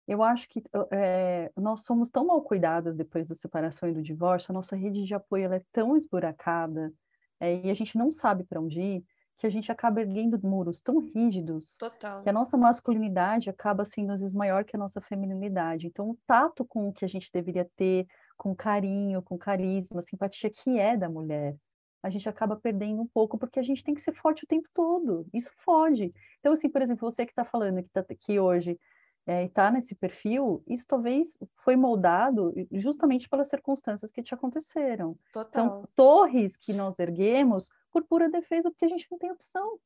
Eu 0.06 0.22
acho 0.22 0.48
que 0.48 0.62
é, 0.92 1.50
nós 1.56 1.84
somos 1.84 2.10
tão 2.10 2.26
mal 2.26 2.42
cuidadas 2.42 2.96
depois 2.96 3.26
da 3.26 3.34
separação 3.34 3.88
e 3.88 3.94
do 3.94 4.02
divórcio, 4.02 4.50
a 4.50 4.54
nossa 4.54 4.74
rede 4.74 5.04
de 5.04 5.14
apoio 5.14 5.52
é 5.52 5.62
tão 5.72 5.96
esburacada 5.96 6.92
é, 7.38 7.66
e 7.66 7.70
a 7.70 7.74
gente 7.74 7.96
não 7.96 8.10
sabe 8.10 8.44
para 8.44 8.60
onde 8.60 8.80
ir, 8.80 9.04
que 9.38 9.46
a 9.46 9.50
gente 9.50 9.72
acaba 9.72 10.00
erguendo 10.00 10.38
muros 10.40 10.80
tão 10.80 10.98
rígidos 10.98 11.76
Total. 11.76 12.22
que 12.22 12.28
a 12.28 12.32
nossa 12.32 12.56
masculinidade 12.56 13.50
acaba 13.50 13.84
sendo 13.84 14.12
às 14.12 14.20
vezes 14.20 14.34
maior 14.34 14.64
que 14.64 14.76
a 14.76 14.78
nossa 14.78 15.00
feminilidade. 15.00 15.88
Então, 15.88 16.10
o 16.10 16.18
tato 16.24 16.64
com 16.64 16.88
o 16.88 16.92
que 16.92 17.04
a 17.04 17.08
gente 17.08 17.28
deveria 17.32 17.68
ter, 17.76 18.06
com 18.36 18.54
carinho, 18.54 19.20
com 19.20 19.36
carisma, 19.36 20.00
simpatia 20.00 20.48
que 20.48 20.78
é 20.78 20.96
da 20.96 21.08
mulher, 21.08 21.56
a 22.02 22.10
gente 22.10 22.28
acaba 22.28 22.54
perdendo 22.54 23.02
um 23.02 23.06
pouco 23.06 23.36
porque 23.36 23.58
a 23.58 23.62
gente 23.62 23.82
tem 23.82 23.94
que 23.94 24.00
ser 24.00 24.12
forte 24.12 24.44
o 24.44 24.46
tempo 24.46 24.68
todo. 24.72 25.26
Isso 25.32 25.50
fode. 25.64 26.12
Então, 26.38 26.52
assim, 26.52 26.68
por 26.68 26.82
exemplo, 26.82 27.10
você 27.10 27.24
que 27.24 27.32
está 27.32 27.44
falando 27.44 27.82
que, 27.82 27.90
tá, 27.90 28.04
que 28.20 28.38
hoje 28.38 28.78
é, 29.26 29.44
está 29.44 29.70
nesse 29.70 29.94
perfil, 29.94 30.62
isso 30.66 30.86
talvez 30.86 31.38
foi 31.64 31.76
moldado 31.76 32.52
justamente 32.72 33.28
pelas 33.28 33.48
circunstâncias 33.48 34.10
que 34.10 34.22
te 34.22 34.34
aconteceram. 34.34 35.16
Total. 35.32 35.52
São 35.52 35.88
torres 35.94 36.56
que 36.56 36.72
nós 36.72 36.98
erguemos 36.98 37.70
por 37.90 38.04
pura 38.04 38.28
defesa, 38.28 38.70
porque 38.70 38.84
a 38.84 38.88
gente 38.88 39.06
não 39.10 39.18
tem 39.18 39.30
opção. 39.30 39.78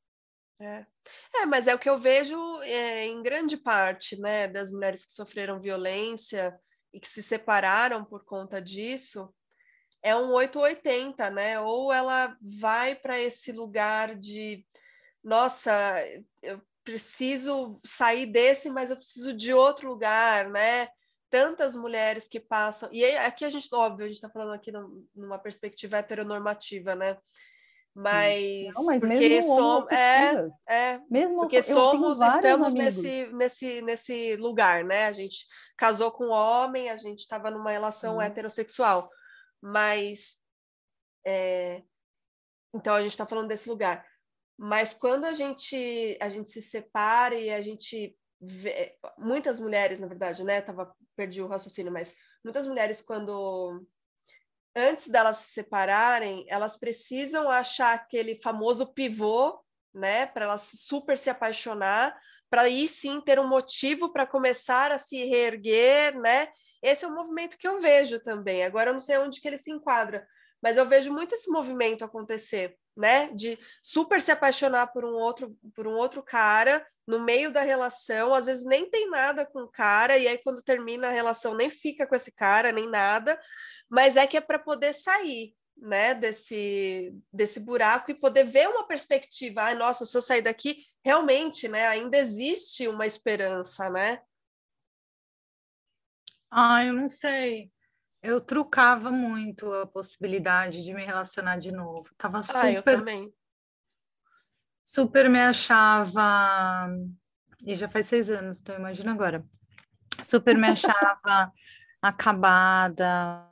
É, 0.59 0.87
é 1.35 1.47
mas 1.47 1.67
é 1.67 1.75
o 1.75 1.79
que 1.79 1.89
eu 1.89 1.99
vejo 1.99 2.37
é, 2.63 3.07
em 3.07 3.23
grande 3.23 3.59
parte 3.59 4.19
né, 4.19 4.49
das 4.49 4.71
mulheres 4.71 5.05
que 5.05 5.13
sofreram 5.13 5.61
violência 5.61 6.59
e 6.93 6.99
que 6.99 7.09
se 7.09 7.23
separaram 7.23 8.05
por 8.05 8.25
conta 8.25 8.61
disso. 8.61 9.35
É 10.03 10.17
um 10.17 10.33
880, 10.33 11.31
né? 11.31 11.61
Ou 11.61 11.93
ela 11.93 12.37
vai 12.41 12.95
para 12.95 13.21
esse 13.21 13.53
lugar 13.53 14.15
de 14.15 14.65
nossa, 15.23 15.97
eu 16.41 16.63
preciso 16.87 17.81
sair 17.85 18.27
desse, 18.27 18.71
mas 18.71 18.91
eu 18.91 18.97
preciso 18.97 19.33
de 19.35 19.53
outro 19.53 19.89
lugar, 19.91 20.49
né? 20.49 20.89
Tantas 21.29 21.75
mulheres 21.75 22.29
que 22.29 22.39
passam. 22.39 22.89
E 22.93 23.05
aqui 23.05 23.45
a 23.45 23.51
gente, 23.51 23.69
óbvio, 23.75 24.05
a 24.05 24.07
gente 24.07 24.15
está 24.15 24.31
falando 24.31 24.55
aqui 24.55 24.71
numa 25.13 25.37
perspectiva 25.37 25.97
heteronormativa, 25.99 26.95
né? 26.95 27.19
Mas, 27.93 28.75
Não, 28.75 28.85
mas 28.85 29.01
porque 29.01 29.43
somos 29.43 29.91
é, 29.91 30.49
é 30.69 31.01
mesmo 31.11 31.41
porque 31.41 31.63
somos 31.63 32.21
estamos 32.21 32.75
nesse 32.75 33.27
nesse 33.33 33.81
nesse 33.81 34.37
lugar 34.37 34.85
né 34.85 35.07
a 35.07 35.13
gente 35.15 35.47
casou 35.79 36.13
com 36.13 36.27
um 36.27 36.31
homem 36.31 36.91
a 36.91 36.99
gente 36.99 37.21
estava 37.21 37.51
numa 37.51 37.71
relação 37.71 38.19
hum. 38.19 38.21
heterossexual 38.21 39.09
mas 39.63 40.37
é, 41.27 41.83
então 42.75 42.95
a 42.95 43.01
gente 43.01 43.13
está 43.13 43.25
falando 43.25 43.49
desse 43.49 43.67
lugar 43.67 44.07
mas 44.59 44.95
quando 44.95 45.25
a 45.25 45.35
gente 45.35 46.17
a 46.21 46.29
gente 46.29 46.51
se 46.51 46.63
separa 46.63 47.35
e 47.35 47.51
a 47.51 47.61
gente 47.61 48.17
vê, 48.41 48.97
muitas 49.19 49.61
mulheres, 49.61 50.01
na 50.01 50.07
verdade, 50.07 50.43
né, 50.45 50.61
tava 50.61 50.95
perdi 51.15 51.43
o 51.43 51.47
raciocínio, 51.47 51.93
mas 51.93 52.15
muitas 52.45 52.67
mulheres 52.67 53.01
quando 53.01 53.85
antes 54.75 55.09
delas 55.09 55.39
se 55.39 55.53
separarem, 55.53 56.45
elas 56.49 56.77
precisam 56.77 57.51
achar 57.51 57.95
aquele 57.95 58.41
famoso 58.43 58.93
pivô, 58.93 59.59
né, 59.95 60.27
para 60.27 60.45
elas 60.45 60.71
super 60.75 61.17
se 61.17 61.31
apaixonar, 61.31 62.19
para 62.51 62.63
aí 62.63 62.87
sim 62.87 63.21
ter 63.21 63.39
um 63.39 63.49
motivo 63.49 64.13
para 64.13 64.27
começar 64.27 64.93
a 64.93 64.99
se 64.99 65.25
reerguer, 65.25 66.15
né? 66.19 66.49
Esse 66.83 67.05
é 67.05 67.09
um 67.09 67.15
movimento 67.15 67.57
que 67.59 67.67
eu 67.67 67.81
vejo 67.81 68.21
também. 68.21 68.63
Agora 68.63 68.91
eu 68.91 68.95
não 68.95 69.01
sei 69.01 69.19
onde 69.19 69.41
que 69.41 69.49
ele 69.49 69.59
se 69.59 69.71
enquadra, 69.73 70.27
mas 70.63 70.77
eu 70.77 70.87
vejo 70.89 71.13
muito 71.13 71.35
esse 71.35 71.51
movimento 71.51 72.05
acontecer 72.05 72.77
né? 72.97 73.29
De 73.35 73.59
super 73.83 74.23
se 74.23 74.33
apaixonar 74.33 74.89
por 74.89 75.05
um 75.05 75.13
outro, 75.13 75.57
por 75.75 75.87
um 75.87 75.93
outro 75.93 76.23
cara 76.23 76.85
no 77.07 77.21
meio 77.21 77.53
da 77.53 77.61
relação, 77.61 78.35
às 78.35 78.47
vezes 78.47 78.65
nem 78.65 78.91
tem 78.91 79.09
nada 79.09 79.47
com 79.47 79.61
o 79.61 79.69
cara, 79.69 80.19
e 80.19 80.27
aí 80.27 80.39
quando 80.39 80.63
termina 80.63 81.09
a 81.09 81.13
relação 81.13 81.55
nem 81.55 81.71
fica 81.71 82.05
com 82.05 82.17
esse 82.17 82.33
cara, 82.33 82.73
nem 82.73 82.89
nada, 82.89 83.41
mas 83.89 84.17
é 84.17 84.27
que 84.27 84.37
é 84.37 84.41
para 84.41 84.59
poder 84.59 84.95
sair. 84.95 85.55
né, 85.79 86.15
desse, 86.15 87.15
desse 87.31 87.61
buraco 87.61 88.11
e 88.11 88.15
poder 88.15 88.45
ver 88.45 88.67
uma 88.67 88.87
perspectiva. 88.89 89.63
Ai, 89.63 89.75
nossa, 89.75 90.07
se 90.07 90.17
eu 90.17 90.23
sair 90.23 90.41
daqui, 90.41 90.83
realmente, 91.05 91.69
né, 91.69 91.87
ainda 91.87 92.17
existe 92.17 92.89
uma 92.89 93.07
esperança, 93.07 93.91
né? 93.91 94.23
Ah, 96.51 96.83
eu 96.85 96.95
não 96.95 97.11
sei. 97.11 97.71
Eu 98.27 98.41
trucava 98.41 99.13
muito 99.13 99.73
a 99.73 99.87
possibilidade 99.87 100.85
de 100.85 100.93
me 100.93 101.05
relacionar 101.05 101.59
de 101.59 101.71
novo. 101.71 102.11
Tava 102.19 102.43
super. 102.43 102.61
Ah, 102.61 102.73
eu 102.73 102.83
também. 102.83 103.33
Super 104.85 105.31
me 105.31 105.39
achava. 105.39 106.89
E 107.65 107.77
já 107.77 107.89
faz 107.89 108.09
seis 108.09 108.29
anos, 108.29 108.59
então 108.59 108.75
imagina 108.75 109.13
agora. 109.13 109.47
Super 110.25 110.59
me 110.59 110.67
achava 110.67 111.53
acabada, 112.03 113.49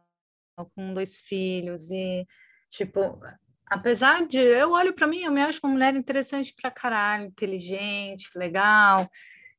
com 0.75 0.93
dois 0.93 1.21
filhos 1.21 1.89
e 1.93 2.27
tipo, 2.69 3.21
apesar 3.67 4.27
de 4.27 4.41
eu 4.41 4.73
olho 4.73 4.93
para 4.93 5.07
mim, 5.07 5.21
eu 5.21 5.31
me 5.31 5.41
acho 5.41 5.61
uma 5.63 5.73
mulher 5.73 5.95
interessante 5.95 6.53
pra 6.53 6.69
caralho, 6.69 7.27
inteligente, 7.27 8.37
legal 8.37 9.09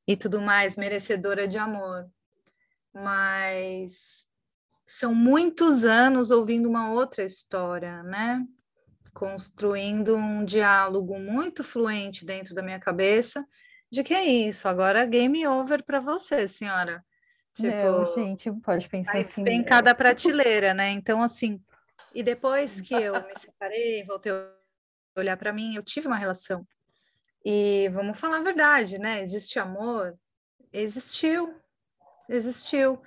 e 0.06 0.18
tudo 0.18 0.42
mais, 0.42 0.76
merecedora 0.76 1.48
de 1.48 1.58
amor. 1.58 2.06
Mas 2.94 4.26
são 4.86 5.14
muitos 5.14 5.84
anos 5.84 6.32
ouvindo 6.32 6.70
uma 6.70 6.92
outra 6.92 7.24
história, 7.24 8.04
né? 8.04 8.46
Construindo 9.14 10.16
um 10.16 10.46
diálogo 10.46 11.18
muito 11.20 11.64
fluente 11.64 12.26
dentro 12.26 12.54
da 12.54 12.62
minha 12.62 12.80
cabeça 12.80 13.46
de 13.92 14.04
que 14.04 14.14
é 14.14 14.26
isso, 14.26 14.68
agora 14.68 15.06
game 15.06 15.48
over 15.48 15.84
para 15.84 16.00
você, 16.00 16.48
senhora. 16.48 17.04
Tipo, 17.54 17.70
Não, 17.70 18.14
gente, 18.14 18.52
pode 18.62 18.90
pensar 18.90 19.18
assim. 19.18 19.44
Tem 19.44 19.64
cada 19.64 19.96
prateleira, 19.96 20.74
né? 20.74 20.90
Então, 20.92 21.22
assim, 21.22 21.62
e 22.14 22.22
depois 22.22 22.82
que 22.82 22.94
eu 22.94 23.14
me 23.14 23.34
separei, 23.38 24.04
voltei 24.04 24.34
a 24.34 24.52
olhar 25.18 25.38
para 25.38 25.54
mim, 25.54 25.76
eu 25.76 25.84
tive 25.84 26.08
uma 26.08 26.18
relação. 26.18 26.68
E 27.46 27.90
vamos 27.94 28.20
falar 28.20 28.38
a 28.38 28.44
verdade, 28.44 28.98
né? 29.00 29.22
Existe 29.22 29.60
amor? 29.60 30.18
Existiu. 30.74 31.56
Existiu. 32.28 33.02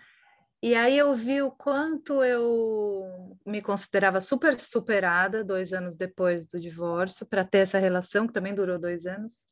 E 0.62 0.74
aí 0.74 0.98
eu 0.98 1.14
vi 1.14 1.40
o 1.40 1.50
quanto 1.50 2.22
eu 2.22 3.36
me 3.46 3.62
considerava 3.62 4.20
super 4.20 4.58
superada 4.58 5.44
dois 5.44 5.72
anos 5.72 5.96
depois 5.96 6.46
do 6.46 6.60
divórcio, 6.60 7.24
para 7.26 7.44
ter 7.44 7.58
essa 7.58 7.78
relação, 7.78 8.26
que 8.26 8.32
também 8.32 8.54
durou 8.54 8.78
dois 8.78 9.06
anos 9.06 9.46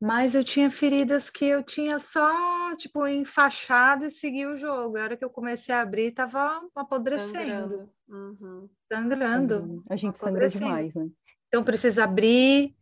mas 0.00 0.34
eu 0.34 0.44
tinha 0.44 0.70
feridas 0.70 1.28
que 1.28 1.44
eu 1.44 1.62
tinha 1.62 1.98
só, 1.98 2.74
tipo, 2.76 3.06
enfaixado 3.08 4.04
e 4.04 4.10
segui 4.10 4.46
o 4.46 4.56
jogo. 4.56 4.96
A 4.96 5.02
hora 5.02 5.16
que 5.16 5.24
eu 5.24 5.30
comecei 5.30 5.74
a 5.74 5.80
abrir, 5.80 6.12
tava 6.12 6.62
apodrecendo. 6.74 7.36
Sangrando. 7.36 7.90
Uhum. 8.08 8.68
Sangrando. 8.90 9.84
A 9.90 9.96
gente 9.96 10.16
sangra 10.16 10.48
demais, 10.48 10.94
né? 10.94 11.08
Então, 11.48 11.64
precisa 11.64 12.04
abrir, 12.04 12.76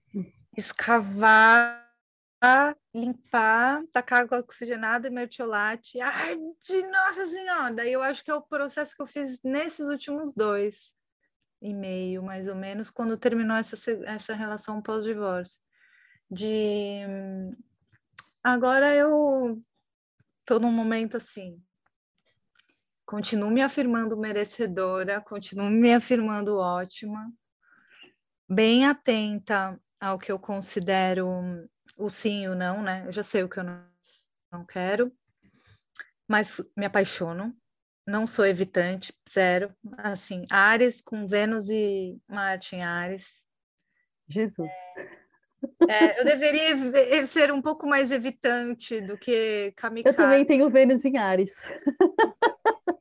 escavar, 0.56 1.85
limpar, 2.94 3.82
tacar 3.92 4.22
água 4.22 4.38
oxigenada 4.38 5.08
e 5.08 5.10
mertiolate. 5.10 6.00
Ai, 6.00 6.36
de 6.36 6.86
nossa 6.86 7.26
senhora! 7.26 7.74
Daí 7.74 7.92
eu 7.92 8.02
acho 8.02 8.24
que 8.24 8.30
é 8.30 8.34
o 8.34 8.42
processo 8.42 8.94
que 8.94 9.02
eu 9.02 9.06
fiz 9.06 9.40
nesses 9.42 9.86
últimos 9.86 10.34
dois 10.34 10.94
e 11.60 11.72
meio, 11.72 12.22
mais 12.22 12.46
ou 12.48 12.54
menos, 12.54 12.90
quando 12.90 13.16
terminou 13.16 13.56
essa, 13.56 13.76
essa 14.04 14.34
relação 14.34 14.82
pós-divórcio 14.82 15.58
de 16.30 17.02
agora 18.42 18.94
eu 18.94 19.62
estou 20.40 20.58
num 20.58 20.72
momento 20.72 21.16
assim, 21.16 21.62
continuo 23.04 23.50
me 23.50 23.62
afirmando 23.62 24.16
merecedora, 24.16 25.20
continuo 25.20 25.70
me 25.70 25.94
afirmando 25.94 26.56
ótima, 26.56 27.32
bem 28.48 28.86
atenta 28.86 29.80
ao 30.00 30.18
que 30.18 30.30
eu 30.30 30.38
considero 30.38 31.28
o 31.96 32.10
sim 32.10 32.44
e 32.44 32.48
o 32.48 32.54
não, 32.54 32.82
né? 32.82 33.04
Eu 33.06 33.12
já 33.12 33.22
sei 33.22 33.42
o 33.42 33.48
que 33.48 33.58
eu 33.58 33.64
não, 33.64 33.82
não 34.52 34.64
quero, 34.64 35.12
mas 36.28 36.60
me 36.76 36.86
apaixono, 36.86 37.56
não 38.06 38.26
sou 38.26 38.46
evitante, 38.46 39.12
zero. 39.28 39.74
Assim, 39.98 40.46
Ares 40.50 41.00
com 41.00 41.26
Vênus 41.26 41.68
e 41.68 42.20
Marte 42.28 42.76
em 42.76 42.82
Ares. 42.82 43.44
Jesus. 44.28 44.70
É, 45.88 45.94
é, 45.94 46.20
eu 46.20 46.24
deveria 46.24 47.26
ser 47.26 47.52
um 47.52 47.62
pouco 47.62 47.86
mais 47.86 48.12
evitante 48.12 49.00
do 49.00 49.16
que 49.16 49.72
kamikaze. 49.76 50.14
Eu 50.14 50.16
também 50.16 50.44
tenho 50.44 50.70
Vênus 50.70 51.04
em 51.04 51.16
Ares. 51.16 51.62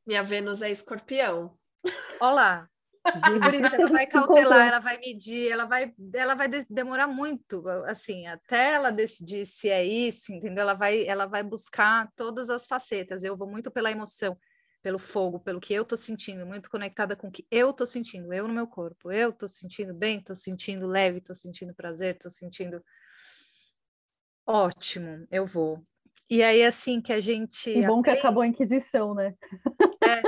Minha 0.06 0.24
Vênus 0.24 0.62
é 0.62 0.70
escorpião. 0.70 1.58
Olá. 2.20 2.70
Por 3.14 3.54
isso, 3.54 3.76
ela 3.76 3.88
vai 3.88 4.08
cautelar, 4.08 4.68
ela 4.68 4.80
vai 4.80 4.98
medir, 4.98 5.52
ela 5.52 5.66
vai, 5.66 5.94
ela 6.14 6.34
vai 6.34 6.48
demorar 6.70 7.08
muito, 7.08 7.68
assim, 7.86 8.26
até 8.26 8.74
ela 8.74 8.92
decidir 8.92 9.46
se 9.46 9.70
é 9.70 9.86
isso, 9.86 10.34
entendeu? 10.34 10.64
Ela 10.64 10.74
vai, 10.74 11.06
ela 11.06 11.26
vai 11.26 11.44
buscar 11.44 12.12
todas 12.16 12.50
as 12.50 12.66
facetas. 12.66 13.24
Eu 13.24 13.38
vou 13.38 13.48
muito 13.48 13.70
pela 13.70 13.92
emoção 13.92 14.38
pelo 14.86 15.00
fogo, 15.00 15.40
pelo 15.40 15.60
que 15.60 15.74
eu 15.74 15.84
tô 15.84 15.98
sentindo, 15.98 16.46
muito 16.46 16.70
conectada 16.70 17.16
com 17.16 17.28
o 17.28 17.32
que 17.32 17.48
eu 17.50 17.74
tô 17.74 17.88
sentindo, 17.88 18.32
eu 18.32 18.48
no 18.48 18.54
meu 18.54 18.68
corpo. 18.68 19.12
Eu 19.12 19.34
tô 19.34 19.48
sentindo 19.48 19.96
bem, 19.96 20.22
tô 20.22 20.36
sentindo 20.36 20.86
leve, 20.86 21.22
tô 21.22 21.34
sentindo 21.34 21.74
prazer, 21.74 22.20
tô 22.20 22.30
sentindo 22.30 22.84
ótimo, 24.46 25.26
eu 25.32 25.44
vou. 25.44 25.84
E 26.30 26.44
aí 26.44 26.62
assim 26.62 27.02
que 27.02 27.12
a 27.12 27.20
gente 27.20 27.74
Que 27.74 27.82
bom 27.82 28.00
aprende... 28.00 28.04
que 28.04 28.10
acabou 28.12 28.44
a 28.44 28.48
inquisição, 28.48 29.16
né? 29.16 29.34
É, 30.04 30.22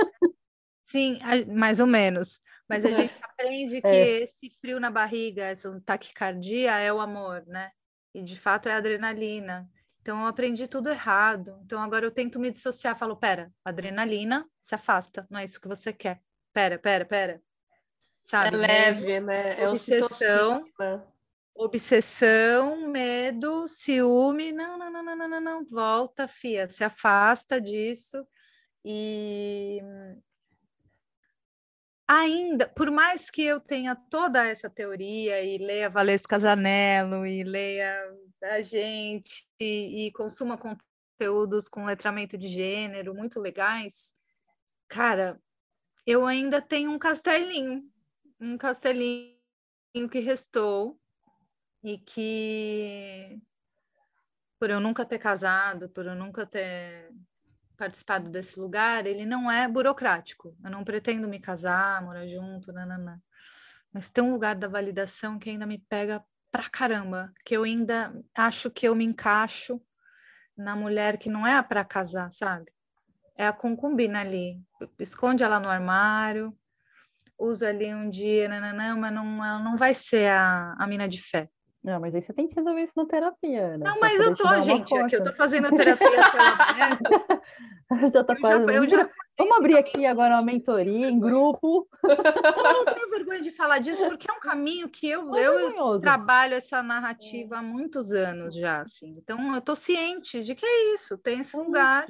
sim, 0.86 1.20
mais 1.46 1.78
ou 1.78 1.86
menos. 1.86 2.40
Mas 2.68 2.84
a 2.84 2.90
gente 2.90 3.14
aprende 3.22 3.80
que 3.80 3.86
é. 3.86 4.22
esse 4.22 4.50
frio 4.60 4.78
na 4.78 4.90
barriga, 4.90 5.44
essa 5.44 5.80
taquicardia 5.80 6.78
é 6.78 6.92
o 6.92 7.00
amor, 7.00 7.44
né? 7.46 7.70
E 8.14 8.22
de 8.22 8.38
fato 8.38 8.68
é 8.68 8.74
adrenalina. 8.74 9.68
Então, 10.02 10.20
eu 10.20 10.26
aprendi 10.26 10.66
tudo 10.66 10.88
errado. 10.88 11.60
Então, 11.64 11.82
agora 11.82 12.06
eu 12.06 12.10
tento 12.10 12.38
me 12.38 12.50
dissociar. 12.50 12.98
Falo, 12.98 13.16
pera, 13.16 13.52
adrenalina, 13.64 14.48
se 14.62 14.74
afasta. 14.74 15.26
Não 15.30 15.40
é 15.40 15.44
isso 15.44 15.60
que 15.60 15.68
você 15.68 15.92
quer. 15.92 16.20
Pera, 16.52 16.78
pera, 16.78 17.04
pera. 17.04 17.42
Sabe? 18.22 18.56
É 18.56 18.58
leve, 18.58 19.20
né? 19.20 19.60
É 19.60 19.68
obsessão, 19.68 20.64
obsessão, 21.54 22.88
medo, 22.88 23.66
ciúme. 23.68 24.52
Não, 24.52 24.78
não, 24.78 24.90
não, 24.90 25.02
não, 25.02 25.16
não, 25.16 25.28
não, 25.28 25.40
não. 25.40 25.64
Volta, 25.66 26.28
fia. 26.28 26.68
Se 26.68 26.84
afasta 26.84 27.60
disso. 27.60 28.26
E 28.84 29.80
ainda, 32.08 32.66
por 32.66 32.90
mais 32.90 33.30
que 33.30 33.42
eu 33.42 33.60
tenha 33.60 33.94
toda 33.94 34.46
essa 34.46 34.70
teoria 34.70 35.44
e 35.44 35.58
leia 35.58 35.90
Valesca 35.90 36.38
Zanello 36.38 37.26
e 37.26 37.44
leia 37.44 38.16
a 38.42 38.62
gente 38.62 39.46
e, 39.60 40.06
e 40.06 40.12
consuma 40.12 40.56
conteúdos 40.56 41.68
com 41.68 41.84
letramento 41.84 42.38
de 42.38 42.48
gênero 42.48 43.14
muito 43.14 43.38
legais, 43.38 44.14
cara, 44.88 45.38
eu 46.06 46.24
ainda 46.26 46.62
tenho 46.62 46.90
um 46.90 46.98
castelinho, 46.98 47.84
um 48.40 48.56
castelinho 48.56 49.36
que 50.10 50.20
restou 50.20 50.98
e 51.84 51.98
que 51.98 53.38
por 54.58 54.70
eu 54.70 54.80
nunca 54.80 55.04
ter 55.04 55.18
casado, 55.18 55.88
por 55.90 56.06
eu 56.06 56.14
nunca 56.14 56.46
ter 56.46 57.12
participado 57.78 58.28
desse 58.28 58.58
lugar, 58.58 59.06
ele 59.06 59.24
não 59.24 59.50
é 59.50 59.68
burocrático. 59.68 60.54
Eu 60.62 60.70
não 60.70 60.84
pretendo 60.84 61.28
me 61.28 61.38
casar, 61.38 62.02
morar 62.02 62.26
junto, 62.26 62.72
nananã. 62.72 63.18
Mas 63.92 64.10
tem 64.10 64.22
um 64.22 64.32
lugar 64.32 64.56
da 64.56 64.68
validação 64.68 65.38
que 65.38 65.48
ainda 65.48 65.64
me 65.64 65.78
pega 65.78 66.22
pra 66.50 66.68
caramba, 66.68 67.32
que 67.44 67.56
eu 67.56 67.62
ainda 67.62 68.12
acho 68.34 68.70
que 68.70 68.86
eu 68.86 68.94
me 68.94 69.04
encaixo 69.04 69.80
na 70.56 70.74
mulher 70.74 71.16
que 71.18 71.30
não 71.30 71.46
é 71.46 71.54
a 71.54 71.62
para 71.62 71.84
casar, 71.84 72.30
sabe? 72.32 72.70
É 73.36 73.46
a 73.46 73.52
concubina 73.52 74.20
ali. 74.20 74.60
Esconde 74.98 75.44
ela 75.44 75.60
no 75.60 75.68
armário, 75.68 76.52
usa 77.38 77.68
ali 77.68 77.94
um 77.94 78.10
dia, 78.10 78.48
nananã, 78.48 78.96
mas 78.96 79.12
não, 79.12 79.44
ela 79.44 79.60
não 79.60 79.76
vai 79.76 79.94
ser 79.94 80.28
a, 80.28 80.74
a 80.76 80.86
mina 80.86 81.08
de 81.08 81.22
fé. 81.22 81.48
Não, 81.82 82.00
mas 82.00 82.14
aí 82.14 82.20
você 82.20 82.32
tem 82.32 82.48
que 82.48 82.54
resolver 82.56 82.82
isso 82.82 82.94
na 82.96 83.06
terapia, 83.06 83.78
né? 83.78 83.84
Não, 83.84 84.00
mas 84.00 84.20
eu 84.20 84.34
tô, 84.34 84.60
gente, 84.62 84.96
aqui 84.96 85.16
eu 85.16 85.22
tô 85.22 85.32
fazendo 85.32 85.66
a 85.66 85.70
terapia 85.70 86.08
já 88.12 88.24
tá 88.24 88.36
quase. 88.36 88.66
Já, 88.66 88.74
eu 88.74 88.86
já 88.86 89.08
Vamos 89.38 89.56
abrir 89.56 89.78
aqui 89.78 90.04
agora 90.04 90.34
uma 90.34 90.42
mentoria 90.42 91.08
em 91.08 91.20
grupo. 91.20 91.88
Eu 92.02 92.72
não 92.72 92.84
tenho 92.84 93.08
vergonha 93.08 93.40
de 93.40 93.52
falar 93.52 93.78
disso, 93.78 94.04
porque 94.08 94.28
é 94.28 94.34
um 94.34 94.40
caminho 94.40 94.88
que 94.88 95.08
eu, 95.08 95.32
eu 95.32 96.00
trabalho 96.00 96.54
essa 96.54 96.82
narrativa 96.82 97.58
há 97.58 97.62
muitos 97.62 98.10
anos 98.12 98.56
já, 98.56 98.80
assim. 98.80 99.16
Então, 99.16 99.54
eu 99.54 99.60
tô 99.60 99.76
ciente 99.76 100.42
de 100.42 100.56
que 100.56 100.66
é 100.66 100.94
isso, 100.94 101.16
tem 101.16 101.38
esse 101.38 101.56
lugar 101.56 102.06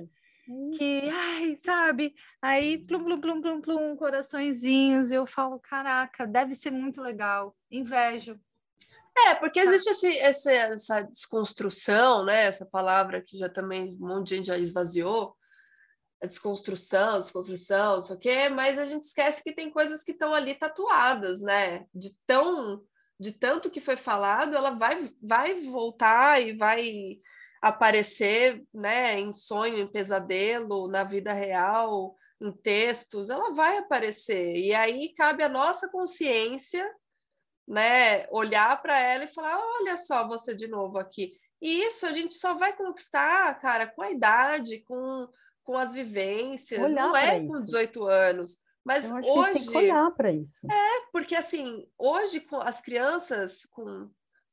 que, 0.78 1.02
ai, 1.12 1.54
sabe? 1.56 2.14
Aí, 2.40 2.78
plum, 2.78 3.04
plum, 3.04 3.20
plum, 3.20 3.42
plum, 3.42 3.60
plum, 3.60 3.96
coraçõezinhos, 3.96 5.10
e 5.10 5.14
eu 5.14 5.26
falo, 5.26 5.58
caraca, 5.58 6.26
deve 6.26 6.54
ser 6.54 6.70
muito 6.70 7.02
legal. 7.02 7.54
Invejo, 7.70 8.40
é, 9.26 9.34
porque 9.34 9.60
existe 9.60 9.90
esse, 9.90 10.08
esse, 10.08 10.50
essa 10.50 11.02
desconstrução, 11.02 12.24
né? 12.24 12.44
Essa 12.44 12.66
palavra 12.66 13.22
que 13.22 13.36
já 13.38 13.48
também 13.48 13.96
um 14.00 14.08
monte 14.08 14.28
de 14.28 14.36
gente 14.36 14.46
já 14.46 14.58
esvaziou, 14.58 15.34
a 16.22 16.26
desconstrução, 16.26 17.20
desconstrução, 17.20 17.96
não 17.96 18.04
sei 18.04 18.16
o 18.16 18.18
quê, 18.18 18.48
mas 18.48 18.78
a 18.78 18.86
gente 18.86 19.02
esquece 19.02 19.42
que 19.42 19.54
tem 19.54 19.70
coisas 19.70 20.02
que 20.02 20.12
estão 20.12 20.34
ali 20.34 20.54
tatuadas, 20.54 21.40
né? 21.40 21.86
De 21.94 22.16
tão 22.26 22.82
de 23.20 23.32
tanto 23.32 23.68
que 23.68 23.80
foi 23.80 23.96
falado, 23.96 24.54
ela 24.54 24.70
vai 24.70 25.12
vai 25.20 25.60
voltar 25.62 26.40
e 26.40 26.56
vai 26.56 27.18
aparecer, 27.60 28.62
né, 28.72 29.18
em 29.18 29.32
sonho, 29.32 29.78
em 29.78 29.86
pesadelo, 29.90 30.86
na 30.86 31.02
vida 31.02 31.32
real, 31.32 32.16
em 32.40 32.52
textos, 32.52 33.30
ela 33.30 33.52
vai 33.52 33.78
aparecer. 33.78 34.56
E 34.56 34.72
aí 34.74 35.12
cabe 35.14 35.42
a 35.42 35.48
nossa 35.48 35.88
consciência, 35.90 36.88
né, 37.68 38.26
olhar 38.30 38.80
para 38.80 38.98
ela 38.98 39.24
e 39.24 39.28
falar: 39.28 39.58
olha 39.58 39.96
só 39.96 40.26
você 40.26 40.54
de 40.54 40.66
novo 40.66 40.98
aqui. 40.98 41.34
E 41.60 41.82
isso 41.82 42.06
a 42.06 42.12
gente 42.12 42.34
só 42.34 42.54
vai 42.54 42.74
conquistar, 42.74 43.60
cara, 43.60 43.86
com 43.86 44.00
a 44.00 44.10
idade, 44.10 44.78
com, 44.86 45.28
com 45.62 45.76
as 45.76 45.92
vivências, 45.92 46.80
olhar 46.80 47.08
não 47.08 47.16
é 47.16 47.40
com 47.44 47.60
18 47.62 48.04
anos. 48.04 48.56
Mas 48.84 49.04
hoje. 49.10 49.52
Tem 49.52 49.66
que 49.66 49.76
olhar 49.76 50.10
para 50.12 50.32
isso. 50.32 50.58
É, 50.70 51.00
porque 51.12 51.34
assim, 51.34 51.86
hoje 51.98 52.40
com 52.40 52.56
as 52.56 52.80
crianças 52.80 53.66
com 53.66 54.08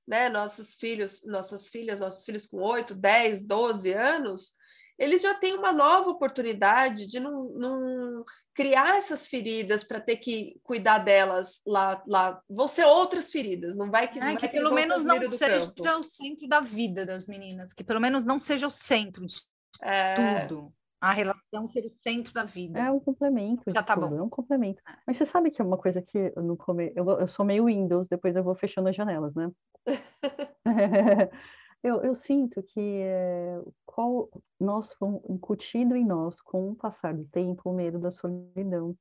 né, 0.05 0.28
nossos 0.30 0.76
filhos, 0.76 1.26
nossas 1.26 1.70
filhas, 1.70 2.01
nossos 2.01 2.26
filhos 2.26 2.45
com 2.45 2.61
8, 2.61 2.93
10, 2.93 3.43
12 3.43 3.93
anos, 3.93 4.55
eles 4.97 5.21
já 5.21 5.33
têm 5.33 5.55
uma 5.55 5.71
nova 5.71 6.09
oportunidade 6.09 7.07
de 7.07 7.19
não, 7.19 7.45
não 7.49 8.25
criar 8.53 8.97
essas 8.97 9.27
feridas 9.27 9.83
para 9.83 9.99
ter 9.99 10.17
que 10.17 10.57
cuidar 10.63 10.99
delas 10.99 11.61
lá, 11.65 12.01
lá. 12.07 12.41
Vão 12.49 12.67
ser 12.67 12.85
outras 12.85 13.31
feridas, 13.31 13.75
não 13.75 13.91
vai 13.91 14.07
que, 14.07 14.19
não 14.19 14.35
que, 14.37 14.47
que 14.47 14.53
pelo 14.55 14.73
menos 14.73 15.03
não 15.03 15.23
seja 15.25 15.71
campo. 15.71 15.99
o 15.99 16.03
centro 16.03 16.47
da 16.47 16.61
vida 16.61 17.05
das 17.05 17.27
meninas, 17.27 17.73
que 17.73 17.83
pelo 17.83 17.99
menos 17.99 18.25
não 18.25 18.39
seja 18.39 18.65
o 18.65 18.71
centro 18.71 19.25
de 19.25 19.35
é... 19.81 20.45
tudo. 20.45 20.73
A 21.01 21.11
relação 21.11 21.67
ser 21.67 21.85
o 21.85 21.89
centro 21.89 22.33
da 22.33 22.43
vida. 22.43 22.79
É 22.79 22.89
um 22.89 22.99
complemento. 22.99 23.63
Já 23.67 23.83
tá 23.83 23.93
tudo, 23.93 24.07
bom. 24.07 24.17
É 24.17 24.23
um 24.23 24.29
complemento. 24.29 24.81
Mas 25.05 25.17
você 25.17 25.25
sabe 25.25 25.51
que 25.51 25.61
é 25.61 25.65
uma 25.65 25.77
coisa 25.77 26.01
que 26.01 26.31
no 26.37 26.57
come... 26.57 26.91
eu, 26.95 27.07
eu 27.19 27.27
sou 27.27 27.45
meio 27.45 27.65
Windows, 27.65 28.07
depois 28.07 28.35
eu 28.35 28.43
vou 28.43 28.55
fechando 28.55 28.89
as 28.89 28.95
janelas, 28.95 29.35
né? 29.35 29.51
Eu, 31.86 32.01
eu 32.01 32.15
sinto 32.15 32.63
que 32.63 32.79
é, 32.79 33.61
qual 33.86 34.27
nós 34.59 34.91
fomos 34.93 35.21
incutido 35.29 35.95
em 35.95 36.03
nós 36.03 36.41
com 36.41 36.71
o 36.71 36.75
passar 36.75 37.13
do 37.13 37.25
tempo 37.25 37.69
o 37.69 37.75
medo 37.75 37.99
da 37.99 38.09
solidão, 38.09 38.97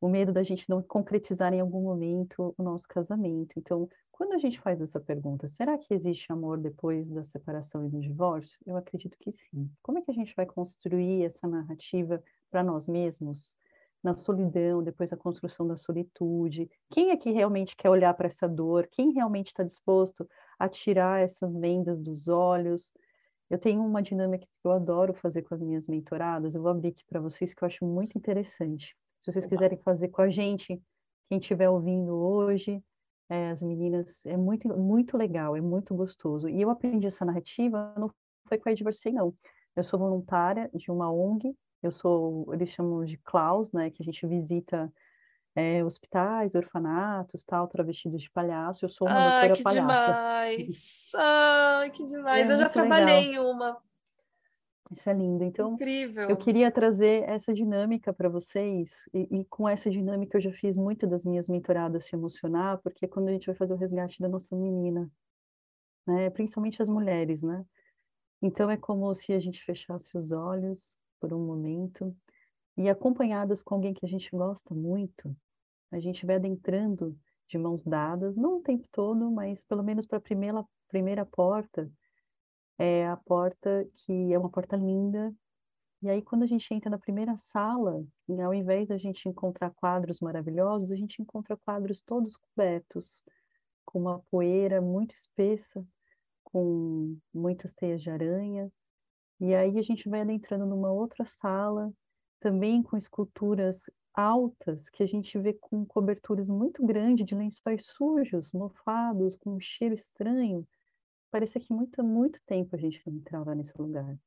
o 0.00 0.08
medo 0.08 0.32
da 0.32 0.42
gente 0.42 0.66
não 0.66 0.82
concretizar 0.82 1.52
em 1.52 1.60
algum 1.60 1.82
momento 1.82 2.54
o 2.56 2.62
nosso 2.62 2.88
casamento. 2.88 3.58
Então, 3.58 3.86
quando 4.10 4.32
a 4.32 4.38
gente 4.38 4.58
faz 4.58 4.80
essa 4.80 4.98
pergunta, 4.98 5.46
será 5.46 5.76
que 5.76 5.92
existe 5.92 6.32
amor 6.32 6.56
depois 6.56 7.06
da 7.06 7.22
separação 7.22 7.84
e 7.84 7.90
do 7.90 8.00
divórcio? 8.00 8.58
Eu 8.64 8.78
acredito 8.78 9.18
que 9.20 9.30
sim. 9.30 9.70
Como 9.82 9.98
é 9.98 10.00
que 10.00 10.10
a 10.10 10.14
gente 10.14 10.34
vai 10.34 10.46
construir 10.46 11.22
essa 11.22 11.46
narrativa 11.46 12.24
para 12.50 12.64
nós 12.64 12.88
mesmos? 12.88 13.52
Na 14.02 14.16
solidão, 14.16 14.82
depois 14.82 15.10
da 15.10 15.16
construção 15.16 15.66
da 15.66 15.76
solitude. 15.76 16.70
Quem 16.90 17.10
é 17.10 17.16
que 17.16 17.32
realmente 17.32 17.74
quer 17.74 17.90
olhar 17.90 18.14
para 18.14 18.26
essa 18.26 18.48
dor? 18.48 18.88
Quem 18.90 19.12
realmente 19.12 19.48
está 19.48 19.64
disposto 19.64 20.28
a 20.58 20.68
tirar 20.68 21.22
essas 21.22 21.52
vendas 21.54 22.00
dos 22.00 22.28
olhos. 22.28 22.92
Eu 23.50 23.58
tenho 23.58 23.82
uma 23.84 24.02
dinâmica 24.02 24.46
que 24.46 24.66
eu 24.66 24.72
adoro 24.72 25.14
fazer 25.14 25.42
com 25.42 25.54
as 25.54 25.62
minhas 25.62 25.86
mentoradas, 25.86 26.54
eu 26.54 26.62
vou 26.62 26.70
abrir 26.70 26.88
aqui 26.88 27.04
para 27.08 27.20
vocês 27.20 27.54
que 27.54 27.62
eu 27.62 27.66
acho 27.66 27.84
muito 27.84 28.16
interessante. 28.18 28.96
Se 29.22 29.32
vocês 29.32 29.46
quiserem 29.46 29.78
fazer 29.78 30.08
com 30.08 30.22
a 30.22 30.28
gente, 30.28 30.80
quem 31.28 31.38
estiver 31.38 31.68
ouvindo 31.68 32.14
hoje, 32.14 32.82
é, 33.28 33.50
as 33.50 33.62
meninas, 33.62 34.24
é 34.26 34.36
muito, 34.36 34.68
muito 34.68 35.16
legal, 35.16 35.56
é 35.56 35.60
muito 35.60 35.94
gostoso. 35.94 36.48
E 36.48 36.60
eu 36.60 36.70
aprendi 36.70 37.06
essa 37.06 37.24
narrativa, 37.24 37.94
não 37.98 38.10
foi 38.48 38.58
com 38.58 38.68
a 38.68 38.74
Divorcei, 38.74 39.12
não. 39.12 39.34
Eu 39.74 39.84
sou 39.84 39.98
voluntária 39.98 40.70
de 40.72 40.90
uma 40.90 41.12
ONG, 41.12 41.54
eu 41.86 41.92
sou, 41.92 42.52
eles 42.52 42.70
chamam 42.70 43.04
de 43.04 43.16
Klaus, 43.18 43.72
né, 43.72 43.90
que 43.90 44.02
a 44.02 44.04
gente 44.04 44.26
visita 44.26 44.92
é, 45.54 45.82
hospitais, 45.82 46.54
orfanatos, 46.54 47.42
tal, 47.42 47.66
travestidos 47.66 48.20
de 48.20 48.30
palhaço. 48.30 48.84
Eu 48.84 48.88
sou 48.90 49.08
uma 49.08 49.16
Ai, 49.16 49.30
doutora 49.30 49.54
que 49.54 49.62
palhaça. 49.62 49.86
demais! 49.86 51.12
Ai, 51.14 51.90
que 51.90 52.04
demais! 52.04 52.50
É 52.50 52.52
eu 52.52 52.58
já 52.58 52.68
trabalhei 52.68 53.28
legal. 53.28 53.44
em 53.44 53.50
uma. 53.50 53.82
Isso 54.92 55.08
é 55.08 55.14
lindo. 55.14 55.42
Então, 55.42 55.72
Incrível. 55.72 56.28
eu 56.28 56.36
queria 56.36 56.70
trazer 56.70 57.28
essa 57.28 57.52
dinâmica 57.52 58.12
para 58.12 58.28
vocês, 58.28 58.92
e, 59.12 59.40
e, 59.40 59.44
com 59.46 59.68
essa 59.68 59.90
dinâmica 59.90 60.36
eu 60.36 60.42
já 60.42 60.52
fiz 60.52 60.76
muitas 60.76 61.10
das 61.10 61.24
minhas 61.24 61.48
mentoradas 61.48 62.04
se 62.04 62.14
emocionar, 62.14 62.78
porque 62.82 63.06
é 63.06 63.08
quando 63.08 63.28
a 63.28 63.32
gente 63.32 63.46
vai 63.46 63.56
fazer 63.56 63.72
o 63.72 63.78
resgate 63.78 64.20
da 64.20 64.28
nossa 64.28 64.54
menina, 64.54 65.10
né? 66.06 66.30
principalmente 66.30 66.80
as 66.80 66.88
mulheres, 66.88 67.42
né? 67.42 67.64
Então, 68.40 68.70
é 68.70 68.76
como 68.76 69.12
se 69.14 69.32
a 69.32 69.40
gente 69.40 69.64
fechasse 69.64 70.16
os 70.16 70.30
olhos 70.30 70.96
por 71.20 71.32
um 71.32 71.44
momento 71.44 72.14
e 72.76 72.88
acompanhadas 72.88 73.62
com 73.62 73.74
alguém 73.74 73.94
que 73.94 74.04
a 74.04 74.08
gente 74.08 74.30
gosta 74.30 74.74
muito, 74.74 75.34
a 75.90 75.98
gente 75.98 76.26
vai 76.26 76.36
adentrando 76.36 77.18
de 77.48 77.56
mãos 77.58 77.82
dadas, 77.84 78.36
não 78.36 78.58
o 78.58 78.62
tempo 78.62 78.86
todo, 78.92 79.30
mas 79.30 79.64
pelo 79.64 79.82
menos 79.82 80.06
para 80.06 80.18
a 80.18 80.20
primeira, 80.20 80.64
primeira 80.88 81.24
porta, 81.24 81.90
é 82.78 83.06
a 83.06 83.16
porta 83.16 83.88
que 83.94 84.32
é 84.32 84.38
uma 84.38 84.50
porta 84.50 84.76
linda. 84.76 85.34
E 86.02 86.10
aí, 86.10 86.20
quando 86.20 86.42
a 86.42 86.46
gente 86.46 86.72
entra 86.74 86.90
na 86.90 86.98
primeira 86.98 87.36
sala, 87.38 88.04
ao 88.44 88.54
invés 88.54 88.88
da 88.88 88.98
gente 88.98 89.28
encontrar 89.28 89.70
quadros 89.70 90.20
maravilhosos, 90.20 90.90
a 90.90 90.96
gente 90.96 91.22
encontra 91.22 91.56
quadros 91.56 92.02
todos 92.02 92.36
cobertos, 92.36 93.22
com 93.84 94.00
uma 94.00 94.20
poeira 94.30 94.80
muito 94.82 95.14
espessa, 95.14 95.86
com 96.44 97.16
muitas 97.32 97.74
teias 97.74 98.02
de 98.02 98.10
aranha. 98.10 98.70
E 99.40 99.54
aí 99.54 99.78
a 99.78 99.82
gente 99.82 100.08
vai 100.08 100.22
adentrando 100.22 100.64
numa 100.64 100.90
outra 100.90 101.24
sala, 101.24 101.92
também 102.40 102.82
com 102.82 102.96
esculturas 102.96 103.90
altas 104.14 104.88
que 104.88 105.02
a 105.02 105.06
gente 105.06 105.38
vê 105.38 105.52
com 105.52 105.84
coberturas 105.84 106.48
muito 106.48 106.84
grandes 106.84 107.26
de 107.26 107.34
lençóis 107.34 107.84
sujos, 107.84 108.50
mofados, 108.52 109.36
com 109.36 109.56
um 109.56 109.60
cheiro 109.60 109.94
estranho. 109.94 110.66
Parecia 111.30 111.60
que 111.60 111.72
muito, 111.72 112.02
muito 112.02 112.40
tempo 112.46 112.74
a 112.74 112.78
gente 112.78 113.02
não 113.06 113.14
entrava 113.14 113.54
nesse 113.54 113.76
lugar. 113.76 114.18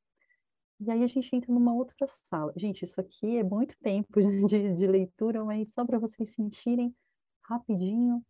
E 0.80 0.92
aí 0.92 1.04
a 1.04 1.08
gente 1.08 1.36
entra 1.36 1.52
numa 1.52 1.74
outra 1.74 2.08
sala. 2.24 2.54
Gente, 2.56 2.86
isso 2.86 3.02
aqui 3.02 3.38
é 3.38 3.44
muito 3.44 3.76
tempo 3.80 4.14
de, 4.48 4.76
de 4.76 4.88
leitura, 4.88 5.44
mas 5.44 5.74
só 5.74 5.84
para 5.84 5.98
vocês 5.98 6.30
sentirem 6.30 6.96
rapidinho 7.44 8.24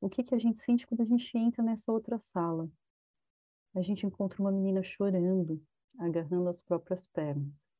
o 0.00 0.10
que, 0.10 0.22
que 0.22 0.34
a 0.34 0.38
gente 0.38 0.58
sente 0.58 0.86
quando 0.86 1.00
a 1.00 1.06
gente 1.06 1.38
entra 1.38 1.62
nessa 1.62 1.90
outra 1.90 2.18
sala. 2.18 2.68
A 3.74 3.82
gente 3.82 4.04
encontra 4.04 4.40
uma 4.42 4.52
menina 4.52 4.82
chorando, 4.82 5.62
agarrando 5.98 6.48
as 6.48 6.60
próprias 6.60 7.06
pernas. 7.06 7.70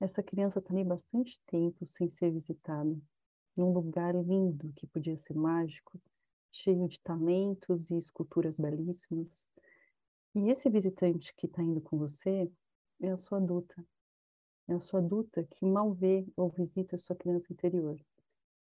Essa 0.00 0.22
criança 0.22 0.60
está 0.60 0.72
ali 0.72 0.84
bastante 0.84 1.40
tempo 1.46 1.86
sem 1.86 2.08
ser 2.08 2.30
visitada, 2.30 2.96
num 3.56 3.72
lugar 3.72 4.14
lindo 4.14 4.72
que 4.74 4.86
podia 4.86 5.16
ser 5.16 5.34
mágico, 5.34 6.00
cheio 6.52 6.86
de 6.88 7.00
talentos 7.00 7.90
e 7.90 7.96
esculturas 7.96 8.56
belíssimas. 8.56 9.48
E 10.34 10.48
esse 10.48 10.70
visitante 10.70 11.34
que 11.36 11.46
está 11.46 11.62
indo 11.62 11.80
com 11.80 11.98
você 11.98 12.50
é 13.00 13.10
a 13.10 13.16
sua 13.16 13.38
adulta. 13.38 13.84
É 14.68 14.74
a 14.74 14.80
sua 14.80 15.00
adulta 15.00 15.42
que 15.44 15.64
mal 15.64 15.92
vê 15.92 16.26
ou 16.36 16.48
visita 16.48 16.96
a 16.96 16.98
sua 16.98 17.16
criança 17.16 17.52
interior. 17.52 17.98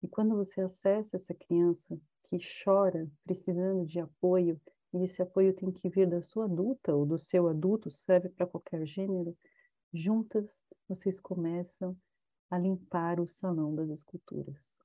E 0.01 0.07
quando 0.07 0.35
você 0.35 0.61
acessa 0.61 1.17
essa 1.17 1.33
criança 1.33 1.99
que 2.25 2.37
chora, 2.63 3.09
precisando 3.23 3.85
de 3.85 3.99
apoio, 3.99 4.61
e 4.97 5.05
esse 5.05 5.21
apoio 5.21 5.53
tem 5.53 5.71
que 5.71 5.89
vir 5.89 6.09
da 6.09 6.21
sua 6.21 6.45
adulta 6.45 6.95
ou 6.95 7.05
do 7.05 7.17
seu 7.17 7.47
adulto, 7.47 7.89
serve 7.89 8.29
para 8.29 8.47
qualquer 8.47 8.85
gênero, 8.85 9.35
Juntas, 9.93 10.61
vocês 10.87 11.17
começam 11.17 11.97
a 12.51 12.57
limpar 12.59 13.21
o 13.21 13.27
salão 13.27 13.73
das 13.73 13.89
esculturas. 13.89 14.77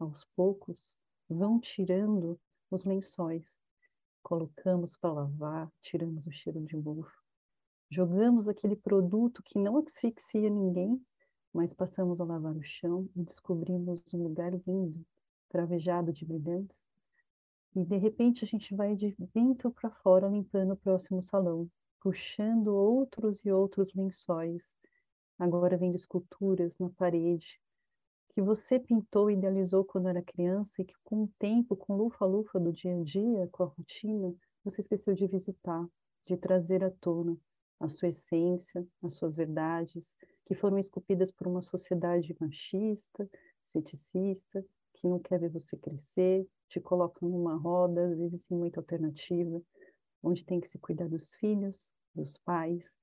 Aos 0.00 0.24
poucos, 0.34 0.96
vão 1.28 1.60
tirando 1.60 2.38
os 2.68 2.84
lençóis. 2.84 3.44
Colocamos 4.20 4.96
para 4.96 5.12
lavar, 5.12 5.72
tiramos 5.80 6.26
o 6.26 6.32
cheiro 6.32 6.60
de 6.64 6.76
mofo. 6.76 7.22
Jogamos 7.88 8.48
aquele 8.48 8.74
produto 8.74 9.42
que 9.44 9.60
não 9.60 9.78
asfixia 9.78 10.50
ninguém, 10.50 11.00
mas 11.52 11.72
passamos 11.72 12.20
a 12.20 12.24
lavar 12.24 12.56
o 12.56 12.62
chão 12.62 13.08
e 13.14 13.22
descobrimos 13.22 14.02
um 14.12 14.24
lugar 14.24 14.52
lindo, 14.66 15.06
travejado 15.48 16.12
de 16.12 16.24
brilhantes. 16.24 16.76
E 17.74 17.84
de 17.84 17.96
repente 17.96 18.44
a 18.44 18.46
gente 18.46 18.74
vai 18.74 18.94
de 18.96 19.14
dentro 19.34 19.70
para 19.70 19.90
fora 19.90 20.28
limpando 20.28 20.72
o 20.72 20.76
próximo 20.76 21.22
salão, 21.22 21.70
puxando 22.00 22.68
outros 22.68 23.44
e 23.44 23.50
outros 23.50 23.92
lençóis, 23.94 24.74
agora 25.38 25.76
vendo 25.76 25.96
esculturas 25.96 26.78
na 26.78 26.90
parede, 26.90 27.60
que 28.30 28.42
você 28.42 28.78
pintou 28.78 29.30
e 29.30 29.34
idealizou 29.34 29.84
quando 29.84 30.08
era 30.08 30.22
criança 30.22 30.80
e 30.80 30.84
que 30.84 30.94
com 31.02 31.24
o 31.24 31.32
tempo, 31.38 31.76
com 31.76 31.96
lufa-lufa 31.96 32.58
do 32.58 32.72
dia 32.72 32.94
a 32.94 33.02
dia, 33.02 33.48
com 33.50 33.64
a 33.64 33.66
rotina, 33.66 34.34
você 34.64 34.80
esqueceu 34.80 35.14
de 35.14 35.26
visitar, 35.26 35.86
de 36.26 36.36
trazer 36.36 36.84
à 36.84 36.90
tona 37.00 37.36
a 37.80 37.88
sua 37.88 38.08
essência, 38.08 38.86
as 39.02 39.14
suas 39.14 39.36
verdades, 39.36 40.16
que 40.46 40.54
foram 40.54 40.78
esculpidas 40.78 41.30
por 41.30 41.46
uma 41.46 41.62
sociedade 41.62 42.36
machista, 42.40 43.28
ceticista, 43.62 44.64
que 44.94 45.06
não 45.06 45.18
quer 45.18 45.38
ver 45.38 45.50
você 45.50 45.76
crescer, 45.76 46.46
te 46.68 46.80
coloca 46.80 47.18
numa 47.26 47.56
roda, 47.56 48.06
às 48.08 48.18
vezes 48.18 48.42
sem 48.42 48.56
muita 48.56 48.80
alternativa, 48.80 49.60
onde 50.22 50.44
tem 50.44 50.60
que 50.60 50.68
se 50.68 50.78
cuidar 50.78 51.08
dos 51.08 51.32
filhos, 51.34 51.90
dos 52.14 52.36
pais 52.38 52.96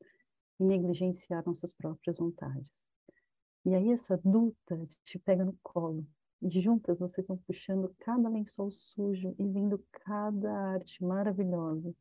e 0.60 0.64
negligenciar 0.64 1.44
nossas 1.46 1.74
próprias 1.74 2.18
vontades. 2.18 2.72
E 3.66 3.74
aí 3.74 3.92
essa 3.92 4.14
adulta 4.14 4.88
te 5.04 5.18
pega 5.18 5.44
no 5.44 5.58
colo. 5.64 6.06
E 6.42 6.50
juntas 6.62 7.00
vocês 7.00 7.28
vão 7.28 7.38
puxando 7.38 7.94
cada 8.00 8.30
lençol 8.30 8.72
sujo 8.72 9.34
e 9.40 9.48
vendo 9.48 9.84
cada 9.92 10.52
arte 10.74 11.04
maravilhosa, 11.04 11.94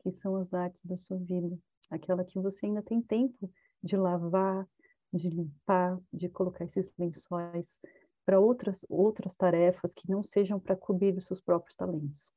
que 0.00 0.12
são 0.12 0.36
as 0.36 0.54
artes 0.54 0.84
da 0.84 0.96
sua 0.96 1.16
vida. 1.18 1.58
Aquela 1.90 2.24
que 2.24 2.38
você 2.38 2.66
ainda 2.66 2.82
tem 2.82 3.02
tempo 3.02 3.50
de 3.82 3.96
lavar, 3.96 4.68
de 5.12 5.28
limpar, 5.28 5.98
de 6.12 6.28
colocar 6.28 6.64
esses 6.64 6.92
lençóis 6.96 7.80
para 8.24 8.40
outras, 8.40 8.84
outras 8.88 9.34
tarefas 9.34 9.92
que 9.92 10.08
não 10.08 10.22
sejam 10.22 10.58
para 10.60 10.76
cobrir 10.76 11.16
os 11.16 11.26
seus 11.26 11.40
próprios 11.40 11.76
talentos. 11.76 12.30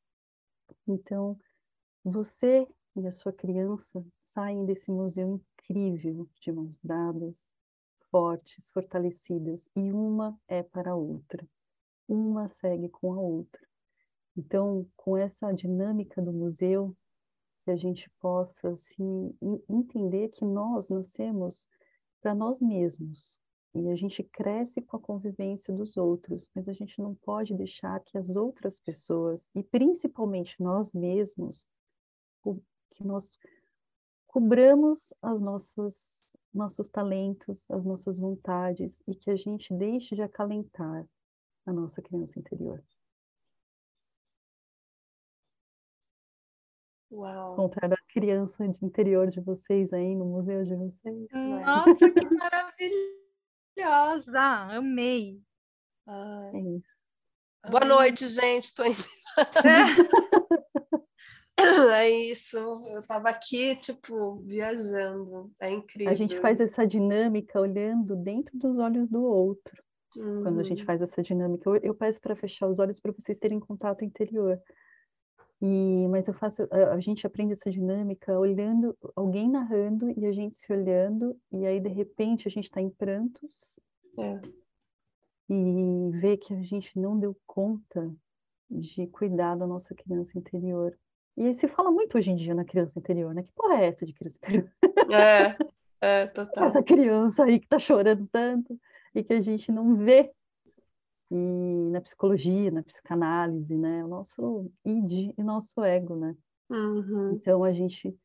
Então, 0.87 1.39
você 2.03 2.67
e 2.95 3.05
a 3.05 3.11
sua 3.11 3.33
criança 3.33 4.05
saem 4.17 4.65
desse 4.65 4.91
museu 4.91 5.41
incrível 5.59 6.27
de 6.39 6.51
mãos 6.51 6.79
dadas, 6.83 7.51
fortes, 8.09 8.69
fortalecidas, 8.69 9.69
e 9.75 9.91
uma 9.91 10.39
é 10.47 10.63
para 10.63 10.91
a 10.91 10.95
outra. 10.95 11.47
Uma 12.07 12.47
segue 12.47 12.89
com 12.89 13.13
a 13.13 13.19
outra. 13.19 13.61
Então, 14.37 14.87
com 14.95 15.17
essa 15.17 15.51
dinâmica 15.51 16.21
do 16.21 16.31
museu, 16.31 16.95
que 17.63 17.71
a 17.71 17.75
gente 17.75 18.09
possa 18.19 18.75
se 18.75 19.03
entender 19.67 20.29
que 20.29 20.45
nós 20.45 20.89
nascemos 20.89 21.67
para 22.21 22.35
nós 22.35 22.61
mesmos. 22.61 23.39
E 23.75 23.89
a 23.89 23.95
gente 23.95 24.23
cresce 24.23 24.81
com 24.81 24.95
a 24.95 24.99
convivência 24.99 25.73
dos 25.73 25.97
outros, 25.97 26.49
mas 26.55 26.67
a 26.69 26.73
gente 26.73 27.01
não 27.01 27.13
pode 27.13 27.53
deixar 27.53 27.99
que 27.99 28.17
as 28.17 28.35
outras 28.35 28.79
pessoas, 28.79 29.47
e 29.53 29.61
principalmente 29.61 30.55
nós 30.61 30.93
mesmos, 30.93 31.67
que 32.91 33.03
nós 33.03 33.37
cobramos 34.27 35.13
as 35.21 35.41
nossas 35.41 36.23
nossos 36.53 36.87
talentos, 36.87 37.69
as 37.69 37.85
nossas 37.85 38.17
vontades 38.17 39.03
e 39.05 39.13
que 39.13 39.29
a 39.29 39.35
gente 39.35 39.73
deixe 39.73 40.15
de 40.15 40.21
acalentar 40.21 41.05
a 41.65 41.73
nossa 41.73 42.01
criança 42.01 42.39
interior. 42.39 42.81
Uau. 47.11 47.55
Contar 47.55 47.91
a 47.91 47.97
criança 48.07 48.67
de 48.69 48.85
interior 48.85 49.29
de 49.29 49.41
vocês 49.41 49.91
aí 49.91 50.15
no 50.15 50.25
museu 50.25 50.63
de 50.63 50.75
vocês. 50.75 51.27
Nossa, 51.31 52.11
que 52.11 53.24
maravilhosa! 53.75 54.39
Amei. 54.39 55.41
É 56.07 56.59
isso. 56.59 56.95
Boa 57.69 57.85
noite, 57.85 58.27
gente. 58.27 58.63
Estou 58.63 58.85
indo. 58.85 58.97
É 61.57 62.09
isso, 62.09 62.57
eu 62.57 62.99
estava 62.99 63.29
aqui, 63.29 63.77
tipo, 63.77 64.35
viajando, 64.41 65.49
é 65.59 65.71
incrível. 65.71 66.11
A 66.11 66.15
gente 66.15 66.37
faz 66.39 66.59
essa 66.59 66.85
dinâmica 66.85 67.59
olhando 67.59 68.13
dentro 68.13 68.57
dos 68.57 68.77
olhos 68.77 69.09
do 69.09 69.23
outro. 69.23 69.81
Uhum. 70.17 70.43
Quando 70.43 70.59
a 70.59 70.63
gente 70.63 70.83
faz 70.83 71.01
essa 71.01 71.23
dinâmica, 71.23 71.69
eu, 71.69 71.77
eu 71.77 71.95
peço 71.95 72.19
para 72.19 72.35
fechar 72.35 72.67
os 72.67 72.77
olhos 72.77 72.99
para 72.99 73.13
vocês 73.13 73.37
terem 73.37 73.59
contato 73.59 74.03
interior. 74.03 74.61
E, 75.67 76.07
mas 76.09 76.27
eu 76.27 76.33
faço, 76.35 76.67
a, 76.71 76.99
gente 76.99 77.25
aprende 77.25 77.53
essa 77.53 77.71
dinâmica 77.71 78.37
olhando, 78.37 78.95
alguém 79.15 79.49
narrando 79.49 80.13
e 80.15 80.23
a 80.27 80.31
gente 80.31 80.59
se 80.59 80.71
olhando, 80.71 81.35
e 81.51 81.65
aí 81.65 81.79
de 81.79 81.89
repente 81.89 82.47
a 82.47 82.51
gente 82.51 82.65
está 82.65 82.79
em 82.79 82.91
prantos 82.91 83.79
é. 84.19 84.41
e 85.49 86.11
vê 86.21 86.37
que 86.37 86.53
a 86.53 86.61
gente 86.61 86.99
não 86.99 87.17
deu 87.17 87.35
conta 87.47 88.13
de 88.69 89.07
cuidar 89.07 89.55
da 89.55 89.65
nossa 89.65 89.95
criança 89.95 90.37
interior. 90.37 90.95
E 91.35 91.51
se 91.55 91.67
fala 91.67 91.89
muito 91.89 92.15
hoje 92.15 92.29
em 92.29 92.35
dia 92.35 92.53
na 92.53 92.63
criança 92.63 92.99
interior, 92.99 93.33
né? 93.33 93.41
Que 93.41 93.51
porra 93.55 93.81
é 93.81 93.87
essa 93.87 94.05
de 94.05 94.13
criança 94.13 94.37
interior? 94.37 94.71
É, 95.11 95.57
é, 95.99 96.27
total. 96.29 96.65
Essa 96.67 96.83
criança 96.83 97.43
aí 97.43 97.59
que 97.59 97.67
tá 97.67 97.79
chorando 97.79 98.27
tanto 98.31 98.79
e 99.15 99.23
que 99.23 99.33
a 99.33 99.41
gente 99.41 99.71
não 99.71 99.95
vê. 99.95 100.31
E 101.31 101.89
na 101.91 102.01
psicologia, 102.01 102.69
na 102.71 102.83
psicanálise, 102.83 103.75
né? 103.75 104.03
O 104.03 104.07
nosso 104.07 104.71
id 104.85 105.33
e 105.37 105.43
nosso 105.43 105.83
ego, 105.83 106.15
né? 106.15 106.35
Uhum. 106.69 107.33
Então 107.33 107.63
a 107.63 107.73
gente 107.73 108.15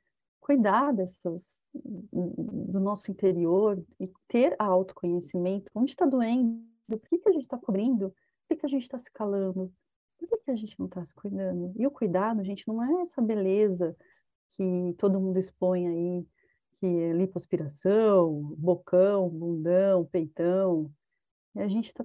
cuidar 0.40 0.92
dessas 0.92 1.68
do 2.12 2.80
nosso 2.80 3.10
interior 3.10 3.82
e 3.98 4.10
ter 4.26 4.56
autoconhecimento, 4.58 5.70
onde 5.74 5.92
está 5.92 6.04
doendo, 6.04 6.60
por 6.88 7.08
que, 7.08 7.18
que 7.18 7.28
a 7.28 7.32
gente 7.32 7.42
está 7.42 7.56
cobrindo, 7.56 8.10
por 8.10 8.48
que, 8.48 8.56
que 8.56 8.66
a 8.66 8.68
gente 8.68 8.82
está 8.82 8.98
se 8.98 9.10
calando, 9.12 9.72
por 10.18 10.28
que, 10.28 10.36
que 10.38 10.50
a 10.50 10.56
gente 10.56 10.78
não 10.78 10.86
está 10.86 11.04
se 11.04 11.14
cuidando? 11.14 11.72
E 11.76 11.86
o 11.86 11.90
cuidado, 11.90 12.42
gente, 12.42 12.66
não 12.66 12.82
é 12.82 13.02
essa 13.02 13.22
beleza 13.22 13.96
que 14.52 14.94
todo 14.98 15.20
mundo 15.20 15.38
expõe 15.38 15.86
aí, 15.86 16.26
que 16.78 16.86
é 16.86 17.12
lipoaspiração, 17.12 18.54
bocão, 18.56 19.28
bundão, 19.28 20.04
peitão. 20.06 20.90
E 21.54 21.60
a 21.60 21.68
gente 21.68 21.88
está 21.88 22.04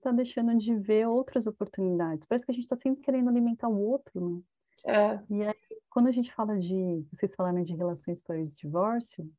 tá 0.00 0.10
deixando 0.10 0.56
de 0.56 0.74
ver 0.74 1.06
outras 1.06 1.46
oportunidades. 1.46 2.26
Parece 2.26 2.46
que 2.46 2.52
a 2.52 2.54
gente 2.54 2.64
está 2.64 2.76
sempre 2.76 3.02
querendo 3.02 3.28
alimentar 3.28 3.68
o 3.68 3.78
outro, 3.78 4.20
né? 4.20 4.42
É. 4.86 5.20
E 5.30 5.42
aí, 5.42 5.80
quando 5.90 6.08
a 6.08 6.12
gente 6.12 6.32
fala 6.32 6.58
de, 6.58 7.06
vocês 7.12 7.34
falaram 7.34 7.62
de 7.62 7.74
relações 7.74 8.20
pós-divórcio, 8.22 9.30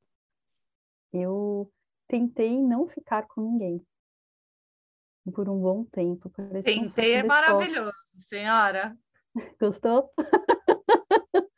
eu 1.11 1.71
tentei 2.07 2.61
não 2.61 2.87
ficar 2.87 3.27
com 3.27 3.41
ninguém 3.41 3.85
por 5.31 5.49
um 5.49 5.59
bom 5.59 5.83
tempo. 5.85 6.29
Tentei 6.63 7.15
um 7.15 7.19
é 7.19 7.23
maravilhoso, 7.23 7.93
senhora. 8.19 8.97
Gostou? 9.59 10.11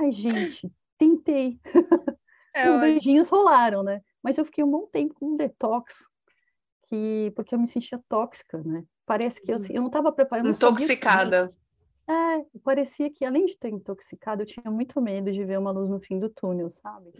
Ai, 0.00 0.12
gente, 0.12 0.70
tentei. 0.96 1.60
É, 2.54 2.70
Os 2.70 2.80
beijinhos 2.80 3.28
rolaram, 3.28 3.82
né? 3.82 4.00
Mas 4.22 4.38
eu 4.38 4.44
fiquei 4.44 4.64
um 4.64 4.70
bom 4.70 4.86
tempo 4.86 5.14
com 5.14 5.34
um 5.34 5.36
detox, 5.36 6.06
que... 6.88 7.32
porque 7.36 7.54
eu 7.54 7.58
me 7.58 7.68
sentia 7.68 8.00
tóxica, 8.08 8.62
né? 8.64 8.84
Parece 9.06 9.40
que 9.40 9.50
eu, 9.50 9.56
assim, 9.56 9.72
eu 9.72 9.80
não 9.80 9.88
estava 9.88 10.12
preparada. 10.12 10.48
Intoxicada. 10.48 11.54
É, 12.08 12.58
parecia 12.64 13.10
que 13.10 13.24
além 13.24 13.44
de 13.44 13.58
ter 13.58 13.68
intoxicado, 13.68 14.42
eu 14.42 14.46
tinha 14.46 14.70
muito 14.70 15.00
medo 15.00 15.30
de 15.30 15.44
ver 15.44 15.58
uma 15.58 15.70
luz 15.70 15.90
no 15.90 16.00
fim 16.00 16.18
do 16.18 16.30
túnel, 16.30 16.70
sabe? 16.70 17.10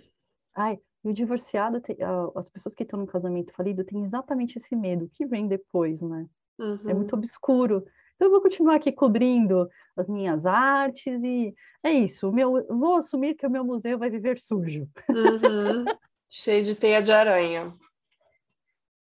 Ai, 0.54 0.78
e 1.04 1.10
o 1.10 1.12
divorciado, 1.12 1.80
tem, 1.80 1.96
as 2.34 2.48
pessoas 2.48 2.74
que 2.74 2.82
estão 2.82 2.98
no 2.98 3.06
casamento 3.06 3.52
falido 3.52 3.84
têm 3.84 4.02
exatamente 4.02 4.58
esse 4.58 4.74
medo, 4.74 5.10
que 5.12 5.26
vem 5.26 5.46
depois, 5.46 6.00
né? 6.00 6.26
Uhum. 6.58 6.80
É 6.88 6.94
muito 6.94 7.14
obscuro. 7.14 7.84
Então, 8.16 8.28
eu 8.28 8.32
vou 8.32 8.40
continuar 8.40 8.76
aqui 8.76 8.90
cobrindo 8.90 9.68
as 9.96 10.08
minhas 10.08 10.44
artes 10.44 11.22
e 11.22 11.54
é 11.84 11.92
isso. 11.92 12.32
Meu, 12.32 12.66
vou 12.68 12.96
assumir 12.96 13.34
que 13.34 13.46
o 13.46 13.50
meu 13.50 13.64
museu 13.64 13.98
vai 13.98 14.10
viver 14.10 14.40
sujo. 14.40 14.88
Uhum. 15.08 15.84
Cheio 16.28 16.64
de 16.64 16.74
teia 16.74 17.00
de 17.00 17.12
aranha. 17.12 17.72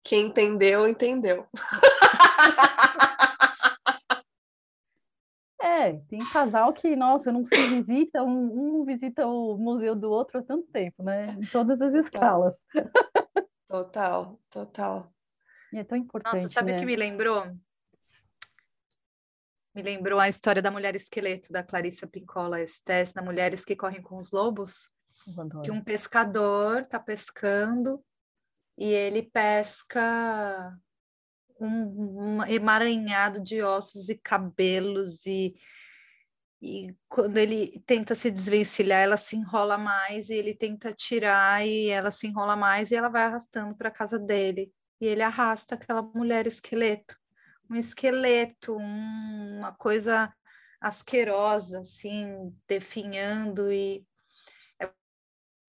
Quem 0.05 0.27
entendeu, 0.27 0.87
entendeu. 0.87 1.47
É, 5.67 5.95
tem 6.09 6.19
casal 6.31 6.75
que, 6.75 6.95
nossa, 6.95 7.33
não 7.33 7.45
se 7.45 7.57
visita, 7.69 8.23
um, 8.23 8.81
um 8.81 8.85
visita 8.85 9.27
o 9.27 9.57
museu 9.57 9.97
do 9.97 10.11
outro 10.11 10.39
há 10.39 10.43
tanto 10.43 10.67
tempo, 10.69 11.03
né? 11.03 11.33
Em 11.33 11.41
todas 11.41 11.81
as 11.81 11.95
escalas. 11.95 12.57
Total, 13.67 14.39
total. 14.51 15.13
E 15.73 15.79
é 15.79 15.85
tão 15.85 15.99
importante. 15.99 16.43
Nossa, 16.43 16.53
sabe 16.53 16.71
o 16.71 16.75
né? 16.75 16.81
que 16.81 16.87
me 16.87 16.95
lembrou? 16.95 17.45
Me 19.75 19.83
lembrou 19.83 20.21
a 20.21 20.29
história 20.29 20.63
da 20.63 20.71
mulher 20.71 20.95
esqueleto 20.95 21.51
da 21.51 21.65
Clarissa 21.65 22.07
Pincola 22.07 22.61
Estés, 22.61 23.13
da 23.13 23.21
Mulheres 23.21 23.65
que 23.65 23.75
Correm 23.75 24.01
com 24.01 24.17
os 24.19 24.31
Lobos. 24.31 24.89
Que 25.65 25.73
um 25.73 25.83
pescador 25.83 26.83
está 26.83 27.01
pescando 27.01 28.01
e 28.77 28.85
ele 28.85 29.23
pesca 29.23 30.77
um, 31.61 32.39
um 32.39 32.45
emaranhado 32.45 33.43
de 33.43 33.63
ossos 33.63 34.09
e 34.09 34.17
cabelos 34.17 35.25
e 35.27 35.55
e 36.67 36.97
quando 37.11 37.37
ele 37.37 37.83
tenta 37.87 38.15
se 38.15 38.31
desvencilhar, 38.31 39.03
ela 39.03 39.19
se 39.19 39.37
enrola 39.37 39.77
mais 39.77 40.31
e 40.31 40.35
ele 40.35 40.55
tenta 40.55 40.95
tirar 40.95 41.67
e 41.67 41.89
ela 41.91 42.11
se 42.11 42.27
enrola 42.27 42.57
mais 42.57 42.91
e 42.91 42.97
ela 42.97 43.11
vai 43.11 43.25
arrastando 43.25 43.77
para 43.77 43.91
a 43.91 43.93
casa 43.93 44.19
dele. 44.19 44.73
E 44.99 45.05
ele 45.05 45.21
arrasta 45.21 45.75
aquela 45.75 46.01
mulher 46.01 46.47
esqueleto, 46.47 47.19
um 47.71 47.77
esqueleto, 47.77 48.77
um, 48.79 49.59
uma 49.59 49.73
coisa 49.73 50.33
asquerosa, 50.81 51.81
assim, 51.81 52.57
definhando 52.67 53.71
e 53.71 54.03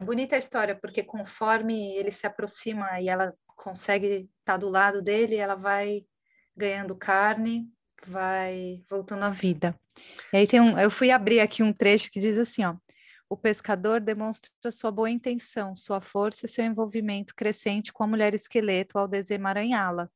bonita 0.05 0.35
a 0.35 0.39
história 0.39 0.75
porque 0.75 1.03
conforme 1.03 1.95
ele 1.95 2.11
se 2.11 2.27
aproxima 2.27 3.01
e 3.01 3.09
ela 3.09 3.33
consegue 3.55 4.29
estar 4.39 4.53
tá 4.53 4.57
do 4.57 4.69
lado 4.69 5.01
dele, 5.01 5.35
ela 5.35 5.55
vai 5.55 6.05
ganhando 6.55 6.95
carne, 6.95 7.67
vai 8.07 8.83
voltando 8.89 9.23
à 9.23 9.29
vida. 9.29 9.77
E 10.31 10.37
aí 10.37 10.47
tem 10.47 10.61
um, 10.61 10.77
eu 10.77 10.91
fui 10.91 11.11
abrir 11.11 11.39
aqui 11.39 11.63
um 11.63 11.73
trecho 11.73 12.11
que 12.11 12.19
diz 12.19 12.37
assim, 12.37 12.63
ó: 12.63 12.75
o 13.29 13.35
pescador 13.35 13.99
demonstra 13.99 14.71
sua 14.71 14.91
boa 14.91 15.09
intenção, 15.09 15.75
sua 15.75 15.99
força 15.99 16.45
e 16.45 16.49
seu 16.49 16.63
envolvimento 16.63 17.33
crescente 17.35 17.91
com 17.91 18.03
a 18.03 18.07
mulher 18.07 18.33
esqueleto 18.33 18.97
ao 18.97 19.07
desemaranhá-la. 19.07 20.09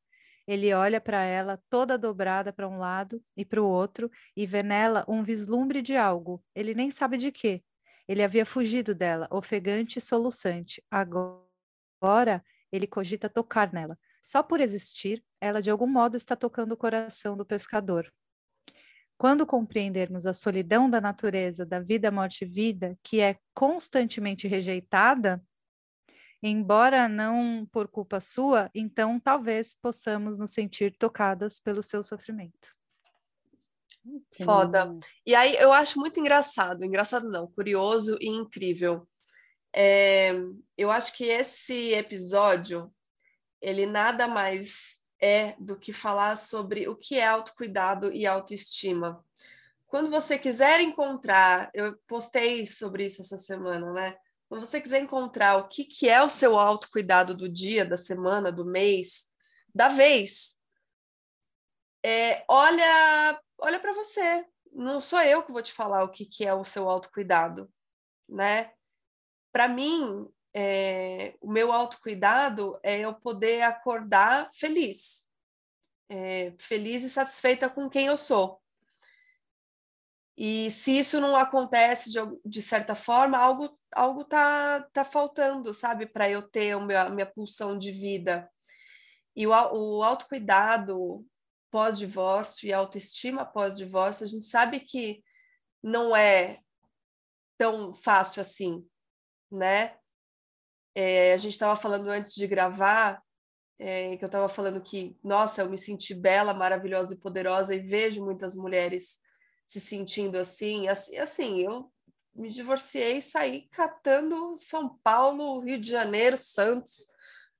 Ele 0.46 0.72
olha 0.72 1.00
para 1.00 1.22
ela 1.22 1.60
toda 1.68 1.98
dobrada 1.98 2.52
para 2.52 2.68
um 2.68 2.78
lado 2.78 3.22
e 3.36 3.44
para 3.44 3.62
o 3.62 3.66
outro 3.66 4.10
e 4.36 4.46
vê 4.46 4.62
nela 4.62 5.04
um 5.06 5.22
vislumbre 5.22 5.80
de 5.82 5.96
algo. 5.96 6.42
Ele 6.54 6.74
nem 6.74 6.90
sabe 6.90 7.16
de 7.16 7.30
quê. 7.30 7.62
Ele 8.10 8.24
havia 8.24 8.44
fugido 8.44 8.92
dela, 8.92 9.28
ofegante 9.30 10.00
e 10.00 10.02
soluçante. 10.02 10.82
Agora 10.90 12.44
ele 12.72 12.84
cogita 12.84 13.28
tocar 13.28 13.72
nela. 13.72 13.96
Só 14.20 14.42
por 14.42 14.60
existir, 14.60 15.24
ela 15.40 15.62
de 15.62 15.70
algum 15.70 15.86
modo 15.86 16.16
está 16.16 16.34
tocando 16.34 16.72
o 16.72 16.76
coração 16.76 17.36
do 17.36 17.46
pescador. 17.46 18.12
Quando 19.16 19.46
compreendermos 19.46 20.26
a 20.26 20.32
solidão 20.32 20.90
da 20.90 21.00
natureza, 21.00 21.64
da 21.64 21.78
vida, 21.78 22.10
morte 22.10 22.44
e 22.44 22.48
vida, 22.48 22.98
que 23.00 23.20
é 23.20 23.38
constantemente 23.54 24.48
rejeitada, 24.48 25.40
embora 26.42 27.08
não 27.08 27.64
por 27.70 27.86
culpa 27.86 28.20
sua, 28.20 28.68
então 28.74 29.20
talvez 29.20 29.72
possamos 29.76 30.36
nos 30.36 30.50
sentir 30.50 30.96
tocadas 30.96 31.60
pelo 31.60 31.80
seu 31.80 32.02
sofrimento. 32.02 32.79
Foda. 34.44 34.96
E 35.26 35.34
aí 35.34 35.56
eu 35.56 35.72
acho 35.72 35.98
muito 35.98 36.18
engraçado, 36.18 36.84
engraçado 36.84 37.28
não, 37.28 37.46
curioso 37.46 38.16
e 38.20 38.28
incrível. 38.28 39.06
É, 39.72 40.32
eu 40.76 40.90
acho 40.90 41.12
que 41.12 41.24
esse 41.24 41.92
episódio 41.92 42.92
ele 43.60 43.86
nada 43.86 44.26
mais 44.26 45.00
é 45.20 45.54
do 45.58 45.76
que 45.76 45.92
falar 45.92 46.36
sobre 46.36 46.88
o 46.88 46.96
que 46.96 47.16
é 47.16 47.26
autocuidado 47.26 48.12
e 48.12 48.26
autoestima. 48.26 49.22
Quando 49.86 50.08
você 50.08 50.38
quiser 50.38 50.80
encontrar, 50.80 51.70
eu 51.74 51.96
postei 52.06 52.66
sobre 52.66 53.06
isso 53.06 53.22
essa 53.22 53.36
semana, 53.36 53.92
né? 53.92 54.16
Quando 54.48 54.66
você 54.66 54.80
quiser 54.80 55.02
encontrar 55.02 55.56
o 55.58 55.68
que, 55.68 55.84
que 55.84 56.08
é 56.08 56.22
o 56.22 56.30
seu 56.30 56.58
autocuidado 56.58 57.34
do 57.36 57.48
dia, 57.48 57.84
da 57.84 57.96
semana, 57.96 58.50
do 58.50 58.64
mês, 58.64 59.26
da 59.74 59.88
vez, 59.88 60.56
é, 62.02 62.44
olha, 62.48 63.40
olha 63.60 63.80
para 63.80 63.92
você. 63.92 64.46
Não 64.72 65.00
sou 65.00 65.20
eu 65.20 65.42
que 65.42 65.52
vou 65.52 65.62
te 65.62 65.72
falar 65.72 66.04
o 66.04 66.10
que, 66.10 66.24
que 66.24 66.46
é 66.46 66.54
o 66.54 66.64
seu 66.64 66.88
autocuidado, 66.88 67.70
né? 68.28 68.72
Para 69.52 69.66
mim, 69.68 70.28
é, 70.54 71.34
o 71.40 71.50
meu 71.50 71.72
autocuidado 71.72 72.78
é 72.82 73.00
eu 73.00 73.14
poder 73.14 73.62
acordar 73.62 74.48
feliz, 74.52 75.28
é, 76.08 76.54
feliz 76.58 77.02
e 77.04 77.10
satisfeita 77.10 77.68
com 77.68 77.88
quem 77.88 78.06
eu 78.06 78.16
sou. 78.16 78.60
E 80.36 80.70
se 80.70 80.98
isso 80.98 81.20
não 81.20 81.36
acontece 81.36 82.10
de, 82.10 82.18
de 82.44 82.62
certa 82.62 82.94
forma, 82.94 83.36
algo 83.36 83.78
algo 83.92 84.24
tá, 84.24 84.82
tá 84.92 85.04
faltando, 85.04 85.74
sabe, 85.74 86.06
para 86.06 86.28
eu 86.28 86.42
ter 86.42 86.76
o 86.76 86.80
meu, 86.80 86.98
a 86.98 87.10
minha 87.10 87.26
pulsão 87.26 87.76
de 87.76 87.90
vida. 87.90 88.48
E 89.34 89.46
o, 89.46 89.50
o 89.50 90.02
autocuidado 90.02 91.26
pós-divórcio 91.70 92.66
e 92.66 92.72
autoestima 92.72 93.44
pós-divórcio, 93.44 94.24
a 94.24 94.28
gente 94.28 94.44
sabe 94.44 94.80
que 94.80 95.22
não 95.82 96.14
é 96.14 96.60
tão 97.56 97.92
fácil 97.92 98.40
assim, 98.40 98.86
né? 99.50 99.96
É, 100.94 101.32
a 101.32 101.36
gente 101.36 101.52
estava 101.52 101.76
falando 101.76 102.08
antes 102.08 102.34
de 102.34 102.46
gravar, 102.46 103.22
é, 103.78 104.16
que 104.16 104.24
eu 104.24 104.26
estava 104.26 104.48
falando 104.48 104.80
que, 104.82 105.16
nossa, 105.24 105.62
eu 105.62 105.70
me 105.70 105.78
senti 105.78 106.14
bela, 106.14 106.52
maravilhosa 106.52 107.14
e 107.14 107.20
poderosa 107.20 107.74
e 107.74 107.80
vejo 107.80 108.24
muitas 108.24 108.54
mulheres 108.54 109.18
se 109.66 109.80
sentindo 109.80 110.36
assim. 110.36 110.88
Assim, 110.88 111.16
assim 111.16 111.60
eu 111.60 111.90
me 112.34 112.50
divorciei 112.50 113.18
e 113.18 113.22
saí 113.22 113.68
catando 113.70 114.56
São 114.58 114.98
Paulo, 115.02 115.60
Rio 115.60 115.80
de 115.80 115.88
Janeiro, 115.88 116.36
Santos, 116.36 117.06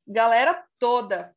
galera 0.07 0.67
toda. 0.79 1.35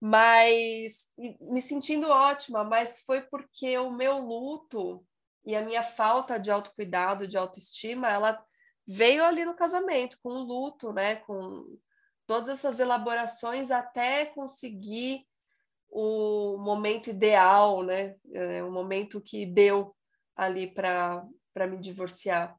Mas 0.00 1.08
me 1.40 1.60
sentindo 1.60 2.08
ótima, 2.08 2.64
mas 2.64 3.00
foi 3.00 3.20
porque 3.20 3.76
o 3.76 3.90
meu 3.90 4.18
luto 4.18 5.06
e 5.44 5.54
a 5.54 5.62
minha 5.62 5.82
falta 5.82 6.38
de 6.38 6.50
autocuidado, 6.50 7.28
de 7.28 7.36
autoestima, 7.36 8.08
ela 8.08 8.42
veio 8.86 9.24
ali 9.24 9.44
no 9.44 9.54
casamento, 9.54 10.18
com 10.22 10.30
o 10.30 10.42
luto, 10.42 10.92
né? 10.92 11.16
Com 11.16 11.78
todas 12.26 12.48
essas 12.48 12.80
elaborações 12.80 13.70
até 13.70 14.24
conseguir 14.24 15.26
o 15.90 16.56
momento 16.58 17.10
ideal, 17.10 17.82
né? 17.82 18.16
É, 18.32 18.62
o 18.62 18.70
momento 18.70 19.20
que 19.20 19.44
deu 19.44 19.94
ali 20.34 20.66
para 20.66 21.26
me 21.68 21.78
divorciar. 21.78 22.58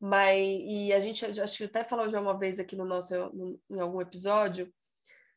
Mas 0.00 0.38
e 0.40 0.92
a 0.94 1.00
gente 1.00 1.24
acho 1.40 1.58
que 1.58 1.64
até 1.64 1.84
falou 1.84 2.08
já 2.08 2.20
uma 2.20 2.38
vez 2.38 2.58
aqui 2.58 2.76
no 2.76 2.84
nosso 2.84 3.14
no, 3.34 3.60
em 3.68 3.80
algum 3.80 4.00
episódio 4.00 4.72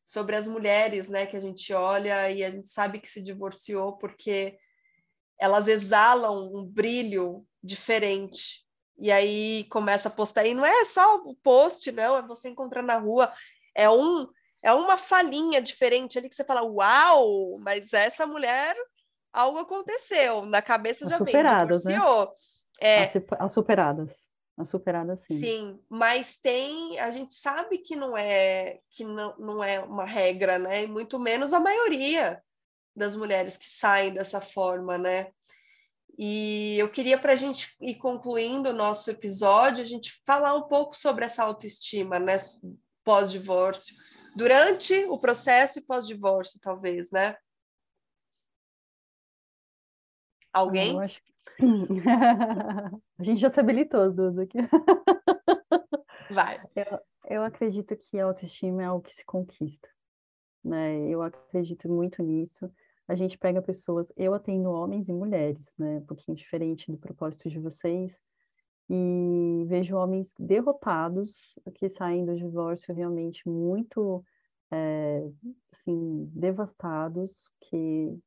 sobre 0.03 0.35
as 0.35 0.47
mulheres, 0.47 1.09
né, 1.09 1.25
que 1.25 1.37
a 1.37 1.39
gente 1.39 1.73
olha 1.73 2.29
e 2.29 2.43
a 2.43 2.49
gente 2.49 2.69
sabe 2.69 2.99
que 2.99 3.07
se 3.07 3.21
divorciou 3.21 3.97
porque 3.97 4.57
elas 5.39 5.67
exalam 5.67 6.51
um 6.53 6.63
brilho 6.63 7.45
diferente 7.63 8.65
e 8.97 9.11
aí 9.11 9.65
começa 9.71 10.09
a 10.09 10.11
postar. 10.11 10.45
E 10.45 10.53
não 10.53 10.65
é 10.65 10.85
só 10.85 11.15
o 11.17 11.35
post, 11.35 11.91
não, 11.91 12.17
é 12.17 12.21
você 12.21 12.49
encontrar 12.49 12.83
na 12.83 12.97
rua. 12.97 13.33
É 13.75 13.89
um 13.89 14.27
é 14.63 14.71
uma 14.71 14.95
falinha 14.95 15.59
diferente 15.59 16.19
ali 16.19 16.29
que 16.29 16.35
você 16.35 16.43
fala, 16.43 16.61
uau, 16.61 17.57
mas 17.59 17.93
essa 17.93 18.27
mulher, 18.27 18.75
algo 19.33 19.57
aconteceu. 19.57 20.45
Na 20.45 20.61
cabeça 20.61 21.09
já 21.09 21.17
vem, 21.17 21.33
divorciou. 21.33 22.25
Né? 22.25 22.31
É, 22.79 23.11
as 23.39 23.53
superadas. 23.53 24.29
As 24.57 24.69
superadas, 24.69 25.21
sim. 25.21 25.37
Sim, 25.37 25.79
mas 25.89 26.37
tem, 26.37 26.99
a 26.99 27.09
gente 27.09 27.33
sabe 27.33 27.77
que 27.77 27.95
não 27.95 28.15
é 28.15 28.79
que 28.89 29.03
não, 29.03 29.35
não 29.37 29.63
é 29.63 29.79
uma 29.79 30.05
regra, 30.05 30.59
né? 30.59 30.83
E 30.83 30.87
muito 30.87 31.17
menos 31.17 31.53
a 31.53 31.59
maioria 31.59 32.41
das 32.95 33.15
mulheres 33.15 33.57
que 33.57 33.65
saem 33.65 34.13
dessa 34.13 34.41
forma, 34.41 34.97
né? 34.97 35.31
E 36.17 36.77
eu 36.77 36.91
queria, 36.91 37.17
para 37.17 37.33
a 37.33 37.35
gente 37.35 37.75
ir 37.81 37.95
concluindo 37.95 38.69
o 38.69 38.73
nosso 38.73 39.09
episódio, 39.09 39.81
a 39.81 39.87
gente 39.87 40.21
falar 40.25 40.53
um 40.53 40.67
pouco 40.67 40.95
sobre 40.95 41.25
essa 41.25 41.43
autoestima, 41.43 42.19
né? 42.19 42.37
Pós-divórcio, 43.03 43.95
durante 44.35 45.05
o 45.05 45.17
processo 45.17 45.79
e 45.79 45.85
pós-divórcio, 45.85 46.59
talvez, 46.61 47.09
né? 47.11 47.35
Alguém? 50.53 50.91
Eu 50.91 50.99
acho... 50.99 51.21
a 53.19 53.23
gente 53.23 53.39
já 53.39 53.49
se 53.49 53.59
habilitou, 53.59 54.11
Duda. 54.11 54.43
Aqui. 54.43 54.57
Vai. 56.31 56.61
Eu, 56.75 56.99
eu 57.29 57.43
acredito 57.43 57.95
que 57.95 58.19
a 58.19 58.25
autoestima 58.25 58.83
é 58.83 58.85
algo 58.85 59.03
que 59.03 59.15
se 59.15 59.25
conquista. 59.25 59.87
Né? 60.63 61.09
Eu 61.09 61.21
acredito 61.21 61.89
muito 61.89 62.21
nisso 62.21 62.71
a 63.11 63.15
gente 63.15 63.37
pega 63.37 63.61
pessoas, 63.61 64.11
eu 64.15 64.33
atendo 64.33 64.71
homens 64.71 65.09
e 65.09 65.13
mulheres, 65.13 65.73
né, 65.77 65.97
um 65.97 66.05
pouquinho 66.05 66.37
diferente 66.37 66.89
do 66.89 66.97
propósito 66.97 67.49
de 67.49 67.59
vocês, 67.59 68.17
e 68.89 69.65
vejo 69.67 69.97
homens 69.97 70.33
derrotados 70.39 71.59
que 71.75 71.89
saem 71.89 72.25
do 72.25 72.37
divórcio 72.37 72.95
realmente 72.95 73.47
muito, 73.47 74.23
é, 74.71 75.29
assim, 75.73 76.29
devastados, 76.33 77.49
que 77.61 78.17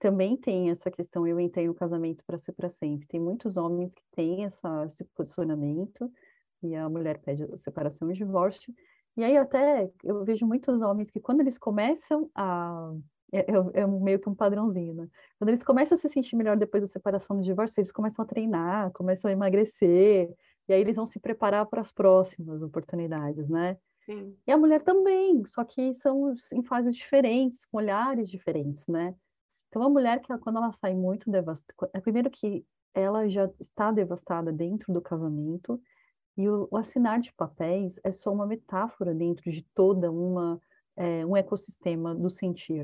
também 0.00 0.36
tem 0.36 0.70
essa 0.70 0.90
questão, 0.90 1.26
eu 1.26 1.38
entrei 1.38 1.68
no 1.68 1.74
casamento 1.74 2.24
para 2.24 2.38
ser 2.38 2.52
para 2.52 2.68
sempre. 2.68 3.06
Tem 3.06 3.20
muitos 3.20 3.56
homens 3.56 3.94
que 3.94 4.02
têm 4.10 4.44
essa, 4.44 4.84
esse 4.86 5.04
posicionamento, 5.04 6.10
e 6.62 6.74
a 6.74 6.88
mulher 6.88 7.18
pede 7.18 7.44
a 7.44 7.56
separação 7.56 8.10
e 8.10 8.14
divórcio, 8.14 8.74
e 9.16 9.22
aí 9.22 9.36
até 9.36 9.90
eu 10.02 10.24
vejo 10.24 10.46
muitos 10.46 10.82
homens 10.82 11.10
que 11.10 11.20
quando 11.20 11.40
eles 11.40 11.58
começam 11.58 12.30
a 12.34 12.92
é, 13.32 13.40
é, 13.40 13.82
é, 13.82 13.86
meio 13.86 14.18
que 14.18 14.28
um 14.28 14.34
padrãozinho, 14.34 14.92
né? 14.92 15.08
Quando 15.38 15.50
eles 15.50 15.62
começam 15.62 15.94
a 15.94 15.98
se 15.98 16.08
sentir 16.08 16.34
melhor 16.34 16.56
depois 16.56 16.82
da 16.82 16.88
separação 16.88 17.36
do 17.36 17.42
divórcio, 17.44 17.80
eles 17.80 17.92
começam 17.92 18.24
a 18.24 18.28
treinar, 18.28 18.90
começam 18.92 19.28
a 19.28 19.32
emagrecer, 19.32 20.28
e 20.68 20.72
aí 20.72 20.80
eles 20.80 20.96
vão 20.96 21.06
se 21.06 21.20
preparar 21.20 21.66
para 21.66 21.80
as 21.80 21.92
próximas 21.92 22.60
oportunidades, 22.62 23.48
né? 23.48 23.76
Sim. 24.04 24.36
E 24.46 24.52
a 24.52 24.58
mulher 24.58 24.82
também, 24.82 25.44
só 25.46 25.62
que 25.64 25.94
são 25.94 26.34
em 26.52 26.62
fases 26.62 26.94
diferentes, 26.94 27.64
com 27.64 27.76
olhares 27.76 28.28
diferentes, 28.28 28.86
né? 28.88 29.14
Então 29.70 29.82
a 29.82 29.88
mulher 29.88 30.20
que 30.20 30.36
quando 30.38 30.56
ela 30.56 30.72
sai 30.72 30.92
muito 30.92 31.30
devastada, 31.30 31.90
é 31.94 32.00
primeiro 32.00 32.28
que 32.28 32.66
ela 32.92 33.28
já 33.28 33.48
está 33.58 33.90
devastada 33.92 34.52
dentro 34.52 34.92
do 34.92 35.00
casamento, 35.00 35.80
e 36.36 36.48
o, 36.48 36.68
o 36.70 36.76
assinar 36.76 37.20
de 37.20 37.32
papéis 37.32 37.98
é 38.02 38.12
só 38.12 38.32
uma 38.32 38.46
metáfora 38.46 39.14
dentro 39.14 39.50
de 39.50 39.62
toda 39.74 40.10
uma 40.10 40.60
é, 40.96 41.24
um 41.24 41.36
ecossistema 41.36 42.14
do 42.14 42.30
sentir. 42.30 42.82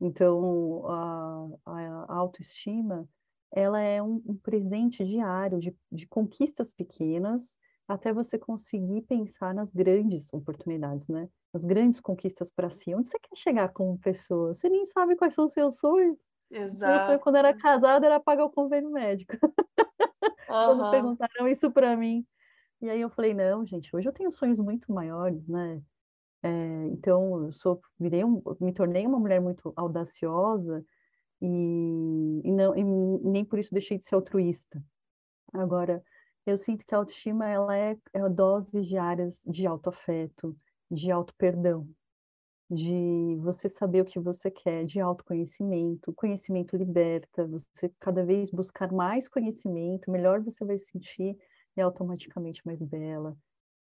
Então, 0.00 0.84
a, 0.88 1.48
a 1.64 2.14
autoestima, 2.16 3.08
ela 3.52 3.80
é 3.80 4.02
um, 4.02 4.20
um 4.26 4.36
presente 4.36 5.04
diário 5.04 5.60
de, 5.60 5.76
de 5.90 6.06
conquistas 6.08 6.72
pequenas 6.72 7.56
até 7.92 8.12
você 8.12 8.38
conseguir 8.38 9.02
pensar 9.02 9.54
nas 9.54 9.72
grandes 9.72 10.32
oportunidades, 10.32 11.08
né? 11.08 11.28
As 11.52 11.64
grandes 11.64 12.00
conquistas 12.00 12.50
para 12.50 12.70
si. 12.70 12.94
Onde 12.94 13.08
você 13.08 13.18
quer 13.18 13.36
chegar 13.36 13.68
como 13.70 13.98
pessoa? 13.98 14.54
Você 14.54 14.68
nem 14.68 14.86
sabe 14.86 15.16
quais 15.16 15.34
são 15.34 15.46
os 15.46 15.52
seus 15.52 15.78
sonhos. 15.78 16.16
Exato. 16.50 16.92
Meu 16.92 17.06
sonho 17.06 17.20
quando 17.20 17.36
era 17.36 17.54
casada 17.54 18.06
era 18.06 18.20
pagar 18.20 18.44
o 18.44 18.50
convênio 18.50 18.90
médico. 18.90 19.36
Uhum. 19.42 19.52
quando 20.46 20.90
perguntaram 20.90 21.48
isso 21.48 21.70
para 21.70 21.96
mim. 21.96 22.26
E 22.80 22.90
aí 22.90 23.00
eu 23.00 23.10
falei, 23.10 23.32
não, 23.32 23.64
gente, 23.64 23.94
hoje 23.94 24.08
eu 24.08 24.12
tenho 24.12 24.32
sonhos 24.32 24.58
muito 24.58 24.92
maiores, 24.92 25.46
né? 25.46 25.80
É, 26.42 26.86
então, 26.88 27.44
eu 27.44 27.52
sou, 27.52 27.80
virei 27.98 28.24
um, 28.24 28.42
me 28.60 28.72
tornei 28.72 29.06
uma 29.06 29.20
mulher 29.20 29.40
muito 29.40 29.72
audaciosa 29.76 30.84
e, 31.40 32.40
e, 32.44 32.50
não, 32.50 32.76
e 32.76 32.82
nem 32.82 33.44
por 33.44 33.60
isso 33.60 33.72
deixei 33.72 33.96
de 33.98 34.04
ser 34.04 34.16
altruísta. 34.16 34.82
Agora, 35.52 36.02
eu 36.46 36.56
sinto 36.56 36.84
que 36.84 36.94
a 36.94 36.98
autoestima 36.98 37.48
ela 37.48 37.76
é, 37.76 37.96
é 38.12 38.28
doses 38.28 38.86
diárias 38.86 39.44
de 39.46 39.66
autoafeto, 39.66 40.56
de 40.90 41.10
auto-perdão, 41.10 41.88
de 42.70 43.36
você 43.40 43.68
saber 43.68 44.02
o 44.02 44.04
que 44.04 44.18
você 44.18 44.50
quer, 44.50 44.84
de 44.84 44.98
autoconhecimento. 44.98 46.12
Conhecimento 46.14 46.76
liberta, 46.76 47.46
você 47.46 47.90
cada 48.00 48.24
vez 48.24 48.50
buscar 48.50 48.90
mais 48.90 49.28
conhecimento, 49.28 50.10
melhor 50.10 50.40
você 50.40 50.64
vai 50.64 50.78
se 50.78 50.86
sentir 50.86 51.36
e 51.76 51.80
automaticamente 51.80 52.64
mais 52.66 52.80
bela, 52.80 53.36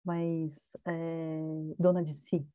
mais 0.05 0.73
é, 0.87 1.75
dona 1.79 2.03
de 2.03 2.15
si. 2.15 2.47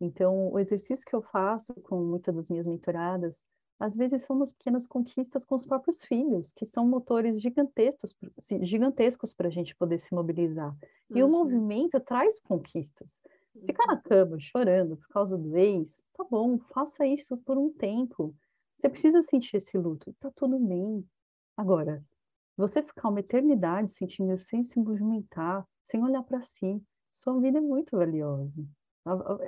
Então, 0.00 0.52
o 0.52 0.58
exercício 0.58 1.04
que 1.04 1.14
eu 1.14 1.22
faço 1.22 1.74
com 1.74 2.00
muitas 2.00 2.34
das 2.34 2.50
minhas 2.50 2.66
mentoradas, 2.66 3.44
às 3.78 3.94
vezes 3.94 4.22
são 4.22 4.36
umas 4.36 4.50
pequenas 4.50 4.86
conquistas 4.86 5.44
com 5.44 5.54
os 5.54 5.64
próprios 5.64 6.04
filhos, 6.04 6.52
que 6.52 6.66
são 6.66 6.86
motores 6.86 7.40
gigantescos, 7.40 8.14
assim, 8.36 8.64
gigantescos 8.64 9.32
para 9.32 9.48
a 9.48 9.50
gente 9.50 9.74
poder 9.76 9.98
se 9.98 10.12
mobilizar. 10.12 10.76
E 11.10 11.22
uhum. 11.22 11.28
o 11.28 11.32
movimento 11.32 12.00
traz 12.00 12.40
conquistas. 12.40 13.20
Ficar 13.64 13.86
na 13.86 13.94
uhum. 13.94 14.02
cama 14.02 14.38
chorando 14.40 14.96
por 14.96 15.08
causa 15.08 15.38
do 15.38 15.56
ex, 15.56 16.04
tá 16.14 16.24
bom, 16.24 16.58
faça 16.58 17.06
isso 17.06 17.36
por 17.38 17.56
um 17.56 17.70
tempo. 17.70 18.34
Você 18.76 18.88
precisa 18.88 19.22
sentir 19.22 19.56
esse 19.56 19.76
luto, 19.78 20.12
tá 20.20 20.30
tudo 20.34 20.58
bem. 20.58 21.04
Agora, 21.56 22.04
você 22.56 22.82
ficar 22.82 23.08
uma 23.08 23.20
eternidade 23.20 23.92
sentindo 23.92 24.36
sem 24.36 24.64
se 24.64 24.78
movimentar, 24.78 25.66
sem 25.84 26.02
olhar 26.02 26.22
para 26.22 26.42
si, 26.42 26.82
sua 27.12 27.40
vida 27.40 27.58
é 27.58 27.60
muito 27.60 27.96
valiosa. 27.96 28.64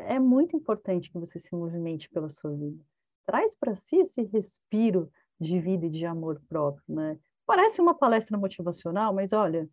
É 0.07 0.19
muito 0.19 0.57
importante 0.57 1.11
que 1.11 1.19
você 1.19 1.39
se 1.39 1.55
movimente 1.55 2.09
pela 2.09 2.31
sua 2.31 2.53
vida. 2.53 2.83
Traz 3.31 3.55
para 3.55 3.77
si 3.77 3.97
esse 3.99 4.23
respiro 4.23 5.09
de 5.41 5.61
vida 5.61 5.87
e 5.87 5.91
de 5.91 6.05
amor 6.05 6.43
próprio, 6.49 6.83
né? 6.89 7.17
Parece 7.47 7.81
uma 7.81 7.95
palestra 7.95 8.37
motivacional, 8.37 9.15
mas 9.15 9.33
olha, 9.33 9.71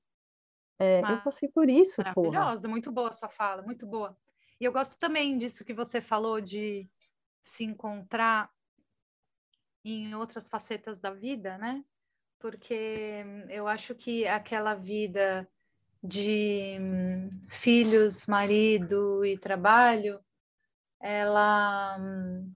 é, 0.78 1.01
eu 1.01 1.24
passei 1.24 1.49
por 1.49 1.68
isso, 1.68 1.95
Maravilhosa, 1.97 2.62
porra. 2.62 2.70
muito 2.70 2.91
boa 2.91 3.10
a 3.10 3.14
sua 3.14 3.30
fala, 3.30 3.64
muito 3.64 3.88
boa. 3.88 4.16
E 4.62 4.66
eu 4.66 4.72
gosto 4.72 4.99
também 4.99 5.39
disso 5.39 5.66
que 5.66 5.74
você 5.74 5.99
falou 5.99 6.39
de 6.39 6.88
se 7.43 7.64
encontrar 7.64 8.51
em 9.84 10.14
outras 10.14 10.47
facetas 10.47 10.99
da 10.99 11.10
vida, 11.10 11.58
né? 11.58 11.84
Porque 12.38 13.26
eu 13.49 13.68
acho 13.68 13.95
que 13.95 14.28
aquela 14.28 14.76
vida 14.76 15.49
de 16.03 16.78
hum, 16.80 17.30
filhos, 17.49 18.28
marido 18.28 19.26
e 19.26 19.36
trabalho, 19.36 20.20
ela 20.99 21.97
hum, 21.99 22.53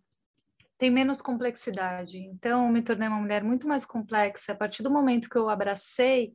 tem 0.82 0.90
menos 0.90 1.22
complexidade. 1.22 2.18
Então, 2.18 2.68
me 2.72 2.82
tornei 2.82 3.08
uma 3.08 3.20
mulher 3.20 3.44
muito 3.44 3.68
mais 3.68 3.86
complexa 3.86 4.54
a 4.54 4.56
partir 4.56 4.82
do 4.82 4.90
momento 4.90 5.30
que 5.30 5.38
eu 5.38 5.48
abracei 5.48 6.34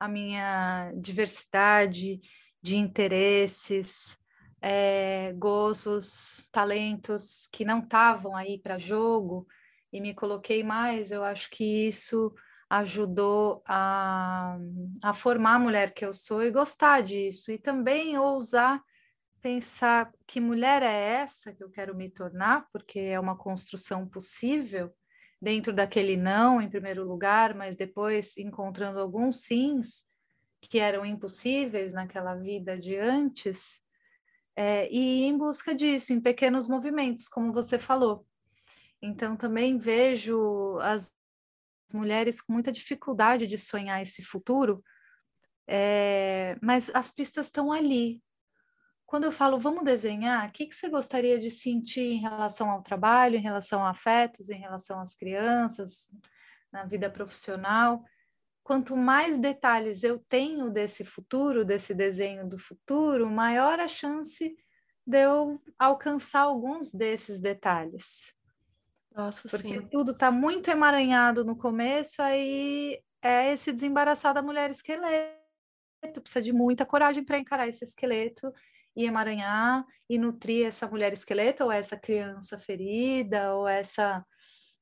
a 0.00 0.08
minha 0.08 0.92
diversidade 0.96 2.20
de 2.60 2.76
interesses, 2.76 4.18
é, 4.60 5.32
gostos, 5.34 6.48
talentos 6.50 7.48
que 7.52 7.64
não 7.64 7.78
estavam 7.78 8.34
aí 8.34 8.58
para 8.58 8.78
jogo 8.78 9.46
e 9.92 10.00
me 10.00 10.12
coloquei 10.12 10.64
mais. 10.64 11.12
Eu 11.12 11.22
acho 11.22 11.48
que 11.48 11.86
isso 11.86 12.34
ajudou 12.68 13.62
a, 13.64 14.58
a 15.04 15.14
formar 15.14 15.54
a 15.54 15.60
mulher 15.60 15.94
que 15.94 16.04
eu 16.04 16.12
sou 16.12 16.42
e 16.42 16.50
gostar 16.50 17.00
disso, 17.00 17.52
e 17.52 17.58
também 17.58 18.18
ousar 18.18 18.82
pensar 19.44 20.10
que 20.26 20.40
mulher 20.40 20.82
é 20.82 21.20
essa 21.20 21.52
que 21.52 21.62
eu 21.62 21.68
quero 21.68 21.94
me 21.94 22.08
tornar, 22.08 22.66
porque 22.72 22.98
é 22.98 23.20
uma 23.20 23.36
construção 23.36 24.08
possível 24.08 24.90
dentro 25.38 25.70
daquele 25.70 26.16
não, 26.16 26.62
em 26.62 26.70
primeiro 26.70 27.06
lugar, 27.06 27.54
mas 27.54 27.76
depois 27.76 28.38
encontrando 28.38 28.98
alguns 28.98 29.42
sims 29.42 30.06
que 30.62 30.78
eram 30.78 31.04
impossíveis 31.04 31.92
naquela 31.92 32.34
vida 32.34 32.78
de 32.78 32.96
antes, 32.96 33.82
é, 34.56 34.90
e 34.90 35.24
em 35.24 35.36
busca 35.36 35.74
disso, 35.74 36.14
em 36.14 36.22
pequenos 36.22 36.66
movimentos, 36.66 37.28
como 37.28 37.52
você 37.52 37.78
falou. 37.78 38.26
Então, 39.02 39.36
também 39.36 39.76
vejo 39.76 40.78
as 40.80 41.12
mulheres 41.92 42.40
com 42.40 42.54
muita 42.54 42.72
dificuldade 42.72 43.46
de 43.46 43.58
sonhar 43.58 44.00
esse 44.00 44.22
futuro, 44.22 44.82
é, 45.68 46.56
mas 46.62 46.90
as 46.94 47.12
pistas 47.12 47.48
estão 47.48 47.70
ali. 47.70 48.24
Quando 49.14 49.26
eu 49.26 49.30
falo 49.30 49.60
vamos 49.60 49.84
desenhar, 49.84 50.48
o 50.48 50.50
que, 50.50 50.66
que 50.66 50.74
você 50.74 50.88
gostaria 50.88 51.38
de 51.38 51.48
sentir 51.48 52.14
em 52.14 52.20
relação 52.20 52.68
ao 52.68 52.82
trabalho, 52.82 53.36
em 53.36 53.40
relação 53.40 53.80
a 53.84 53.90
afetos, 53.90 54.50
em 54.50 54.58
relação 54.58 54.98
às 54.98 55.14
crianças, 55.14 56.10
na 56.72 56.84
vida 56.84 57.08
profissional? 57.08 58.04
Quanto 58.64 58.96
mais 58.96 59.38
detalhes 59.38 60.02
eu 60.02 60.18
tenho 60.18 60.68
desse 60.68 61.04
futuro, 61.04 61.64
desse 61.64 61.94
desenho 61.94 62.48
do 62.48 62.58
futuro, 62.58 63.30
maior 63.30 63.78
a 63.78 63.86
chance 63.86 64.52
de 65.06 65.22
eu 65.22 65.62
alcançar 65.78 66.40
alguns 66.40 66.92
desses 66.92 67.38
detalhes. 67.38 68.34
Nossa, 69.14 69.48
Porque 69.48 69.80
sim. 69.80 69.88
tudo 69.92 70.10
está 70.10 70.32
muito 70.32 70.72
emaranhado 70.72 71.44
no 71.44 71.56
começo, 71.56 72.20
aí 72.20 73.00
é 73.22 73.52
esse 73.52 73.70
desembaraçar 73.70 74.34
da 74.34 74.42
mulher 74.42 74.72
esqueleto. 74.72 75.30
Precisa 76.20 76.42
de 76.42 76.52
muita 76.52 76.84
coragem 76.84 77.22
para 77.24 77.38
encarar 77.38 77.68
esse 77.68 77.84
esqueleto 77.84 78.52
e 78.96 79.04
emaranhar 79.04 79.84
e 80.08 80.18
nutrir 80.18 80.66
essa 80.66 80.86
mulher 80.86 81.12
esqueleto, 81.12 81.64
ou 81.64 81.72
essa 81.72 81.96
criança 81.96 82.58
ferida, 82.58 83.54
ou 83.54 83.66
essa 83.66 84.24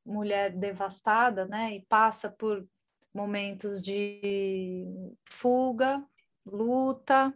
mulher 0.05 0.51
devastada, 0.53 1.47
né? 1.47 1.75
E 1.75 1.87
passa 1.89 2.31
por 2.31 2.67
momentos 3.15 3.83
de 3.83 4.85
fuga, 5.29 6.05
luta, 6.45 7.33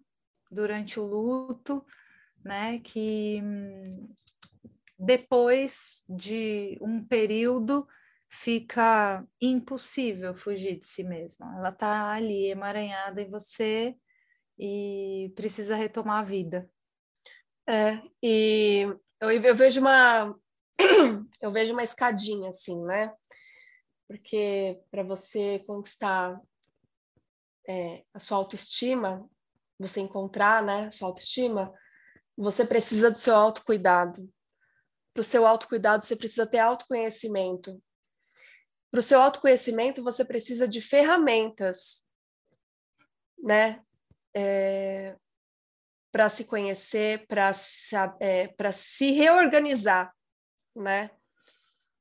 durante 0.51 0.99
o 0.99 1.05
luto, 1.05 1.85
né? 2.45 2.79
Que 2.81 3.41
hum, 3.43 4.09
depois 4.99 6.05
de 6.09 6.79
um 6.81 7.05
período 7.05 7.87
fica 8.29 9.25
impossível 9.41 10.35
fugir 10.35 10.79
de 10.79 10.85
si 10.85 11.05
mesma. 11.05 11.57
Ela 11.57 11.71
está 11.71 12.11
ali 12.11 12.47
emaranhada 12.47 13.23
em 13.23 13.31
você 13.31 13.97
e 14.59 15.33
precisa 15.35 15.77
retomar 15.77 16.21
a 16.21 16.25
vida. 16.25 16.69
É, 17.69 18.01
e 18.23 18.83
eu, 19.21 19.31
eu 19.31 19.55
vejo 19.55 19.81
uma 19.81 20.35
eu 21.41 21.51
vejo 21.51 21.73
uma 21.73 21.83
escadinha 21.83 22.51
assim, 22.51 22.81
né? 22.85 23.13
Porque 24.09 24.81
para 24.91 25.03
você 25.03 25.59
conquistar 25.67 26.41
é, 27.69 28.05
a 28.15 28.19
sua 28.19 28.39
autoestima, 28.39 29.29
você 29.79 30.01
encontrar, 30.01 30.63
né, 30.63 30.91
sua 30.91 31.09
autoestima, 31.09 31.73
você 32.37 32.65
precisa 32.65 33.11
do 33.11 33.19
seu 33.19 33.35
autocuidado 33.35 34.33
para 35.17 35.23
o 35.23 35.25
seu 35.25 35.47
autocuidado, 35.47 36.05
você 36.05 36.15
precisa 36.15 36.47
ter 36.47 36.59
autoconhecimento. 36.59 37.83
Para 38.91 39.01
o 39.01 39.03
seu 39.03 39.19
autoconhecimento, 39.19 40.05
você 40.05 40.23
precisa 40.23 40.69
de 40.69 40.83
ferramentas, 40.83 42.07
né? 43.39 43.83
É, 44.37 45.17
para 46.13 46.29
se 46.29 46.45
conhecer, 46.45 47.27
para 47.27 47.51
é, 48.21 48.73
se 48.73 49.13
reorganizar, 49.13 50.13
né? 50.75 51.11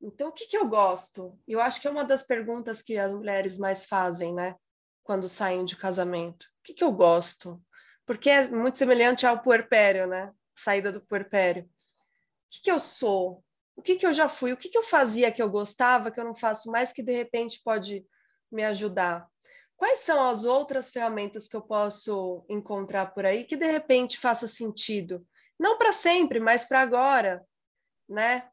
Então, 0.01 0.29
o 0.29 0.31
que, 0.31 0.47
que 0.47 0.57
eu 0.57 0.67
gosto? 0.67 1.39
Eu 1.47 1.61
acho 1.61 1.79
que 1.79 1.87
é 1.87 1.91
uma 1.91 2.03
das 2.03 2.23
perguntas 2.23 2.81
que 2.81 2.97
as 2.97 3.13
mulheres 3.13 3.57
mais 3.57 3.85
fazem, 3.85 4.33
né? 4.33 4.55
Quando 5.03 5.29
saem 5.29 5.63
de 5.63 5.77
casamento. 5.77 6.43
O 6.43 6.63
que, 6.63 6.73
que 6.73 6.83
eu 6.83 6.91
gosto? 6.91 7.61
Porque 8.05 8.29
é 8.29 8.47
muito 8.49 8.77
semelhante 8.77 9.25
ao 9.25 9.41
puerpério, 9.41 10.05
né? 10.07 10.31
Saída 10.55 10.91
do 10.91 11.01
puerpério 11.01 11.69
que, 12.55 12.61
que 12.61 12.71
eu 12.71 12.79
sou? 12.79 13.43
O 13.75 13.81
que, 13.81 13.95
que 13.95 14.05
eu 14.05 14.13
já 14.13 14.29
fui? 14.29 14.53
O 14.53 14.57
que, 14.57 14.69
que 14.69 14.77
eu 14.77 14.83
fazia 14.83 15.31
que 15.31 15.41
eu 15.41 15.49
gostava, 15.49 16.11
que 16.11 16.19
eu 16.19 16.23
não 16.23 16.35
faço 16.35 16.71
mais, 16.71 16.93
que 16.93 17.03
de 17.03 17.11
repente 17.11 17.61
pode 17.63 18.05
me 18.51 18.63
ajudar? 18.63 19.27
Quais 19.77 20.01
são 20.01 20.29
as 20.29 20.45
outras 20.45 20.91
ferramentas 20.91 21.47
que 21.47 21.55
eu 21.55 21.61
posso 21.61 22.45
encontrar 22.49 23.13
por 23.13 23.25
aí 23.25 23.43
que 23.43 23.57
de 23.57 23.69
repente 23.69 24.17
faça 24.17 24.47
sentido? 24.47 25.25
Não 25.59 25.77
para 25.77 25.91
sempre, 25.91 26.39
mas 26.39 26.65
para 26.65 26.81
agora, 26.81 27.45
né? 28.07 28.49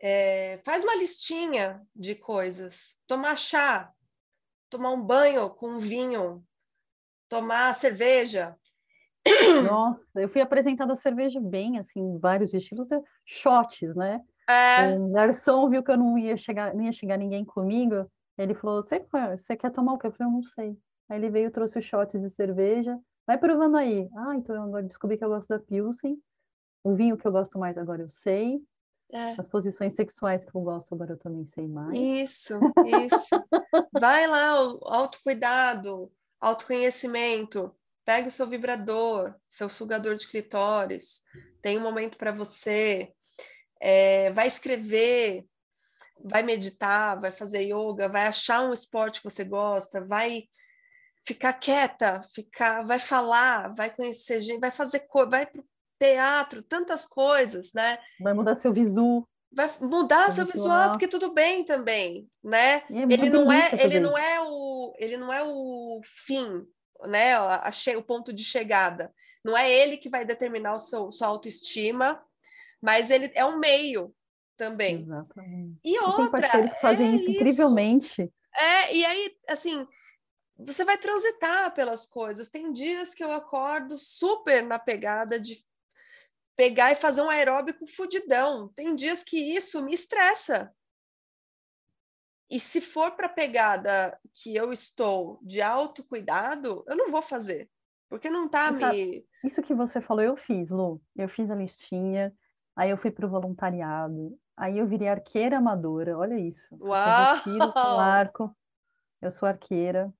É, 0.00 0.60
faz 0.64 0.82
uma 0.82 0.94
listinha 0.94 1.82
de 1.94 2.14
coisas. 2.14 2.96
Tomar 3.06 3.36
chá, 3.36 3.92
tomar 4.70 4.90
um 4.90 5.02
banho 5.02 5.50
com 5.50 5.78
vinho, 5.78 6.42
tomar 7.28 7.74
cerveja, 7.74 8.56
nossa, 9.62 10.20
eu 10.20 10.28
fui 10.28 10.40
apresentada 10.40 10.92
a 10.92 10.96
cerveja 10.96 11.40
bem, 11.40 11.78
assim, 11.78 12.18
vários 12.18 12.54
estilos, 12.54 12.88
de 12.88 13.00
shots, 13.24 13.94
né? 13.94 14.20
É. 14.48 14.96
O 14.96 15.10
garçom 15.10 15.68
viu 15.68 15.82
que 15.82 15.90
eu 15.90 15.98
não 15.98 16.16
ia 16.18 16.36
chegar, 16.36 16.74
não 16.74 16.84
ia 16.84 16.92
chegar 16.92 17.16
ninguém 17.16 17.44
comigo. 17.44 18.10
Ele 18.42 18.54
falou: 18.54 18.82
Você, 18.82 19.56
quer 19.56 19.70
tomar 19.70 19.94
o 19.94 19.98
quê? 19.98 20.06
Eu 20.06 20.12
falei: 20.12 20.32
Eu 20.32 20.36
não 20.36 20.42
sei. 20.42 20.78
Aí 21.08 21.18
ele 21.18 21.30
veio, 21.30 21.50
trouxe 21.50 21.78
os 21.78 21.84
shots 21.84 22.20
de 22.20 22.30
cerveja. 22.30 22.98
Vai 23.26 23.38
provando 23.38 23.76
aí. 23.76 24.08
Ah, 24.16 24.34
então 24.34 24.54
eu 24.54 24.62
agora 24.62 24.82
descobri 24.82 25.16
que 25.18 25.24
eu 25.24 25.28
gosto 25.28 25.48
da 25.48 25.58
Pilsen. 25.58 26.16
O 26.82 26.94
vinho 26.94 27.16
que 27.16 27.26
eu 27.26 27.32
gosto 27.32 27.58
mais 27.58 27.76
agora 27.76 28.02
eu 28.02 28.08
sei. 28.08 28.62
É. 29.12 29.34
As 29.38 29.48
posições 29.48 29.94
sexuais 29.94 30.44
que 30.44 30.54
eu 30.54 30.60
gosto 30.60 30.94
agora 30.94 31.12
eu 31.12 31.18
também 31.18 31.44
sei 31.44 31.66
mais. 31.66 31.98
Isso, 31.98 32.58
isso. 32.86 33.44
Vai 33.92 34.26
lá, 34.28 34.62
o 34.62 34.78
autocuidado, 34.84 36.10
autoconhecimento 36.40 37.74
pega 38.10 38.26
o 38.26 38.30
seu 38.30 38.46
vibrador, 38.46 39.34
seu 39.48 39.68
sugador 39.68 40.16
de 40.16 40.26
clitóris, 40.26 41.20
tem 41.62 41.78
um 41.78 41.82
momento 41.82 42.18
para 42.18 42.32
você, 42.32 43.12
é, 43.80 44.32
vai 44.32 44.48
escrever, 44.48 45.46
vai 46.24 46.42
meditar, 46.42 47.20
vai 47.20 47.32
fazer 47.32 47.62
yoga, 47.62 48.08
vai 48.08 48.26
achar 48.26 48.62
um 48.62 48.72
esporte 48.72 49.20
que 49.20 49.30
você 49.30 49.44
gosta, 49.44 50.04
vai 50.04 50.44
ficar 51.26 51.52
quieta, 51.54 52.22
ficar, 52.34 52.82
vai 52.84 52.98
falar, 52.98 53.72
vai 53.74 53.90
conhecer 53.90 54.40
gente, 54.40 54.60
vai 54.60 54.70
fazer 54.70 55.00
coisa, 55.00 55.30
vai 55.30 55.46
pro 55.46 55.64
teatro, 55.98 56.62
tantas 56.62 57.04
coisas, 57.04 57.72
né? 57.74 57.98
Vai 58.20 58.32
mudar 58.32 58.54
seu 58.54 58.72
visu. 58.72 59.26
Vai 59.52 59.68
mudar 59.80 60.30
seu 60.30 60.46
visual, 60.46 60.90
porque 60.92 61.08
tudo 61.08 61.34
bem 61.34 61.64
também, 61.64 62.28
né? 62.42 62.82
É 62.88 63.02
ele 63.10 63.28
não 63.28 63.52
é, 63.52 63.70
ele 63.84 64.00
não 64.00 64.16
é 64.16 64.40
o, 64.40 64.94
ele 64.96 65.16
não 65.16 65.32
é 65.32 65.42
o 65.42 66.00
fim, 66.04 66.64
né? 67.06 67.34
A, 67.34 67.68
a, 67.68 67.98
o 67.98 68.02
ponto 68.02 68.32
de 68.32 68.44
chegada. 68.44 69.12
Não 69.44 69.56
é 69.56 69.70
ele 69.70 69.96
que 69.96 70.08
vai 70.08 70.24
determinar 70.24 70.74
o 70.74 70.78
seu, 70.78 71.10
sua 71.10 71.26
autoestima, 71.26 72.22
mas 72.80 73.10
ele 73.10 73.30
é 73.34 73.44
um 73.44 73.58
meio 73.58 74.14
também. 74.60 75.00
Exatamente. 75.00 75.80
E 75.82 75.98
outra, 75.98 76.16
tem 76.16 76.30
parceiros 76.30 76.72
que 76.74 76.80
fazem 76.82 77.12
é 77.12 77.16
isso 77.16 77.30
incrivelmente. 77.30 78.30
É, 78.54 78.94
e 78.94 79.02
aí, 79.06 79.34
assim, 79.48 79.88
você 80.58 80.84
vai 80.84 80.98
transitar 80.98 81.72
pelas 81.72 82.04
coisas. 82.04 82.50
Tem 82.50 82.70
dias 82.70 83.14
que 83.14 83.24
eu 83.24 83.32
acordo 83.32 83.98
super 83.98 84.62
na 84.62 84.78
pegada 84.78 85.40
de 85.40 85.64
pegar 86.54 86.92
e 86.92 86.96
fazer 86.96 87.22
um 87.22 87.30
aeróbico 87.30 87.86
fudidão. 87.86 88.68
Tem 88.68 88.94
dias 88.94 89.22
que 89.22 89.38
isso 89.38 89.82
me 89.82 89.94
estressa. 89.94 90.70
E 92.50 92.60
se 92.60 92.82
for 92.82 93.12
para 93.12 93.28
a 93.28 93.32
pegada 93.32 94.18
que 94.34 94.54
eu 94.54 94.74
estou 94.74 95.38
de 95.42 95.62
autocuidado, 95.62 96.84
eu 96.86 96.96
não 96.96 97.10
vou 97.10 97.22
fazer. 97.22 97.70
Porque 98.10 98.28
não 98.28 98.44
está 98.44 98.70
me. 98.72 99.24
Isso 99.42 99.62
que 99.62 99.72
você 99.72 100.02
falou, 100.02 100.22
eu 100.22 100.36
fiz, 100.36 100.68
Lu. 100.68 101.00
Eu 101.16 101.30
fiz 101.30 101.50
a 101.50 101.54
listinha, 101.54 102.34
aí 102.76 102.90
eu 102.90 102.96
fui 102.96 103.10
para 103.10 103.26
o 103.26 103.30
voluntariado, 103.30 104.38
aí 104.56 104.78
eu 104.78 104.86
virei 104.86 105.08
arqueira 105.08 105.58
amadora, 105.58 106.16
olha 106.16 106.38
isso. 106.38 106.76
Uau! 106.80 107.36
Eu 107.36 107.42
tiro 107.42 107.72
com 107.72 107.78
arco, 107.78 108.56
eu 109.20 109.30
sou 109.30 109.48
arqueira. 109.48 110.12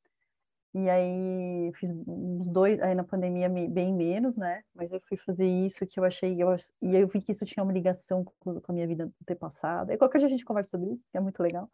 E 0.73 0.89
aí 0.89 1.73
fiz 1.75 1.91
uns 1.91 2.47
dois, 2.47 2.81
aí 2.81 2.95
na 2.95 3.03
pandemia 3.03 3.49
bem 3.49 3.93
menos, 3.93 4.37
né? 4.37 4.63
Mas 4.73 4.93
eu 4.93 5.01
fui 5.01 5.17
fazer 5.17 5.47
isso 5.47 5.85
que 5.85 5.99
eu 5.99 6.05
achei, 6.05 6.41
eu, 6.41 6.55
e 6.81 6.95
eu 6.95 7.09
vi 7.09 7.21
que 7.21 7.33
isso 7.33 7.45
tinha 7.45 7.65
uma 7.65 7.73
ligação 7.73 8.25
com, 8.39 8.61
com 8.61 8.73
a 8.73 8.75
minha 8.75 8.87
vida 8.87 9.11
ter 9.27 9.35
passado. 9.35 9.91
E 9.91 9.99
qualquer 9.99 10.19
dia 10.19 10.29
a 10.29 10.31
gente 10.31 10.45
conversa 10.45 10.71
sobre 10.71 10.93
isso, 10.93 11.05
que 11.11 11.19
é 11.19 11.21
muito 11.21 11.43
legal. 11.43 11.69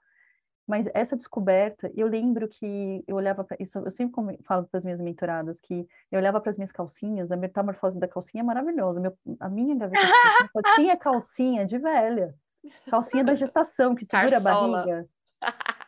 Mas 0.67 0.89
essa 0.95 1.15
descoberta, 1.15 1.93
eu 1.95 2.09
lembro 2.09 2.49
que 2.49 3.05
eu 3.07 3.17
olhava 3.17 3.45
para 3.45 3.57
isso, 3.61 3.79
eu 3.79 3.91
sempre 3.91 4.39
falo 4.43 4.67
para 4.67 4.79
as 4.79 4.85
minhas 4.85 5.01
mentoradas 5.01 5.61
que 5.61 5.87
eu 6.11 6.19
olhava 6.19 6.41
para 6.41 6.51
as 6.51 6.57
minhas 6.57 6.73
calcinhas, 6.73 7.31
a 7.31 7.37
metamorfose 7.37 8.01
da 8.01 8.09
calcinha 8.09 8.41
é 8.41 8.45
maravilhosa. 8.45 8.99
Meu, 8.99 9.17
a 9.39 9.49
minha 9.49 9.77
gaveta 9.77 10.03
só 10.53 10.75
tinha 10.75 10.97
calcinha 10.97 11.65
de 11.65 11.79
velha, 11.79 12.35
calcinha 12.89 13.25
da 13.25 13.35
gestação 13.35 13.95
que 13.95 14.05
segura 14.05 14.31
Carsola. 14.31 14.81
a 14.81 14.85
barriga. 14.85 15.09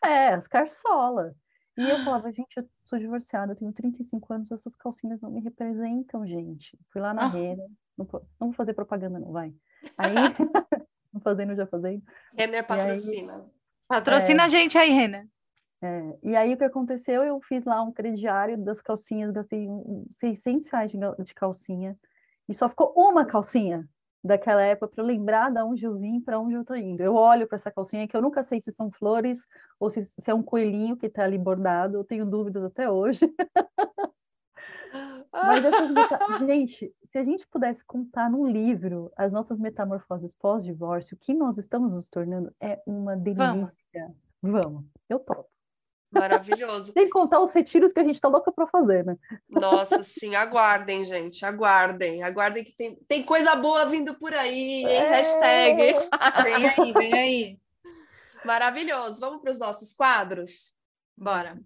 É, 0.04 0.28
as 0.34 0.46
carçola. 0.46 1.34
E 1.76 1.88
eu 1.88 2.04
falava, 2.04 2.32
gente, 2.32 2.56
eu 2.56 2.68
sou 2.84 2.98
divorciada, 2.98 3.52
eu 3.52 3.56
tenho 3.56 3.72
35 3.72 4.32
anos, 4.32 4.50
essas 4.50 4.74
calcinhas 4.74 5.20
não 5.20 5.30
me 5.30 5.40
representam, 5.40 6.26
gente. 6.26 6.76
Fui 6.92 7.00
lá 7.00 7.14
na 7.14 7.26
ah. 7.26 7.28
Renner, 7.28 7.68
não, 7.96 8.06
não, 8.12 8.48
vou 8.48 8.52
fazer 8.52 8.74
propaganda, 8.74 9.20
não, 9.20 9.30
vai. 9.30 9.54
Aí, 9.96 10.14
não 11.12 11.20
fazendo, 11.20 11.54
já 11.54 11.66
fazendo. 11.68 12.02
Renner 12.36 12.66
patrocina. 12.66 13.34
Aí, 13.34 13.42
patrocina 13.86 14.42
é, 14.42 14.46
a 14.46 14.48
gente 14.48 14.76
aí, 14.76 14.90
Renner. 14.90 15.28
É, 15.80 16.18
e 16.24 16.34
aí, 16.34 16.52
o 16.52 16.56
que 16.56 16.64
aconteceu? 16.64 17.22
Eu 17.22 17.40
fiz 17.42 17.64
lá 17.64 17.80
um 17.80 17.92
crediário 17.92 18.58
das 18.58 18.82
calcinhas, 18.82 19.30
gastei 19.30 19.68
600 20.10 20.68
reais 20.68 20.90
de, 20.90 20.98
de 21.22 21.32
calcinha, 21.32 21.96
e 22.48 22.54
só 22.54 22.68
ficou 22.68 22.92
uma 22.96 23.24
calcinha 23.24 23.88
daquela 24.28 24.62
época 24.62 24.94
para 24.94 25.02
lembrar 25.04 25.50
de 25.50 25.60
onde 25.62 25.84
eu 25.84 25.98
vim, 25.98 26.20
para 26.20 26.38
onde 26.38 26.54
eu 26.54 26.60
estou 26.60 26.76
indo. 26.76 27.02
Eu 27.02 27.14
olho 27.14 27.48
para 27.48 27.56
essa 27.56 27.70
calcinha 27.70 28.06
que 28.06 28.16
eu 28.16 28.22
nunca 28.22 28.44
sei 28.44 28.60
se 28.60 28.70
são 28.70 28.90
flores 28.90 29.46
ou 29.80 29.90
se, 29.90 30.02
se 30.02 30.30
é 30.30 30.34
um 30.34 30.42
coelhinho 30.42 30.96
que 30.96 31.06
está 31.06 31.24
ali 31.24 31.38
bordado, 31.38 31.96
eu 31.96 32.04
tenho 32.04 32.26
dúvidas 32.26 32.62
até 32.62 32.90
hoje. 32.90 33.20
Mas 35.32 35.64
essas 35.64 35.90
meta... 35.90 36.18
gente, 36.46 36.94
se 37.10 37.18
a 37.18 37.22
gente 37.22 37.46
pudesse 37.48 37.84
contar 37.84 38.30
num 38.30 38.46
livro 38.46 39.10
as 39.16 39.32
nossas 39.32 39.58
metamorfoses 39.58 40.34
pós-divórcio, 40.34 41.16
o 41.16 41.18
que 41.18 41.34
nós 41.34 41.58
estamos 41.58 41.92
nos 41.92 42.08
tornando 42.08 42.54
é 42.60 42.80
uma 42.86 43.16
delícia. 43.16 43.46
Vamos, 43.46 43.76
Vamos. 44.42 44.84
eu 45.08 45.18
topo. 45.18 45.57
Maravilhoso. 46.10 46.92
Sem 46.92 47.08
contar 47.08 47.40
os 47.40 47.52
retiros 47.52 47.92
que 47.92 48.00
a 48.00 48.04
gente 48.04 48.20
tá 48.20 48.28
louca 48.28 48.50
para 48.50 48.66
fazer, 48.66 49.04
né? 49.04 49.16
Nossa, 49.48 50.02
sim, 50.02 50.34
aguardem, 50.34 51.04
gente, 51.04 51.44
aguardem. 51.44 52.22
Aguardem 52.22 52.64
que 52.64 52.72
tem, 52.72 52.96
tem 53.06 53.22
coisa 53.22 53.54
boa 53.54 53.84
vindo 53.86 54.14
por 54.14 54.32
aí, 54.32 54.84
hein? 54.84 54.86
É... 54.86 55.08
Hashtag. 55.10 55.76
Vem 56.42 56.66
aí, 56.66 56.92
vem 56.92 57.14
aí. 57.14 57.58
Maravilhoso. 58.44 59.20
Vamos 59.20 59.40
para 59.40 59.50
os 59.50 59.58
nossos 59.58 59.92
quadros? 59.92 60.74
Bora. 61.16 61.58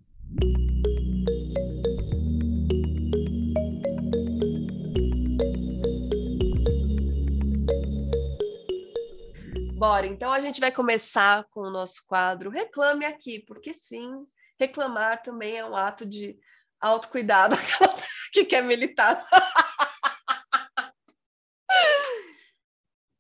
Bora, 9.83 10.07
então 10.07 10.33
a 10.33 10.39
gente 10.39 10.61
vai 10.61 10.71
começar 10.71 11.45
com 11.51 11.59
o 11.63 11.71
nosso 11.71 12.05
quadro 12.07 12.49
Reclame 12.51 13.05
Aqui, 13.05 13.41
porque 13.41 13.75
sim, 13.75 14.25
reclamar 14.57 15.21
também 15.25 15.57
é 15.57 15.65
um 15.65 15.75
ato 15.75 16.07
de 16.07 16.39
autocuidado, 16.81 17.57
que 18.33 18.45
quer 18.45 18.63
militar. 18.63 19.21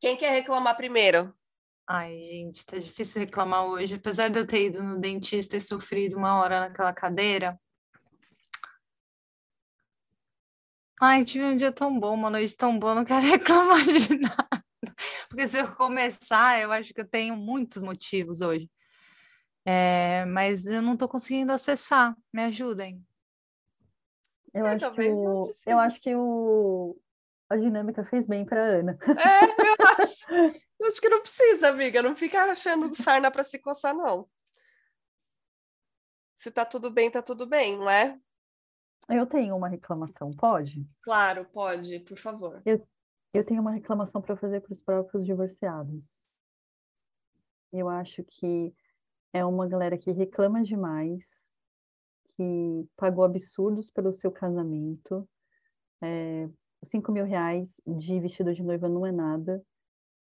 Quem 0.01 0.17
quer 0.17 0.31
reclamar 0.31 0.77
primeiro? 0.77 1.35
Ai, 1.85 2.17
gente, 2.17 2.65
tá 2.65 2.79
difícil 2.79 3.23
reclamar 3.23 3.65
hoje. 3.65 3.97
Apesar 3.97 4.31
de 4.31 4.39
eu 4.39 4.47
ter 4.47 4.67
ido 4.67 4.81
no 4.81 5.01
dentista 5.01 5.57
e 5.57 5.61
sofrido 5.61 6.17
uma 6.17 6.41
hora 6.41 6.61
naquela 6.61 6.93
cadeira. 6.93 7.61
Ai, 11.01 11.25
tive 11.25 11.45
um 11.45 11.57
dia 11.57 11.73
tão 11.73 11.99
bom, 11.99 12.15
uma 12.15 12.31
noite 12.31 12.57
tão 12.57 12.79
boa, 12.79 12.95
não 12.95 13.05
quero 13.05 13.27
reclamar 13.27 13.83
de 13.83 14.17
nada. 14.17 14.62
Porque 15.33 15.49
se 15.49 15.59
eu 15.59 15.75
começar, 15.75 16.61
eu 16.61 16.71
acho 16.71 16.93
que 16.93 17.01
eu 17.01 17.09
tenho 17.09 17.35
muitos 17.35 17.83
motivos 17.83 18.43
hoje. 18.43 18.71
É, 19.65 20.27
mas 20.27 20.67
eu 20.67 20.83
não 20.83 20.93
estou 20.93 21.09
conseguindo 21.09 21.51
acessar. 21.53 22.15
Me 22.31 22.43
ajudem. 22.43 23.03
Eu, 24.53 24.67
é, 24.67 24.75
acho, 24.75 24.93
que 24.93 25.09
o, 25.09 25.53
eu 25.67 25.79
acho 25.79 26.01
que 26.03 26.15
o, 26.15 27.01
a 27.49 27.57
dinâmica 27.57 28.05
fez 28.05 28.27
bem 28.27 28.45
para 28.45 28.61
Ana. 28.61 28.99
É, 29.01 29.45
eu 29.47 29.77
acho. 29.99 30.27
eu 30.79 30.87
acho 30.87 31.01
que 31.01 31.09
não 31.09 31.23
precisa, 31.23 31.69
amiga. 31.69 32.03
Não 32.03 32.15
fica 32.15 32.45
achando 32.45 32.95
sarna 32.95 33.31
para 33.31 33.43
se 33.43 33.59
coçar, 33.59 33.95
não. 33.95 34.29
Se 36.37 36.51
tá 36.51 36.67
tudo 36.67 36.91
bem, 36.91 37.11
tá 37.11 37.23
tudo 37.23 37.47
bem, 37.47 37.79
não 37.79 37.89
é? 37.89 38.21
Eu 39.09 39.25
tenho 39.25 39.57
uma 39.57 39.69
reclamação, 39.69 40.31
pode? 40.31 40.87
Claro, 41.01 41.47
pode, 41.47 42.01
por 42.01 42.19
favor. 42.19 42.61
Eu, 42.67 42.87
eu 43.33 43.45
tenho 43.45 43.61
uma 43.61 43.73
reclamação 43.73 44.21
para 44.21 44.37
fazer 44.37 44.61
para 44.61 44.73
os 44.73 44.83
próprios 44.83 45.25
divorciados. 45.25 46.29
Eu 47.73 47.89
acho 47.89 48.23
que 48.25 48.75
é 49.33 49.45
uma 49.45 49.67
galera 49.67 49.97
que 49.97 50.11
reclama 50.13 50.63
demais, 50.63 51.47
que 52.37 52.87
pagou 52.97 53.25
absurdos 53.25 53.91
pelo 53.91 54.13
seu 54.13 54.31
casamento. 54.31 55.27
É, 56.03 56.49
5 56.85 57.11
mil 57.11 57.25
reais 57.25 57.81
de 57.87 58.21
vestido 58.21 58.53
de 58.53 58.63
noiva 58.63 58.89
não 58.89 59.07
é 59.07 59.13
nada, 59.13 59.65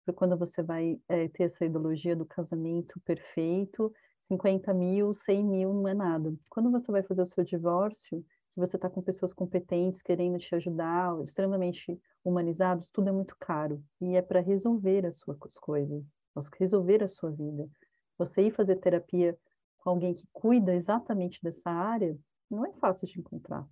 para 0.05 0.15
quando 0.15 0.37
você 0.37 0.63
vai 0.63 1.01
é, 1.09 1.29
ter 1.29 1.45
essa 1.45 1.65
ideologia 1.65 2.17
do 2.17 2.27
casamento 2.27 2.99
perfeito. 3.01 3.93
50 4.25 4.75
mil, 4.75 5.13
100 5.13 5.45
mil 5.45 5.73
não 5.73 5.87
é 5.87 5.95
nada. 5.95 6.35
Quando 6.49 6.71
você 6.73 6.91
vai 6.91 7.03
fazer 7.05 7.23
o 7.23 7.27
seu 7.27 7.45
divórcio, 7.45 8.25
que 8.57 8.61
você 8.61 8.77
está 8.77 8.89
com 8.89 9.03
pessoas 9.03 9.35
competentes 9.35 10.01
querendo 10.01 10.39
te 10.39 10.55
ajudar, 10.55 11.15
extremamente 11.23 12.01
humanizados, 12.25 12.91
tudo 12.91 13.11
é 13.11 13.13
muito 13.13 13.37
caro. 13.39 13.85
E 14.01 14.17
é 14.17 14.23
para 14.23 14.41
resolver 14.41 15.05
as 15.05 15.19
suas 15.19 15.59
coisas, 15.59 16.19
resolver 16.59 17.05
a 17.05 17.09
sua 17.09 17.31
vida. 17.31 17.69
Você 18.17 18.47
ir 18.47 18.51
fazer 18.51 18.77
terapia 18.77 19.39
com 19.77 19.91
alguém 19.91 20.15
que 20.15 20.27
cuida 20.33 20.75
exatamente 20.75 21.39
dessa 21.43 21.71
área, 21.71 22.17
não 22.51 22.65
é 22.65 22.73
fácil 22.73 23.07
de 23.07 23.21
encontrar. 23.21 23.67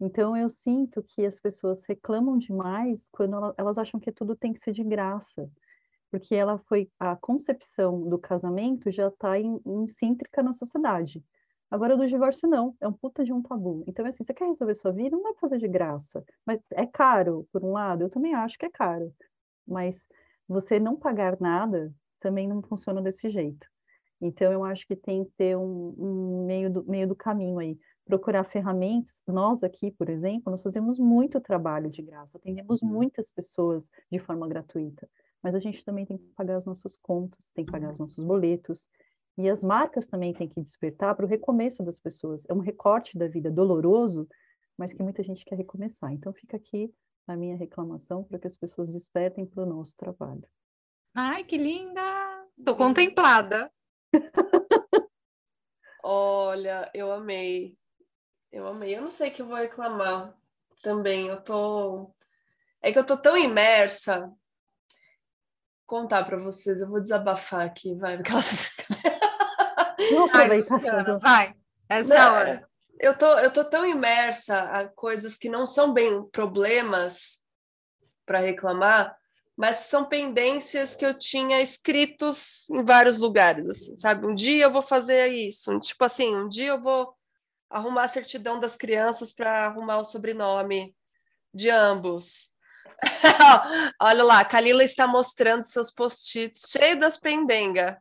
Então, 0.00 0.36
eu 0.36 0.50
sinto 0.50 1.00
que 1.00 1.24
as 1.24 1.38
pessoas 1.38 1.84
reclamam 1.84 2.36
demais 2.36 3.08
quando 3.12 3.54
elas 3.56 3.78
acham 3.78 4.00
que 4.00 4.10
tudo 4.10 4.34
tem 4.34 4.52
que 4.52 4.58
ser 4.58 4.72
de 4.72 4.82
graça, 4.82 5.48
porque 6.10 6.34
ela 6.34 6.58
foi 6.58 6.90
a 6.98 7.14
concepção 7.14 8.08
do 8.08 8.18
casamento 8.18 8.90
já 8.90 9.06
está 9.06 9.38
incêntrica 9.38 10.42
na 10.42 10.52
sociedade. 10.52 11.24
Agora, 11.74 11.96
do 11.96 12.06
divórcio, 12.06 12.48
não, 12.48 12.76
é 12.80 12.86
um 12.86 12.92
puta 12.92 13.24
de 13.24 13.32
um 13.32 13.42
tabu. 13.42 13.82
Então, 13.88 14.06
assim, 14.06 14.22
você 14.22 14.32
quer 14.32 14.46
resolver 14.46 14.76
sua 14.76 14.92
vida, 14.92 15.16
não 15.16 15.24
vai 15.24 15.34
fazer 15.34 15.58
de 15.58 15.66
graça. 15.66 16.24
Mas 16.46 16.60
é 16.70 16.86
caro, 16.86 17.48
por 17.50 17.64
um 17.64 17.72
lado, 17.72 18.04
eu 18.04 18.08
também 18.08 18.32
acho 18.32 18.56
que 18.56 18.64
é 18.64 18.70
caro. 18.70 19.12
Mas 19.66 20.06
você 20.46 20.78
não 20.78 20.94
pagar 20.94 21.36
nada 21.40 21.92
também 22.20 22.46
não 22.46 22.62
funciona 22.62 23.02
desse 23.02 23.28
jeito. 23.28 23.66
Então, 24.20 24.52
eu 24.52 24.62
acho 24.62 24.86
que 24.86 24.94
tem 24.94 25.24
que 25.24 25.32
ter 25.32 25.56
um, 25.56 25.94
um 25.98 26.46
meio, 26.46 26.70
do, 26.70 26.84
meio 26.84 27.08
do 27.08 27.16
caminho 27.16 27.58
aí. 27.58 27.76
Procurar 28.04 28.44
ferramentas. 28.44 29.20
Nós 29.26 29.64
aqui, 29.64 29.90
por 29.90 30.08
exemplo, 30.08 30.52
nós 30.52 30.62
fazemos 30.62 30.96
muito 30.96 31.40
trabalho 31.40 31.90
de 31.90 32.02
graça, 32.02 32.38
atendemos 32.38 32.82
uhum. 32.82 32.88
muitas 32.88 33.32
pessoas 33.32 33.90
de 34.12 34.20
forma 34.20 34.46
gratuita, 34.46 35.08
mas 35.42 35.56
a 35.56 35.58
gente 35.58 35.84
também 35.84 36.06
tem 36.06 36.18
que 36.18 36.28
pagar 36.36 36.56
as 36.56 36.66
nossas 36.66 36.96
contas, 36.96 37.50
tem 37.50 37.64
que 37.64 37.72
pagar 37.72 37.90
os 37.90 37.98
nossos 37.98 38.24
boletos, 38.24 38.88
e 39.36 39.48
as 39.48 39.62
marcas 39.62 40.06
também 40.06 40.32
têm 40.32 40.48
que 40.48 40.60
despertar 40.60 41.14
para 41.14 41.24
o 41.24 41.28
recomeço 41.28 41.82
das 41.82 41.98
pessoas. 41.98 42.46
É 42.48 42.54
um 42.54 42.60
recorte 42.60 43.18
da 43.18 43.26
vida 43.26 43.50
doloroso, 43.50 44.28
mas 44.78 44.92
que 44.92 45.02
muita 45.02 45.22
gente 45.22 45.44
quer 45.44 45.56
recomeçar. 45.56 46.12
Então, 46.12 46.32
fica 46.32 46.56
aqui 46.56 46.92
a 47.26 47.36
minha 47.36 47.56
reclamação 47.56 48.22
para 48.22 48.38
que 48.38 48.46
as 48.46 48.56
pessoas 48.56 48.90
despertem 48.90 49.44
para 49.44 49.64
o 49.64 49.66
nosso 49.66 49.96
trabalho. 49.96 50.44
Ai, 51.14 51.42
que 51.44 51.56
linda! 51.56 52.02
Estou 52.56 52.76
contemplada. 52.76 53.72
Olha, 56.02 56.90
eu 56.94 57.10
amei. 57.10 57.76
Eu 58.52 58.66
amei. 58.66 58.96
Eu 58.96 59.02
não 59.02 59.10
sei 59.10 59.30
que 59.30 59.42
eu 59.42 59.46
vou 59.46 59.56
reclamar 59.56 60.36
também. 60.82 61.26
Eu 61.26 61.42
tô. 61.42 62.14
É 62.80 62.92
que 62.92 62.98
eu 62.98 63.06
tô 63.06 63.16
tão 63.16 63.36
imersa. 63.36 64.30
Contar 65.86 66.24
para 66.24 66.38
vocês, 66.38 66.80
eu 66.80 66.88
vou 66.88 67.00
desabafar 67.00 67.62
aqui, 67.62 67.94
vai. 67.96 68.18
Aproveitar. 70.26 71.04
Vai, 71.04 71.18
vai. 71.18 71.54
Essa 71.88 72.14
é 72.14 72.18
a 72.18 72.32
hora. 72.32 72.68
Eu 73.00 73.16
tô, 73.16 73.26
eu 73.38 73.50
tô 73.50 73.64
tão 73.64 73.86
imersa 73.86 74.58
a 74.58 74.88
coisas 74.88 75.36
que 75.36 75.48
não 75.48 75.66
são 75.66 75.92
bem 75.92 76.22
problemas 76.30 77.40
para 78.24 78.38
reclamar, 78.38 79.16
mas 79.56 79.76
são 79.76 80.04
pendências 80.04 80.96
que 80.96 81.04
eu 81.04 81.14
tinha 81.14 81.60
escritos 81.60 82.68
em 82.70 82.84
vários 82.84 83.18
lugares, 83.18 83.68
assim, 83.68 83.96
sabe? 83.96 84.26
Um 84.26 84.34
dia 84.34 84.64
eu 84.64 84.72
vou 84.72 84.82
fazer 84.82 85.28
isso, 85.28 85.78
tipo 85.80 86.04
assim, 86.04 86.34
um 86.34 86.48
dia 86.48 86.68
eu 86.68 86.80
vou 86.80 87.14
arrumar 87.68 88.04
a 88.04 88.08
certidão 88.08 88.58
das 88.58 88.76
crianças 88.76 89.32
para 89.32 89.66
arrumar 89.66 89.98
o 89.98 90.04
sobrenome 90.04 90.94
de 91.52 91.70
ambos. 91.70 92.54
Olha 94.00 94.24
lá, 94.24 94.40
a 94.40 94.44
Kalila 94.44 94.84
está 94.84 95.06
mostrando 95.06 95.62
seus 95.62 95.90
post-its 95.90 96.70
cheios 96.70 97.00
das 97.00 97.16
pendengas. 97.16 97.96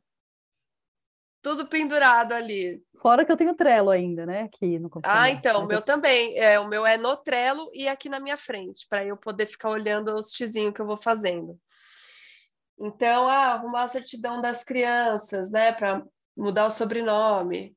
Tudo 1.44 1.68
pendurado 1.68 2.32
ali. 2.32 2.82
Fora 3.02 3.26
que 3.26 3.32
eu 3.32 3.36
tenho 3.36 3.54
Trello 3.54 3.90
ainda, 3.90 4.26
né? 4.26 4.44
Aqui 4.44 4.80
no 4.80 4.90
computador. 4.90 5.22
Ah, 5.22 5.30
então, 5.30 5.66
o 5.66 5.68
meu 5.68 5.82
também. 5.82 6.38
É, 6.38 6.58
o 6.58 6.70
meu 6.70 6.86
é 6.86 6.98
no 6.98 7.18
Trello 7.18 7.70
e 7.74 7.86
aqui 7.86 8.08
na 8.08 8.18
minha 8.18 8.38
frente, 8.38 8.88
para 8.90 9.06
eu 9.06 9.18
poder 9.18 9.46
ficar 9.46 9.70
olhando 9.70 10.16
os 10.16 10.32
tizinhos 10.32 10.74
que 10.74 10.80
eu 10.80 10.86
vou 10.86 10.96
fazendo. 10.96 11.60
Então, 12.80 13.28
ah, 13.28 13.56
arrumar 13.56 13.84
a 13.84 13.90
certidão 13.90 14.42
das 14.42 14.64
crianças, 14.64 15.52
né? 15.52 15.74
Para 15.74 16.02
mudar 16.36 16.66
o 16.66 16.72
sobrenome. 16.72 17.76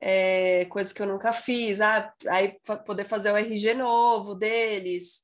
É, 0.00 0.64
coisa 0.64 0.92
que 0.92 1.00
eu 1.00 1.06
nunca 1.06 1.32
fiz. 1.32 1.80
Ah, 1.80 2.12
aí 2.26 2.58
poder 2.84 3.04
fazer 3.04 3.30
o 3.30 3.36
RG 3.36 3.74
novo 3.74 4.34
deles. 4.34 5.22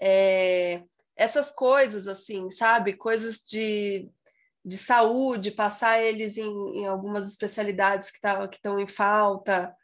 É, 0.00 0.84
essas 1.16 1.50
coisas, 1.50 2.06
assim, 2.06 2.48
sabe? 2.48 2.92
Coisas 2.92 3.40
de 3.40 4.08
de 4.64 4.78
saúde, 4.78 5.50
passar 5.50 6.02
eles 6.02 6.36
em, 6.36 6.78
em 6.78 6.86
algumas 6.86 7.28
especialidades 7.28 8.10
que 8.10 8.20
tá, 8.20 8.48
estão 8.50 8.78
em 8.78 8.86
falta, 8.86 9.74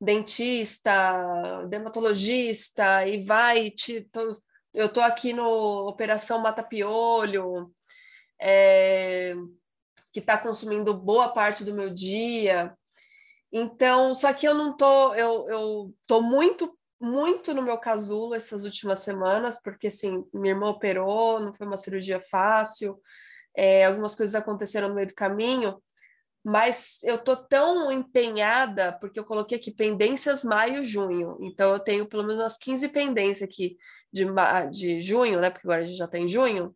dentista, 0.00 1.64
dermatologista, 1.68 3.06
e 3.06 3.22
vai, 3.24 3.70
te, 3.70 4.02
tô, 4.10 4.40
eu 4.74 4.86
estou 4.86 5.02
aqui 5.02 5.32
no 5.32 5.86
Operação 5.86 6.38
Mata 6.38 6.62
Piolho, 6.62 7.70
é, 8.40 9.34
que 10.12 10.18
está 10.18 10.36
consumindo 10.36 10.94
boa 10.94 11.28
parte 11.28 11.62
do 11.62 11.74
meu 11.74 11.90
dia. 11.90 12.74
Então, 13.52 14.14
só 14.14 14.32
que 14.32 14.48
eu 14.48 14.54
não 14.54 14.74
tô, 14.76 15.14
eu, 15.14 15.48
eu 15.48 15.94
tô 16.06 16.22
muito, 16.22 16.76
muito 16.98 17.52
no 17.52 17.62
meu 17.62 17.76
casulo 17.76 18.34
essas 18.34 18.64
últimas 18.64 19.00
semanas, 19.00 19.60
porque 19.62 19.88
assim, 19.88 20.24
minha 20.32 20.54
irmã 20.54 20.70
operou, 20.70 21.38
não 21.38 21.52
foi 21.52 21.66
uma 21.66 21.76
cirurgia 21.76 22.18
fácil, 22.18 22.98
é, 23.54 23.84
algumas 23.84 24.14
coisas 24.14 24.34
aconteceram 24.34 24.88
no 24.88 24.94
meio 24.94 25.08
do 25.08 25.14
caminho, 25.14 25.82
mas 26.44 26.98
eu 27.02 27.18
tô 27.18 27.36
tão 27.36 27.92
empenhada, 27.92 28.92
porque 29.00 29.18
eu 29.18 29.24
coloquei 29.24 29.58
aqui 29.58 29.70
pendências 29.70 30.42
maio, 30.42 30.82
junho, 30.82 31.38
então 31.40 31.72
eu 31.72 31.78
tenho 31.78 32.08
pelo 32.08 32.24
menos 32.24 32.42
umas 32.42 32.58
15 32.58 32.88
pendências 32.88 33.48
aqui 33.48 33.76
de, 34.12 34.26
de 34.70 35.00
junho, 35.00 35.40
né, 35.40 35.50
porque 35.50 35.66
agora 35.66 35.82
a 35.82 35.86
gente 35.86 35.96
já 35.96 36.06
está 36.06 36.18
em 36.18 36.28
junho, 36.28 36.74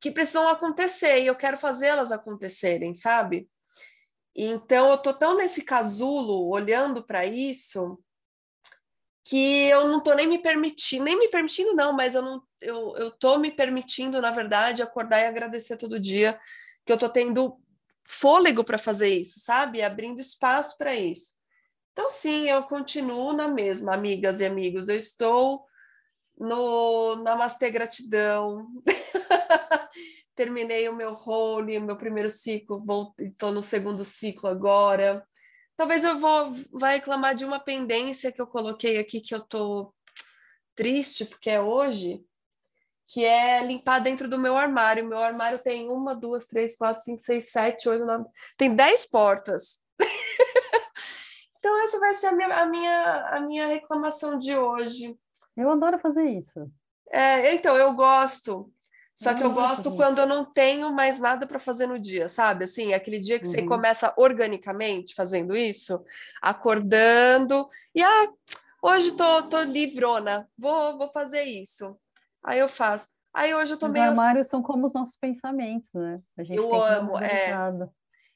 que 0.00 0.10
precisam 0.10 0.48
acontecer, 0.48 1.22
e 1.22 1.26
eu 1.26 1.36
quero 1.36 1.56
fazê-las 1.56 2.10
acontecerem, 2.10 2.94
sabe? 2.94 3.48
Então 4.34 4.90
eu 4.90 4.98
tô 4.98 5.14
tão 5.14 5.36
nesse 5.36 5.62
casulo, 5.62 6.48
olhando 6.48 7.06
para 7.06 7.24
isso, 7.24 7.98
que 9.24 9.66
eu 9.68 9.88
não 9.88 10.02
tô 10.02 10.14
nem 10.14 10.26
me 10.26 10.38
permitindo, 10.38 11.04
nem 11.04 11.18
me 11.18 11.28
permitindo 11.28 11.74
não, 11.74 11.92
mas 11.92 12.14
eu 12.14 12.22
não 12.22 12.42
eu, 12.60 12.96
eu 12.96 13.10
tô 13.10 13.38
me 13.38 13.50
permitindo, 13.50 14.20
na 14.20 14.30
verdade, 14.30 14.82
acordar 14.82 15.20
e 15.20 15.26
agradecer 15.26 15.76
todo 15.76 16.00
dia 16.00 16.38
que 16.84 16.92
eu 16.92 16.98
tô 16.98 17.08
tendo 17.08 17.58
fôlego 18.06 18.64
para 18.64 18.78
fazer 18.78 19.08
isso, 19.08 19.40
sabe? 19.40 19.82
Abrindo 19.82 20.20
espaço 20.20 20.76
para 20.76 20.94
isso. 20.94 21.34
Então, 21.92 22.10
sim, 22.10 22.48
eu 22.48 22.62
continuo 22.64 23.32
na 23.32 23.48
mesma, 23.48 23.94
amigas 23.94 24.40
e 24.40 24.44
amigos. 24.44 24.88
Eu 24.88 24.96
estou 24.96 25.64
no 26.38 27.16
Namastê 27.16 27.70
Gratidão. 27.70 28.66
Terminei 30.34 30.88
o 30.88 30.96
meu 30.96 31.14
role, 31.14 31.78
o 31.78 31.82
meu 31.82 31.96
primeiro 31.96 32.28
ciclo, 32.28 32.82
estou 33.18 33.52
no 33.52 33.62
segundo 33.62 34.04
ciclo 34.04 34.48
agora. 34.48 35.24
Talvez 35.76 36.04
eu 36.04 36.18
vou 36.18 36.52
vai 36.72 36.96
reclamar 36.96 37.34
de 37.34 37.44
uma 37.44 37.58
pendência 37.58 38.30
que 38.30 38.40
eu 38.40 38.46
coloquei 38.46 38.98
aqui 38.98 39.20
que 39.20 39.34
eu 39.34 39.40
tô 39.40 39.92
triste 40.74 41.24
porque 41.24 41.50
é 41.50 41.60
hoje, 41.60 42.24
que 43.08 43.24
é 43.24 43.64
limpar 43.64 44.00
dentro 44.00 44.28
do 44.28 44.38
meu 44.38 44.56
armário. 44.56 45.06
Meu 45.06 45.18
armário 45.18 45.58
tem 45.58 45.88
uma, 45.88 46.14
duas, 46.14 46.46
três, 46.46 46.76
quatro, 46.76 47.02
cinco, 47.02 47.20
seis, 47.20 47.50
sete, 47.50 47.88
oito, 47.88 48.04
nove, 48.04 48.24
tem 48.56 48.74
dez 48.74 49.04
portas. 49.06 49.82
então 51.58 51.82
essa 51.82 51.98
vai 51.98 52.14
ser 52.14 52.26
a 52.26 52.32
minha, 52.32 52.48
a 52.54 52.66
minha, 52.66 53.28
a 53.28 53.40
minha 53.40 53.66
reclamação 53.66 54.38
de 54.38 54.56
hoje. 54.56 55.16
Eu 55.56 55.70
adoro 55.70 55.98
fazer 55.98 56.24
isso. 56.24 56.70
É, 57.10 57.54
então 57.54 57.76
eu 57.76 57.92
gosto. 57.92 58.72
Só 59.14 59.32
que 59.32 59.44
eu 59.44 59.52
gosto 59.52 59.94
quando 59.94 60.18
eu 60.18 60.26
não 60.26 60.44
tenho 60.44 60.92
mais 60.92 61.20
nada 61.20 61.46
para 61.46 61.60
fazer 61.60 61.86
no 61.86 61.98
dia, 61.98 62.28
sabe? 62.28 62.64
Assim, 62.64 62.92
aquele 62.92 63.20
dia 63.20 63.38
que 63.38 63.46
uhum. 63.46 63.52
você 63.52 63.62
começa 63.62 64.12
organicamente 64.16 65.14
fazendo 65.14 65.56
isso, 65.56 66.04
acordando, 66.42 67.68
e 67.94 68.02
ah, 68.02 68.32
hoje 68.82 69.12
tô, 69.12 69.44
tô 69.44 69.62
livrona, 69.62 70.48
vou, 70.58 70.98
vou 70.98 71.08
fazer 71.12 71.44
isso. 71.44 71.96
Aí 72.42 72.58
eu 72.58 72.68
faço. 72.68 73.08
Aí 73.32 73.54
hoje 73.54 73.74
eu 73.74 73.78
tô 73.78 73.86
os 73.86 73.92
meio. 73.92 74.04
Os 74.04 74.10
armários 74.10 74.48
são 74.48 74.62
como 74.62 74.84
os 74.84 74.92
nossos 74.92 75.16
pensamentos, 75.16 75.92
né? 75.94 76.20
eu 76.50 76.74
amo, 76.74 77.18
é. 77.18 77.52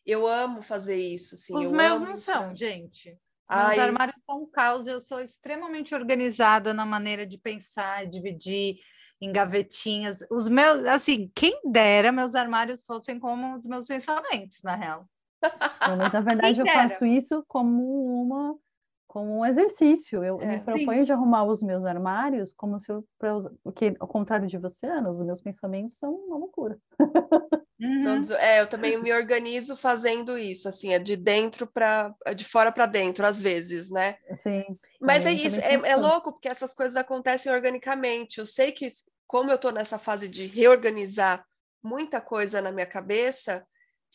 Eu 0.07 0.27
amo 0.27 0.63
fazer 0.63 0.97
isso, 0.97 1.35
assim. 1.35 1.55
Os 1.55 1.71
meus 1.71 2.01
não 2.01 2.17
são, 2.17 2.55
gente. 2.55 3.19
Ai... 3.49 3.77
Os 3.77 3.79
armários 3.79 4.17
são 4.27 4.43
um 4.43 4.47
caos. 4.47 4.87
Eu 4.87 5.01
sou 5.01 5.21
extremamente 5.21 5.95
organizada 5.95 6.75
na 6.75 6.85
maneira 6.85 7.27
de 7.27 7.39
pensar, 7.39 8.07
dividir 8.07 8.77
em 9.21 9.33
gavetinhas. 9.33 10.21
Os 10.31 10.49
meus, 10.49 10.85
assim, 10.87 11.31
quem 11.35 11.61
dera 11.65 12.13
meus 12.13 12.35
armários 12.35 12.85
fossem 12.85 13.19
como 13.19 13.57
os 13.57 13.65
meus 13.67 13.87
pensamentos, 13.87 14.63
na 14.63 14.77
real. 14.77 15.09
Mas 15.41 16.13
na 16.13 16.21
verdade 16.21 16.61
eu 16.61 16.67
faço 16.67 17.05
isso 17.05 17.45
como 17.47 18.23
uma 18.23 18.57
como 19.09 19.39
um 19.39 19.45
exercício. 19.45 20.23
Eu, 20.23 20.41
é, 20.41 20.47
me 20.47 20.61
proponho 20.61 21.01
sim. 21.01 21.05
de 21.05 21.13
arrumar 21.13 21.45
os 21.45 21.63
meus 21.63 21.85
armários 21.85 22.53
como 22.55 22.79
se 22.79 22.93
eu 22.93 23.05
porque 23.65 23.97
ao 23.99 24.07
contrário 24.07 24.47
de 24.47 24.59
você, 24.59 24.87
Ana, 24.87 25.11
os 25.11 25.25
meus 25.25 25.41
pensamentos 25.41 25.97
são 25.97 26.15
uma 26.15 26.37
loucura. 26.37 26.79
Uhum. 27.81 28.01
Então, 28.01 28.37
é, 28.39 28.61
eu 28.61 28.67
também 28.67 29.01
me 29.01 29.13
organizo 29.13 29.77
fazendo 29.77 30.37
isso, 30.37 30.69
assim, 30.69 30.93
é 30.93 30.99
de 30.99 31.17
dentro 31.17 31.65
para 31.65 32.13
de 32.35 32.45
fora 32.45 32.73
para 32.73 32.87
dentro, 32.87 33.25
às 33.25 33.41
vezes, 33.41 33.89
né? 33.89 34.17
Sim. 34.43 34.65
Mas 35.01 35.25
é 35.25 35.33
isso, 35.33 35.61
é, 35.61 35.75
é, 35.75 35.97
louco 35.97 36.33
porque 36.33 36.49
essas 36.49 36.75
coisas 36.75 36.97
acontecem 36.97 37.53
organicamente. 37.53 38.39
Eu 38.39 38.47
sei 38.47 38.73
que, 38.73 38.89
como 39.29 39.51
eu 39.51 39.55
estou 39.55 39.71
nessa 39.71 39.97
fase 39.97 40.29
de 40.29 40.47
reorganizar 40.47 41.45
muita 41.81 42.21
coisa 42.21 42.61
na 42.61 42.73
minha 42.73 42.87
cabeça, 42.87 43.65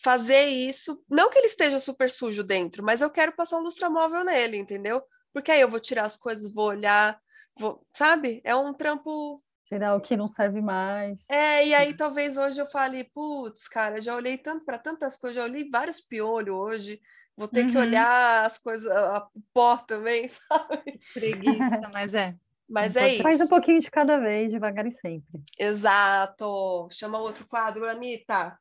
fazer 0.01 0.45
isso, 0.45 1.03
não 1.09 1.29
que 1.29 1.37
ele 1.37 1.47
esteja 1.47 1.79
super 1.79 2.09
sujo 2.09 2.43
dentro, 2.43 2.83
mas 2.83 3.01
eu 3.01 3.09
quero 3.09 3.33
passar 3.33 3.57
um 3.57 3.63
lustramóvel 3.63 4.23
nele, 4.23 4.57
entendeu? 4.57 5.03
Porque 5.31 5.51
aí 5.51 5.61
eu 5.61 5.69
vou 5.69 5.79
tirar 5.79 6.05
as 6.05 6.15
coisas, 6.15 6.53
vou 6.53 6.67
olhar, 6.67 7.19
vou, 7.57 7.85
sabe? 7.93 8.41
É 8.43 8.55
um 8.55 8.73
trampo 8.73 9.43
Tirar 9.65 9.95
o 9.95 10.01
que 10.01 10.17
não 10.17 10.27
serve 10.27 10.61
mais. 10.61 11.17
É, 11.29 11.65
e 11.65 11.73
aí 11.73 11.93
talvez 11.93 12.37
hoje 12.37 12.59
eu 12.59 12.65
fale, 12.65 13.05
putz, 13.05 13.67
cara, 13.67 14.01
já 14.01 14.13
olhei 14.13 14.37
tanto 14.37 14.65
para 14.65 14.77
tantas 14.77 15.17
coisas, 15.17 15.37
já 15.37 15.43
olhei 15.43 15.69
vários 15.69 16.01
piolhos 16.01 16.55
hoje, 16.55 17.01
vou 17.35 17.47
ter 17.47 17.65
uhum. 17.65 17.71
que 17.71 17.77
olhar 17.77 18.45
as 18.45 18.57
coisas, 18.57 18.91
a 18.91 19.25
pó 19.53 19.77
também, 19.77 20.27
sabe? 20.29 20.99
Preguiça, 21.13 21.89
mas 21.91 22.13
é. 22.13 22.35
Mas 22.69 22.95
é 22.95 23.13
isso. 23.13 23.23
Faz 23.23 23.39
um 23.41 23.47
pouquinho 23.47 23.79
de 23.79 23.91
cada 23.91 24.17
vez, 24.17 24.51
devagar 24.51 24.85
e 24.87 24.91
sempre. 24.91 25.43
Exato. 25.59 26.87
Chama 26.91 27.19
outro 27.19 27.45
quadro, 27.45 27.87
Anitta. 27.87 28.57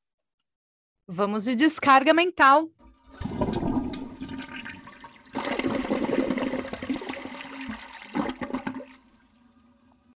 Vamos 1.06 1.44
de 1.44 1.54
descarga 1.54 2.14
mental. 2.14 2.70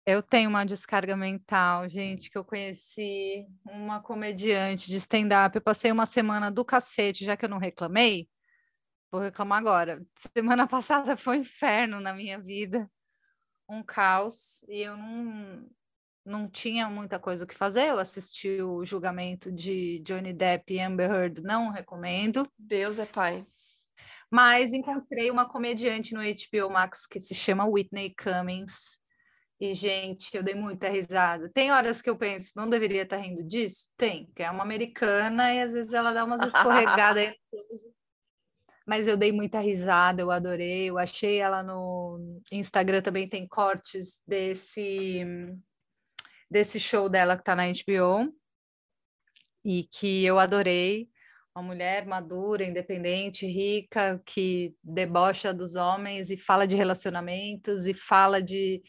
Eu 0.05 0.21
tenho 0.21 0.49
uma 0.49 0.63
descarga 0.63 1.17
mental, 1.17 1.89
gente, 1.89 2.29
que 2.29 2.37
eu 2.37 2.45
conheci 2.45 3.47
uma 3.65 3.99
comediante 3.99 4.87
de 4.87 4.97
stand-up. 4.97 5.55
Eu 5.55 5.61
passei 5.61 5.91
uma 5.91 6.05
semana 6.05 6.51
do 6.51 6.63
cacete, 6.63 7.25
já 7.25 7.35
que 7.35 7.43
eu 7.43 7.49
não 7.49 7.57
reclamei. 7.57 8.29
Vou 9.11 9.19
reclamar 9.19 9.57
agora. 9.57 10.05
Semana 10.37 10.67
passada 10.67 11.17
foi 11.17 11.37
um 11.37 11.41
inferno 11.41 11.99
na 11.99 12.13
minha 12.13 12.39
vida, 12.39 12.87
um 13.67 13.81
caos, 13.81 14.61
e 14.67 14.81
eu 14.81 14.95
não, 14.95 15.67
não 16.25 16.49
tinha 16.49 16.89
muita 16.89 17.19
coisa 17.19 17.43
o 17.43 17.47
que 17.47 17.55
fazer. 17.55 17.87
Eu 17.87 17.99
assisti 17.99 18.61
o 18.61 18.83
julgamento 18.83 19.51
de 19.51 19.99
Johnny 19.99 20.33
Depp 20.33 20.73
e 20.73 20.81
Amber 20.81 21.11
Heard, 21.11 21.41
não 21.41 21.69
recomendo. 21.69 22.49
Deus 22.57 22.97
é 22.97 23.05
pai. 23.05 23.45
Mas 24.31 24.73
encontrei 24.73 25.29
uma 25.29 25.47
comediante 25.47 26.13
no 26.13 26.21
HBO 26.21 26.69
Max 26.69 27.05
que 27.05 27.19
se 27.19 27.35
chama 27.35 27.65
Whitney 27.65 28.13
Cummings 28.15 28.99
e, 29.59 29.73
gente, 29.73 30.35
eu 30.35 30.43
dei 30.43 30.55
muita 30.55 30.89
risada. 30.89 31.49
Tem 31.53 31.71
horas 31.71 32.01
que 32.01 32.09
eu 32.09 32.17
penso, 32.17 32.51
não 32.55 32.69
deveria 32.69 33.03
estar 33.03 33.17
rindo 33.17 33.43
disso? 33.43 33.89
Tem, 33.95 34.29
que 34.35 34.43
é 34.43 34.51
uma 34.51 34.63
americana 34.63 35.53
e 35.53 35.61
às 35.61 35.71
vezes 35.71 35.93
ela 35.93 36.11
dá 36.11 36.25
umas 36.25 36.41
escorregadas. 36.41 37.33
Mas 38.85 39.07
eu 39.07 39.15
dei 39.15 39.31
muita 39.31 39.59
risada, 39.59 40.21
eu 40.21 40.29
adorei. 40.29 40.89
Eu 40.89 40.97
achei 40.97 41.37
ela 41.37 41.63
no 41.63 42.41
Instagram 42.51 43.01
também 43.01 43.27
tem 43.27 43.47
cortes 43.47 44.21
desse 44.27 45.25
desse 46.49 46.79
show 46.79 47.09
dela 47.09 47.37
que 47.37 47.43
tá 47.43 47.55
na 47.55 47.63
HBO 47.67 48.33
e 49.63 49.83
que 49.83 50.23
eu 50.25 50.39
adorei. 50.39 51.09
Uma 51.55 51.63
mulher 51.63 52.05
madura, 52.05 52.65
independente, 52.65 53.47
rica, 53.47 54.21
que 54.25 54.75
debocha 54.83 55.53
dos 55.53 55.75
homens 55.75 56.29
e 56.29 56.37
fala 56.37 56.67
de 56.67 56.75
relacionamentos 56.75 57.85
e 57.85 57.93
fala 57.93 58.41
de 58.41 58.83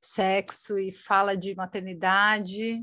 sexo 0.00 0.78
e 0.78 0.92
fala 0.92 1.36
de 1.36 1.54
maternidade 1.54 2.80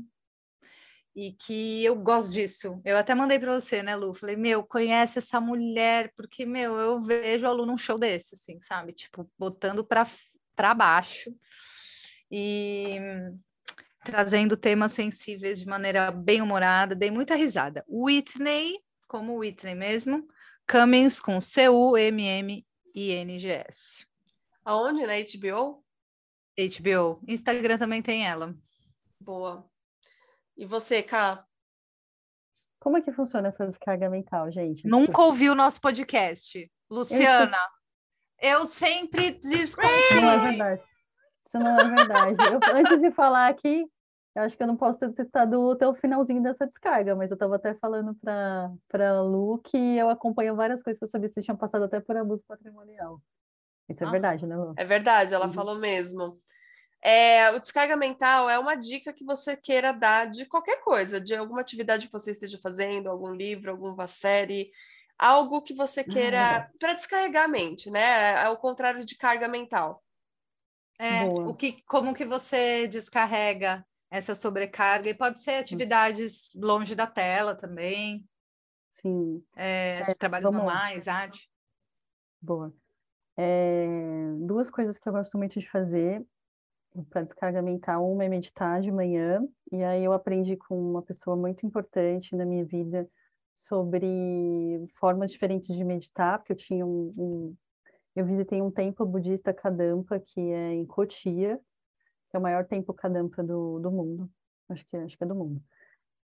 e 1.14 1.32
que 1.32 1.84
eu 1.84 1.96
gosto 1.96 2.32
disso. 2.32 2.80
Eu 2.84 2.96
até 2.96 3.14
mandei 3.14 3.38
para 3.38 3.58
você, 3.58 3.82
né, 3.82 3.96
Lu? 3.96 4.14
Falei, 4.14 4.36
meu, 4.36 4.62
conhece 4.62 5.18
essa 5.18 5.40
mulher, 5.40 6.12
porque, 6.16 6.46
meu, 6.46 6.76
eu 6.76 7.00
vejo 7.00 7.46
a 7.46 7.52
Lu 7.52 7.66
num 7.66 7.76
show 7.76 7.98
desse, 7.98 8.34
assim, 8.34 8.60
sabe? 8.60 8.92
Tipo, 8.92 9.30
botando 9.38 9.84
para 9.84 10.74
baixo 10.74 11.34
e 12.30 12.98
trazendo 14.04 14.56
temas 14.56 14.92
sensíveis 14.92 15.58
de 15.58 15.66
maneira 15.66 16.10
bem 16.10 16.40
humorada, 16.42 16.94
dei 16.94 17.10
muita 17.10 17.34
risada. 17.34 17.84
Whitney, 17.88 18.78
como 19.06 19.36
Whitney 19.38 19.74
mesmo, 19.74 20.26
Cummings 20.70 21.18
com 21.20 21.40
C-U-M-M-I-N-G-S. 21.40 22.64
Aonde? 24.64 25.06
Na 25.06 25.14
HBO? 25.14 25.84
HBO. 26.56 27.20
Instagram 27.26 27.78
também 27.78 28.02
tem 28.02 28.26
ela. 28.26 28.54
Boa. 29.20 29.68
E 30.56 30.64
você, 30.66 31.02
Ká? 31.02 31.44
Como 32.78 32.96
é 32.96 33.02
que 33.02 33.12
funciona 33.12 33.48
essa 33.48 33.66
descarga 33.66 34.08
mental, 34.08 34.50
gente? 34.50 34.86
Nunca 34.86 35.22
ouviu 35.22 35.52
o 35.52 35.56
nosso 35.56 35.80
podcast. 35.80 36.70
Luciana, 36.90 37.58
eu, 38.40 38.60
eu 38.60 38.66
sempre 38.66 39.32
desconfio. 39.32 40.20
Não 40.20 40.30
é 40.30 40.38
verdade. 40.38 40.89
Isso 41.50 41.58
não 41.58 41.80
é 41.80 41.88
verdade. 41.88 42.36
Eu, 42.52 42.76
antes 42.76 43.00
de 43.00 43.10
falar 43.10 43.48
aqui, 43.48 43.84
eu 44.36 44.42
acho 44.42 44.56
que 44.56 44.62
eu 44.62 44.68
não 44.68 44.76
posso 44.76 45.00
ter 45.00 45.10
citado 45.10 45.72
até 45.72 45.86
o 45.88 45.94
finalzinho 45.94 46.40
dessa 46.40 46.64
descarga, 46.64 47.16
mas 47.16 47.28
eu 47.28 47.34
estava 47.34 47.56
até 47.56 47.74
falando 47.74 48.14
para 48.22 49.10
a 49.10 49.20
Lu 49.20 49.58
que 49.58 49.76
eu 49.96 50.08
acompanho 50.08 50.54
várias 50.54 50.80
coisas 50.80 51.00
que 51.00 51.04
eu 51.04 51.08
sabia 51.08 51.28
que 51.28 51.34
você 51.34 51.42
tinha 51.42 51.56
passado 51.56 51.84
até 51.84 51.98
por 51.98 52.16
abuso 52.16 52.44
patrimonial. 52.46 53.20
Isso 53.88 54.04
é 54.04 54.06
ah, 54.06 54.10
verdade, 54.10 54.46
né, 54.46 54.56
Lu? 54.56 54.74
É 54.76 54.84
verdade, 54.84 55.34
ela 55.34 55.46
uhum. 55.46 55.52
falou 55.52 55.74
mesmo. 55.74 56.40
É, 57.02 57.50
o 57.50 57.58
descarga 57.58 57.96
mental 57.96 58.48
é 58.48 58.56
uma 58.56 58.76
dica 58.76 59.12
que 59.12 59.24
você 59.24 59.56
queira 59.56 59.92
dar 59.92 60.30
de 60.30 60.46
qualquer 60.46 60.80
coisa, 60.82 61.20
de 61.20 61.34
alguma 61.34 61.62
atividade 61.62 62.06
que 62.06 62.12
você 62.12 62.30
esteja 62.30 62.60
fazendo, 62.62 63.08
algum 63.08 63.34
livro, 63.34 63.72
alguma 63.72 64.06
série, 64.06 64.70
algo 65.18 65.62
que 65.62 65.74
você 65.74 66.04
queira 66.04 66.68
uhum. 66.70 66.78
para 66.78 66.92
descarregar 66.92 67.46
a 67.46 67.48
mente, 67.48 67.90
né? 67.90 68.36
Ao 68.44 68.56
contrário 68.56 69.04
de 69.04 69.16
carga 69.16 69.48
mental. 69.48 70.00
É, 71.02 71.24
o 71.24 71.54
que, 71.54 71.80
como 71.84 72.12
que 72.12 72.26
você 72.26 72.86
descarrega 72.86 73.86
essa 74.10 74.34
sobrecarga? 74.34 75.08
E 75.08 75.14
pode 75.14 75.40
ser 75.40 75.52
atividades 75.52 76.50
longe 76.54 76.94
da 76.94 77.06
tela 77.06 77.54
também. 77.54 78.28
Sim. 79.00 79.42
É, 79.56 80.04
é, 80.08 80.14
trabalhos 80.14 80.50
manuais, 80.50 81.08
arte. 81.08 81.48
Boa. 82.38 82.70
É, 83.34 83.86
duas 84.40 84.70
coisas 84.70 84.98
que 84.98 85.08
eu 85.08 85.12
gosto 85.14 85.38
muito 85.38 85.58
de 85.58 85.70
fazer 85.70 86.22
para 87.08 87.22
descarga 87.22 87.62
mental. 87.62 88.06
Uma 88.06 88.26
é 88.26 88.28
meditar 88.28 88.82
de 88.82 88.92
manhã, 88.92 89.42
e 89.72 89.82
aí 89.82 90.04
eu 90.04 90.12
aprendi 90.12 90.54
com 90.54 90.78
uma 90.78 91.00
pessoa 91.00 91.34
muito 91.34 91.64
importante 91.64 92.36
na 92.36 92.44
minha 92.44 92.64
vida 92.64 93.08
sobre 93.56 94.86
formas 94.98 95.30
diferentes 95.30 95.74
de 95.74 95.82
meditar, 95.82 96.38
porque 96.38 96.52
eu 96.52 96.56
tinha 96.56 96.84
um, 96.84 97.14
um 97.16 97.56
eu 98.14 98.24
visitei 98.24 98.60
um 98.60 98.70
templo 98.70 99.06
budista 99.06 99.52
Kadampa, 99.52 100.18
que 100.18 100.40
é 100.40 100.74
em 100.74 100.86
Kotia, 100.86 101.60
que 102.28 102.36
é 102.36 102.38
o 102.38 102.42
maior 102.42 102.64
templo 102.64 102.94
Kadampa 102.94 103.42
do, 103.42 103.78
do 103.78 103.90
mundo. 103.90 104.30
Acho 104.68 104.84
que, 104.86 104.96
acho 104.96 105.16
que 105.16 105.24
é 105.24 105.26
do 105.26 105.34
mundo. 105.34 105.62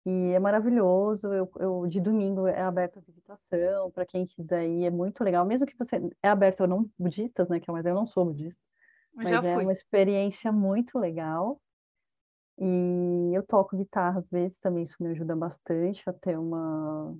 E 0.05 0.33
é 0.33 0.39
maravilhoso. 0.39 1.33
Eu, 1.33 1.51
eu, 1.59 1.87
de 1.87 2.01
domingo 2.01 2.47
é 2.47 2.61
aberto 2.61 2.99
a 2.99 3.03
visitação 3.03 3.91
para 3.91 4.07
quem 4.07 4.27
quiser 4.27 4.65
ir, 4.65 4.85
é 4.85 4.91
muito 4.91 5.23
legal. 5.25 5.45
Mesmo 5.45 5.67
que 5.67 5.77
você 5.77 6.01
é 6.23 6.29
aberto 6.29 6.63
a 6.63 6.67
não 6.67 6.89
budistas, 6.99 7.49
né? 7.49 7.59
Que 7.59 7.71
mas 7.71 7.85
eu 7.85 7.95
não 7.95 8.07
sou 8.07 8.25
budista, 8.25 8.61
mas 9.13 9.45
é 9.45 9.57
uma 9.57 9.73
experiência 9.73 10.53
muito 10.53 10.99
legal. 10.99 11.61
E 12.59 13.33
eu 13.35 13.43
toco 13.43 13.77
guitarra 13.77 14.19
às 14.19 14.31
vezes 14.31 14.59
também, 14.59 14.85
isso 14.85 14.97
me 15.01 15.11
ajuda 15.11 15.37
bastante 15.37 16.09
a 16.09 16.13
ter 16.13 16.39
uma 16.39 17.15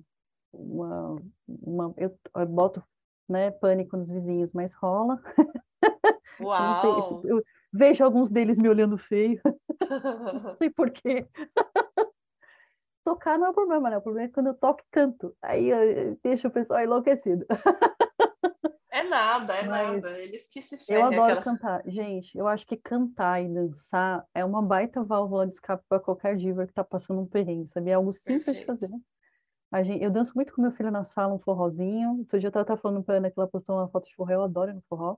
uma, 0.51 1.21
uma 1.47 1.93
eu, 1.97 2.17
eu 2.35 2.45
boto 2.47 2.83
né, 3.27 3.51
pânico 3.51 3.97
nos 3.97 4.09
vizinhos, 4.09 4.53
mas 4.53 4.73
rola. 4.73 5.19
Uau! 6.39 7.23
eu 7.25 7.41
vejo 7.73 8.03
alguns 8.03 8.29
deles 8.29 8.59
me 8.59 8.69
olhando 8.69 8.97
feio. 8.97 9.41
não 10.43 10.55
sei 10.55 10.69
porquê 10.69 11.27
tocar 13.07 13.39
não 13.39 13.47
é 13.47 13.49
o 13.51 13.53
problema, 13.53 13.89
né? 13.89 13.97
O 13.97 14.01
problema 14.01 14.27
é 14.27 14.31
quando 14.31 14.47
eu 14.47 14.53
toco 14.53 14.81
e 14.81 14.91
canto. 14.91 15.33
Aí 15.41 15.69
deixa 16.21 16.49
o 16.49 16.51
pessoal 16.51 16.81
enlouquecido. 16.81 17.45
É 18.91 19.03
nada, 19.03 19.53
é 19.53 19.63
Mas 19.65 19.93
nada. 19.93 20.19
Eles 20.19 20.45
que 20.47 20.61
se 20.61 20.77
ferem. 20.77 21.01
Eu 21.01 21.07
adoro 21.07 21.23
aquelas... 21.23 21.45
cantar. 21.45 21.83
Gente, 21.85 22.37
eu 22.37 22.47
acho 22.47 22.67
que 22.67 22.75
cantar 22.75 23.41
e 23.41 23.47
dançar 23.47 24.25
é 24.33 24.43
uma 24.43 24.61
baita 24.61 25.03
válvula 25.03 25.47
de 25.47 25.53
escape 25.53 25.83
para 25.87 26.01
qualquer 26.01 26.35
diva 26.35 26.67
que 26.67 26.73
tá 26.73 26.83
passando 26.83 27.21
um 27.21 27.25
perrengue, 27.25 27.69
sabe? 27.69 27.91
É 27.91 27.93
algo 27.93 28.11
simples 28.11 28.45
Perfeito. 28.45 28.59
de 28.59 28.65
fazer. 28.65 28.89
Gente, 29.83 30.01
eu 30.03 30.09
danço 30.09 30.31
muito 30.35 30.53
com 30.53 30.61
meu 30.61 30.71
filho 30.71 30.89
na 30.91 31.03
sala, 31.03 31.33
um 31.33 31.39
forrozinho. 31.39 32.19
Outro 32.19 32.39
dia 32.39 32.47
eu 32.47 32.51
tava 32.51 32.77
falando 32.77 33.03
pra 33.03 33.15
Ana 33.17 33.29
que 33.29 33.37
ela 33.39 33.47
postou 33.49 33.75
uma 33.75 33.87
foto 33.89 34.07
de 34.07 34.15
forró, 34.15 34.31
eu 34.31 34.43
adoro 34.43 34.73
no 34.73 34.81
forró. 34.89 35.17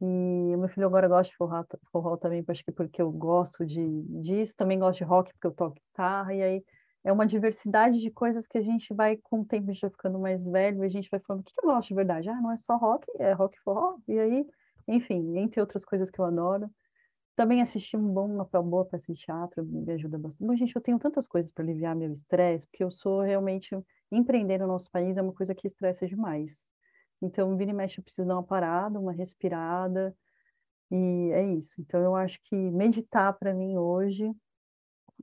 E 0.00 0.56
meu 0.56 0.68
filho 0.68 0.86
agora 0.86 1.08
gosta 1.08 1.30
de 1.30 1.36
forró, 1.36 1.64
forró 1.92 2.16
também, 2.16 2.44
acho 2.48 2.64
que 2.64 2.72
porque 2.72 3.00
eu 3.00 3.10
gosto 3.12 3.64
de, 3.64 4.02
disso. 4.20 4.54
Também 4.56 4.78
gosto 4.78 4.98
de 4.98 5.04
rock, 5.04 5.32
porque 5.32 5.46
eu 5.46 5.52
toco 5.52 5.76
guitarra. 5.76 6.34
E 6.34 6.42
aí 6.42 6.64
é 7.04 7.12
uma 7.12 7.26
diversidade 7.26 8.00
de 8.00 8.10
coisas 8.10 8.46
que 8.46 8.58
a 8.58 8.62
gente 8.62 8.92
vai, 8.94 9.16
com 9.18 9.40
o 9.40 9.44
tempo, 9.44 9.70
a 9.70 9.72
gente 9.72 9.82
vai 9.82 9.90
ficando 9.90 10.18
mais 10.18 10.44
velho, 10.46 10.82
e 10.84 10.86
a 10.86 10.90
gente 10.90 11.08
vai 11.10 11.20
falando, 11.20 11.42
o 11.42 11.44
que 11.44 11.52
eu 11.62 11.68
gosto 11.68 11.88
de 11.88 11.94
verdade? 11.94 12.28
Ah, 12.28 12.40
não 12.40 12.52
é 12.52 12.56
só 12.58 12.76
rock, 12.76 13.06
é 13.18 13.32
rock 13.32 13.58
forró, 13.62 13.96
e 14.08 14.18
aí, 14.18 14.46
enfim, 14.88 15.36
entre 15.38 15.60
outras 15.60 15.84
coisas 15.84 16.10
que 16.10 16.18
eu 16.20 16.24
adoro. 16.24 16.70
Também 17.36 17.60
assistir 17.60 17.96
um 17.96 18.12
bom 18.12 18.36
papel 18.36 18.62
boa 18.62 18.84
peça 18.84 19.12
de 19.12 19.18
teatro 19.18 19.64
me 19.64 19.90
ajuda 19.92 20.16
bastante. 20.18 20.46
Mas, 20.46 20.58
gente, 20.58 20.74
eu 20.76 20.82
tenho 20.82 20.98
tantas 20.98 21.26
coisas 21.26 21.50
para 21.50 21.64
aliviar 21.64 21.96
meu 21.96 22.12
estresse, 22.12 22.66
porque 22.66 22.84
eu 22.84 22.90
sou 22.90 23.22
realmente. 23.22 23.76
Empreender 24.12 24.58
no 24.58 24.68
nosso 24.68 24.88
país 24.90 25.16
é 25.16 25.22
uma 25.22 25.32
coisa 25.32 25.54
que 25.54 25.66
estressa 25.66 26.06
demais. 26.06 26.64
Então, 27.20 27.56
vira 27.56 27.70
e 27.70 27.74
mexe, 27.74 27.98
eu 27.98 28.04
preciso 28.04 28.28
dar 28.28 28.34
uma 28.34 28.44
parada, 28.44 29.00
uma 29.00 29.12
respirada, 29.12 30.14
e 30.90 31.30
é 31.32 31.52
isso. 31.54 31.80
Então, 31.80 32.00
eu 32.00 32.14
acho 32.14 32.38
que 32.44 32.54
meditar 32.54 33.36
para 33.36 33.52
mim 33.52 33.76
hoje 33.76 34.30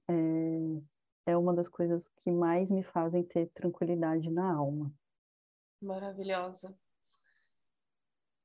é, 0.09 1.31
é 1.31 1.37
uma 1.37 1.53
das 1.53 1.69
coisas 1.69 2.09
que 2.23 2.31
mais 2.31 2.69
me 2.69 2.83
fazem 2.83 3.23
ter 3.23 3.49
tranquilidade 3.53 4.29
na 4.29 4.51
alma. 4.51 4.91
Maravilhosa. 5.81 6.75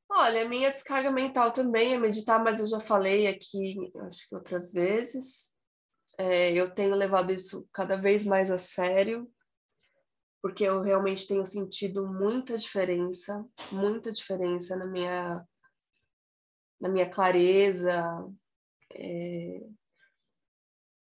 Olha, 0.09 0.43
a 0.43 0.49
minha 0.49 0.71
descarga 0.71 1.11
mental 1.11 1.53
também 1.53 1.93
é 1.93 1.99
meditar, 1.99 2.43
mas 2.43 2.61
eu 2.61 2.67
já 2.67 2.81
falei 2.81 3.27
aqui, 3.27 3.77
acho 4.03 4.29
que 4.29 4.35
outras 4.35 4.73
vezes. 4.73 5.55
É, 6.19 6.53
eu 6.53 6.73
tenho 6.75 6.95
levado 6.95 7.33
isso 7.33 7.69
cada 7.73 7.97
vez 7.97 8.25
mais 8.25 8.51
a 8.51 8.57
sério, 8.57 9.31
porque 10.41 10.65
eu 10.65 10.81
realmente 10.81 11.27
tenho 11.27 11.45
sentido 11.45 12.07
muita 12.07 12.57
diferença, 12.57 13.45
muita 13.71 14.13
diferença 14.13 14.77
na 14.77 14.87
minha, 14.87 15.45
na 16.81 16.89
minha 16.89 17.11
clareza, 17.11 18.03
é, 18.95 19.61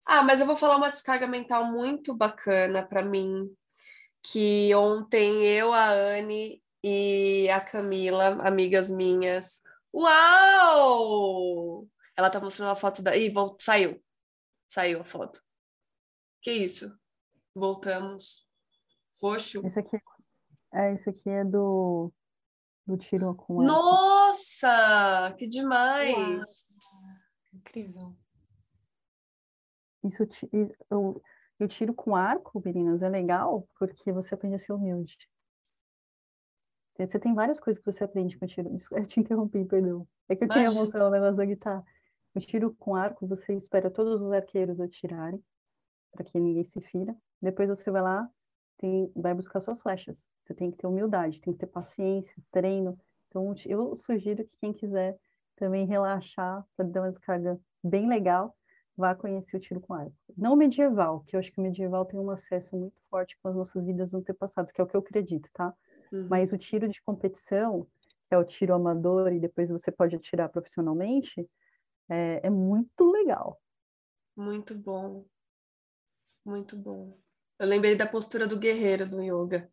ah, 0.06 0.24
mas 0.24 0.40
eu 0.40 0.46
vou 0.46 0.56
falar 0.56 0.78
uma 0.78 0.90
descarga 0.90 1.28
mental 1.28 1.66
muito 1.66 2.16
bacana 2.16 2.82
para 2.82 3.04
mim, 3.04 3.54
que 4.24 4.74
ontem 4.74 5.46
eu, 5.46 5.74
a 5.74 5.90
Anne 5.90 6.64
e 6.84 7.50
a 7.50 7.60
Camila, 7.60 8.42
amigas 8.48 8.90
minhas. 8.90 9.62
Uau! 9.94 11.88
Ela 12.16 12.30
tá 12.30 12.40
mostrando 12.40 12.72
a 12.72 12.76
foto 12.76 13.02
da. 13.02 13.16
Ih, 13.16 13.30
vol... 13.30 13.58
saiu. 13.60 14.04
Saiu 14.70 15.02
a 15.02 15.04
foto. 15.04 15.42
Que 16.42 16.52
isso? 16.52 16.98
Voltamos. 17.56 18.48
Roxo. 19.22 19.66
Isso 19.66 19.80
aqui 19.80 19.98
é, 20.74 20.94
isso 20.94 21.10
aqui 21.10 21.30
é 21.30 21.44
do, 21.44 22.12
do 22.86 22.98
tiro 22.98 23.34
com 23.36 23.64
Nossa! 23.64 25.34
Que 25.38 25.48
demais! 25.48 26.14
Uau. 26.14 26.42
Incrível. 27.54 28.16
Isso, 30.04 30.24
isso 30.54 30.74
eu, 30.90 31.22
eu 31.60 31.68
tiro 31.68 31.94
com 31.94 32.16
arco, 32.16 32.62
meninas, 32.64 33.02
é 33.02 33.10
legal 33.10 33.68
porque 33.80 34.12
você 34.12 34.36
aprende 34.36 34.56
a 34.56 34.60
ser 34.60 34.74
humilde. 34.74 35.18
Você 36.98 37.20
tem 37.20 37.34
várias 37.34 37.60
coisas 37.60 37.82
que 37.82 37.92
você 37.92 38.04
aprende 38.04 38.38
com 38.38 38.48
tiro. 38.48 38.76
Eu 38.92 39.06
te 39.06 39.20
interrompi, 39.20 39.64
perdão. 39.66 40.08
É 40.28 40.36
que 40.36 40.44
eu 40.44 40.48
queria 40.48 40.72
mostrar 40.72 41.08
o 41.08 41.12
negócio 41.12 41.36
da 41.36 41.46
guitarra. 41.46 41.84
O 42.34 42.40
tiro 42.40 42.76
com 42.80 42.96
arco, 42.96 43.28
você 43.28 43.54
espera 43.54 43.90
todos 43.90 44.22
os 44.22 44.32
arqueiros 44.32 44.80
atirarem, 44.80 45.42
para 46.12 46.24
que 46.24 46.40
ninguém 46.40 46.64
se 46.64 46.82
fira. 46.82 47.16
Depois 47.42 47.70
você 47.70 47.90
vai 47.92 48.02
lá, 48.02 48.30
tem, 48.78 49.12
vai 49.16 49.34
buscar 49.34 49.62
suas 49.62 49.82
flechas. 49.82 50.16
Você 50.44 50.54
tem 50.54 50.72
que 50.72 50.78
ter 50.78 50.88
humildade, 50.88 51.42
tem 51.42 51.54
que 51.54 51.60
ter 51.60 51.68
paciência, 51.68 52.36
treino. 52.52 52.98
Então, 53.28 53.54
eu 53.66 53.96
sugiro 53.96 54.44
que 54.44 54.58
quem 54.60 54.74
quiser 54.74 55.18
também 55.56 55.86
relaxar, 55.86 56.66
para 56.76 56.86
dar 56.88 57.02
uma 57.02 57.10
descarga 57.10 57.60
bem 57.84 58.08
legal, 58.08 58.56
vá 58.96 59.14
conhecer 59.14 59.58
o 59.58 59.60
tiro 59.60 59.82
com 59.82 59.94
arco. 59.94 60.14
Não 60.36 60.54
o 60.54 60.56
medieval, 60.56 61.22
que 61.22 61.36
eu 61.36 61.40
acho 61.40 61.52
que 61.52 61.60
o 61.60 61.64
medieval 61.64 62.06
tem 62.06 62.20
um 62.20 62.32
acesso 62.32 62.76
muito 62.76 63.00
forte 63.10 63.38
com 63.42 63.50
as 63.50 63.56
nossas 63.56 63.86
vidas 63.86 64.14
antepassadas, 64.14 64.72
que 64.72 64.82
é 64.82 64.84
o 64.84 64.88
que 64.88 64.96
eu 64.96 65.02
acredito, 65.02 65.50
tá? 65.54 65.74
Uhum. 66.12 66.28
Mas 66.30 66.52
o 66.52 66.58
tiro 66.58 66.88
de 66.88 67.02
competição, 67.02 67.88
que 68.28 68.36
é 68.36 68.38
o 68.38 68.46
tiro 68.46 68.74
amador 68.74 69.32
e 69.32 69.40
depois 69.40 69.70
você 69.70 69.92
pode 69.92 70.16
atirar 70.16 70.50
profissionalmente, 70.50 71.48
é, 72.10 72.42
é 72.44 72.50
muito 72.50 73.10
legal. 73.12 73.62
Muito 74.36 74.76
bom. 74.76 75.26
Muito 76.46 76.78
bom. 76.78 77.18
Eu 77.60 77.68
lembrei 77.68 77.96
da 77.96 78.06
postura 78.06 78.48
do 78.48 78.58
guerreiro 78.58 79.08
do 79.08 79.22
yoga. 79.22 79.70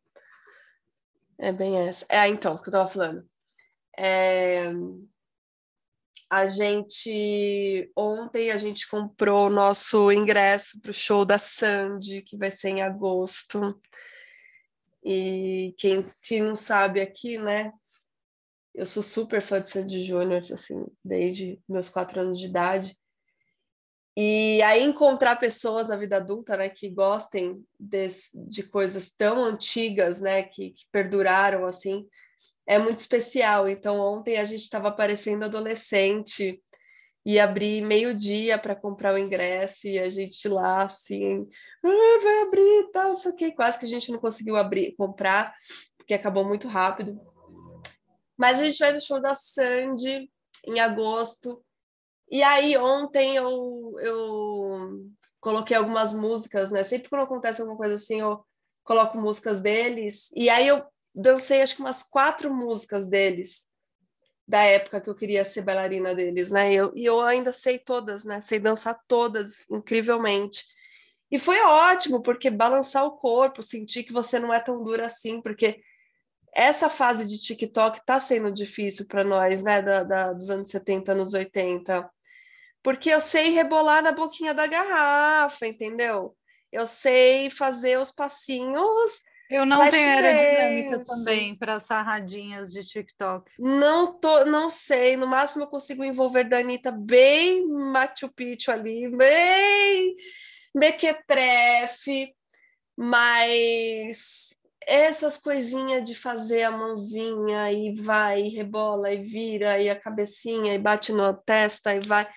É 1.39 1.53
bem 1.53 1.77
essa. 1.77 2.07
É, 2.09 2.27
então, 2.29 2.57
que 2.57 2.69
eu 2.69 2.73
tava 2.73 2.89
falando. 2.89 3.29
É, 3.97 4.65
a 6.31 6.49
gente 6.49 7.93
ontem 7.97 8.51
a 8.51 8.59
gente 8.59 8.89
comprou 8.89 9.47
o 9.47 9.51
nosso 9.51 10.11
ingresso 10.11 10.81
para 10.81 10.91
o 10.91 10.95
show 10.95 11.25
da 11.25 11.39
Sandy, 11.39 12.23
que 12.23 12.37
vai 12.37 12.51
ser 12.51 12.71
em 12.71 12.83
agosto. 12.83 13.81
E 15.05 15.75
quem, 15.77 16.05
quem 16.23 16.43
não 16.43 16.57
sabe 16.57 17.01
aqui, 17.01 17.37
né? 17.37 17.73
Eu 18.75 18.87
sou 18.87 19.03
super 19.03 19.43
fã 19.43 19.61
de 19.61 19.71
Sandy 19.71 20.03
Júnior, 20.03 20.43
assim, 20.53 20.85
desde 21.05 21.61
meus 21.69 21.89
quatro 21.89 22.21
anos 22.21 22.41
de 22.41 22.47
idade. 22.47 22.99
E 24.17 24.63
aí 24.63 24.83
encontrar 24.83 25.37
pessoas 25.37 25.89
na 25.89 25.97
vida 25.97 26.17
adulta, 26.17 26.57
né, 26.57 26.69
que 26.69 26.89
gostem 26.89 27.65
de, 27.79 28.09
de 28.33 28.63
coisas 28.63 29.11
tão 29.11 29.45
antigas, 29.45 30.21
né, 30.21 30.43
que, 30.43 30.71
que 30.71 30.87
perduraram 30.93 31.67
assim, 31.67 32.07
é 32.67 32.79
muito 32.79 33.01
especial. 33.01 33.69
Então, 33.69 33.99
ontem 33.99 34.39
a 34.39 34.45
gente 34.45 34.63
estava 34.63 34.93
parecendo 34.93 35.45
adolescente 35.45 36.63
e 37.25 37.41
abri 37.41 37.81
meio-dia 37.81 38.59
para 38.59 38.77
comprar 38.77 39.15
o 39.15 39.19
ingresso 39.19 39.89
e 39.89 39.99
a 39.99 40.11
gente 40.11 40.47
lá 40.47 40.85
assim, 40.85 41.49
ah, 41.83 42.21
vai 42.23 42.43
abrir, 42.43 42.91
tal, 42.93 43.09
não 43.09 43.17
sei 43.17 43.33
o 43.33 43.37
quê. 43.37 43.51
Quase 43.51 43.79
que 43.79 43.87
a 43.87 43.89
gente 43.89 44.13
não 44.13 44.19
conseguiu 44.19 44.57
abrir, 44.57 44.95
comprar, 44.97 45.55
porque 45.97 46.13
acabou 46.13 46.45
muito 46.45 46.69
rápido. 46.69 47.19
Mas 48.37 48.59
a 48.59 48.65
gente 48.65 48.79
vai 48.79 48.93
no 48.93 49.01
show 49.01 49.21
da 49.21 49.35
Sandy 49.35 50.31
em 50.67 50.81
agosto. 50.81 51.65
E 52.31 52.43
aí 52.43 52.77
ontem 52.77 53.37
eu, 53.37 53.95
eu 54.01 55.07
coloquei 55.41 55.77
algumas 55.77 56.13
músicas, 56.13 56.71
né? 56.71 56.85
Sempre 56.85 57.09
quando 57.09 57.23
acontece 57.23 57.61
alguma 57.61 57.79
coisa 57.79 57.95
assim, 57.95 58.21
eu 58.21 58.45
coloco 58.83 59.17
músicas 59.17 59.63
deles. 59.63 60.31
E 60.35 60.51
aí 60.51 60.69
eu 60.69 60.85
dancei 61.15 61.63
acho 61.63 61.77
que 61.77 61.81
umas 61.81 62.03
quatro 62.03 62.53
músicas 62.53 63.09
deles, 63.09 63.67
da 64.47 64.63
época 64.63 65.01
que 65.01 65.09
eu 65.09 65.15
queria 65.15 65.45
ser 65.45 65.63
bailarina 65.63 66.15
deles, 66.15 66.51
né? 66.51 66.73
Eu, 66.73 66.93
e 66.95 67.05
eu 67.05 67.21
ainda 67.23 67.53
sei 67.53 67.79
todas, 67.79 68.25
né? 68.25 68.41
Sei 68.41 68.59
dançar 68.59 68.99
todas 69.09 69.69
incrivelmente. 69.71 70.65
E 71.31 71.39
foi 71.39 71.61
ótimo, 71.63 72.23
porque 72.23 72.51
balançar 72.51 73.05
o 73.05 73.17
corpo, 73.17 73.63
sentir 73.63 74.05
que 74.05 74.13
você 74.13 74.39
não 74.39 74.53
é 74.53 74.61
tão 74.61 74.83
dura 74.83 75.07
assim, 75.07 75.41
porque 75.41 75.81
essa 76.55 76.89
fase 76.89 77.27
de 77.27 77.43
TikTok 77.43 77.99
está 77.99 78.21
sendo 78.21 78.53
difícil 78.53 79.07
para 79.07 79.25
nós, 79.25 79.63
né? 79.63 79.83
Da, 79.83 80.03
da, 80.05 80.33
dos 80.33 80.51
anos 80.51 80.69
70, 80.69 81.13
anos 81.13 81.35
80. 81.35 82.09
Porque 82.83 83.11
eu 83.11 83.21
sei 83.21 83.51
rebolar 83.51 84.03
na 84.03 84.13
boquinha 84.13 84.53
da 84.53 84.67
garrafa, 84.67 85.67
entendeu? 85.67 86.37
Eu 86.71 86.87
sei 86.87 87.49
fazer 87.51 87.99
os 87.99 88.11
passinhos 88.11 89.23
eu 89.51 89.67
não 89.67 89.89
tenho 89.91 90.09
aerodinâmica 90.09 91.05
também 91.05 91.55
para 91.55 91.79
sarradinhas 91.79 92.73
de 92.73 92.83
TikTok. 92.83 93.51
Não 93.59 94.13
tô, 94.19 94.45
não 94.45 94.71
sei. 94.71 95.17
No 95.17 95.27
máximo 95.27 95.65
eu 95.65 95.69
consigo 95.69 96.03
envolver 96.03 96.45
da 96.45 96.59
Anitta 96.59 96.91
bem 96.91 97.67
Machu 97.67 98.33
Picchu 98.33 98.71
ali, 98.71 99.09
bem 99.09 100.17
mequetrefe, 100.75 102.35
mas 102.97 104.57
essas 104.87 105.39
coisinhas 105.39 106.05
de 106.05 106.15
fazer 106.15 106.63
a 106.63 106.71
mãozinha 106.71 107.73
e 107.73 107.95
vai, 107.95 108.43
e 108.43 108.49
rebola, 108.49 109.13
e 109.13 109.23
vira, 109.23 109.81
e 109.81 109.89
a 109.89 109.99
cabecinha, 109.99 110.75
e 110.75 110.79
bate 110.79 111.13
na 111.13 111.33
testa, 111.33 111.95
e 111.95 112.01
vai. 112.01 112.29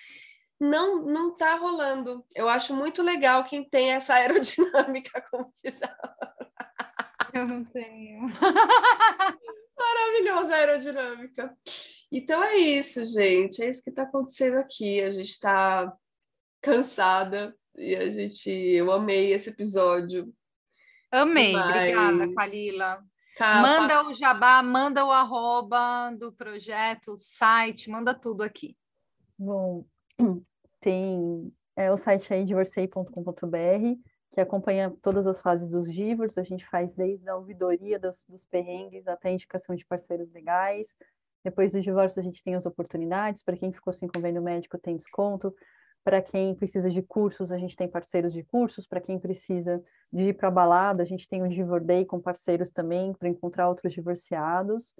Não, 0.60 1.04
não 1.04 1.36
tá 1.36 1.54
rolando. 1.56 2.24
Eu 2.34 2.48
acho 2.48 2.74
muito 2.74 3.02
legal 3.02 3.44
quem 3.44 3.68
tem 3.68 3.92
essa 3.92 4.14
aerodinâmica, 4.14 5.22
como 5.30 5.50
diz 5.62 5.82
a 5.82 5.88
eu 7.38 7.46
não 7.46 7.64
tenho. 7.64 8.20
Maravilhosa 9.78 10.54
aerodinâmica. 10.54 11.56
Então 12.10 12.42
é 12.42 12.56
isso, 12.56 13.04
gente. 13.06 13.62
É 13.62 13.70
isso 13.70 13.82
que 13.82 13.90
está 13.90 14.02
acontecendo 14.02 14.58
aqui. 14.58 15.00
A 15.02 15.10
gente 15.10 15.30
está 15.30 15.92
cansada 16.60 17.54
e 17.76 17.94
a 17.94 18.10
gente. 18.10 18.50
Eu 18.50 18.90
amei 18.90 19.32
esse 19.32 19.50
episódio. 19.50 20.32
Amei, 21.10 21.52
Mas... 21.52 21.76
obrigada, 21.76 22.34
Kalila. 22.34 23.02
Capa... 23.36 23.62
Manda 23.62 24.08
o 24.08 24.14
jabá, 24.14 24.62
manda 24.62 25.04
o 25.06 25.12
arroba 25.12 26.10
do 26.18 26.32
projeto, 26.32 27.12
o 27.12 27.16
site, 27.16 27.88
manda 27.88 28.12
tudo 28.12 28.42
aqui. 28.42 28.76
Bom, 29.38 29.86
tem 30.82 31.52
é, 31.76 31.92
o 31.92 31.96
site 31.96 32.34
aí 32.34 32.44
divorcei.com.br 32.44 34.00
que 34.38 34.42
acompanha 34.42 34.94
todas 35.02 35.26
as 35.26 35.40
fases 35.40 35.68
dos 35.68 35.92
GIVORs, 35.92 36.38
a 36.38 36.44
gente 36.44 36.64
faz 36.64 36.94
desde 36.94 37.28
a 37.28 37.34
ouvidoria 37.34 37.98
dos, 37.98 38.24
dos 38.28 38.44
perrengues 38.44 39.08
até 39.08 39.30
a 39.30 39.32
indicação 39.32 39.74
de 39.74 39.84
parceiros 39.84 40.30
legais. 40.32 40.94
Depois 41.42 41.72
do 41.72 41.80
divórcio, 41.80 42.20
a 42.20 42.22
gente 42.22 42.44
tem 42.44 42.54
as 42.54 42.64
oportunidades, 42.64 43.42
para 43.42 43.56
quem 43.56 43.72
ficou 43.72 43.92
sem 43.92 44.08
convênio 44.08 44.40
médico 44.40 44.78
tem 44.78 44.96
desconto, 44.96 45.52
para 46.04 46.22
quem 46.22 46.54
precisa 46.54 46.88
de 46.88 47.02
cursos, 47.02 47.50
a 47.50 47.58
gente 47.58 47.74
tem 47.74 47.88
parceiros 47.88 48.32
de 48.32 48.44
cursos, 48.44 48.86
para 48.86 49.00
quem 49.00 49.18
precisa 49.18 49.82
de 50.12 50.28
ir 50.28 50.34
para 50.34 50.52
balada, 50.52 51.02
a 51.02 51.06
gente 51.06 51.28
tem 51.28 51.42
o 51.42 51.48
Divor 51.48 51.82
Day 51.82 52.04
com 52.04 52.20
parceiros 52.20 52.70
também, 52.70 53.12
para 53.14 53.28
encontrar 53.28 53.68
outros 53.68 53.92
divorciados. 53.92 54.94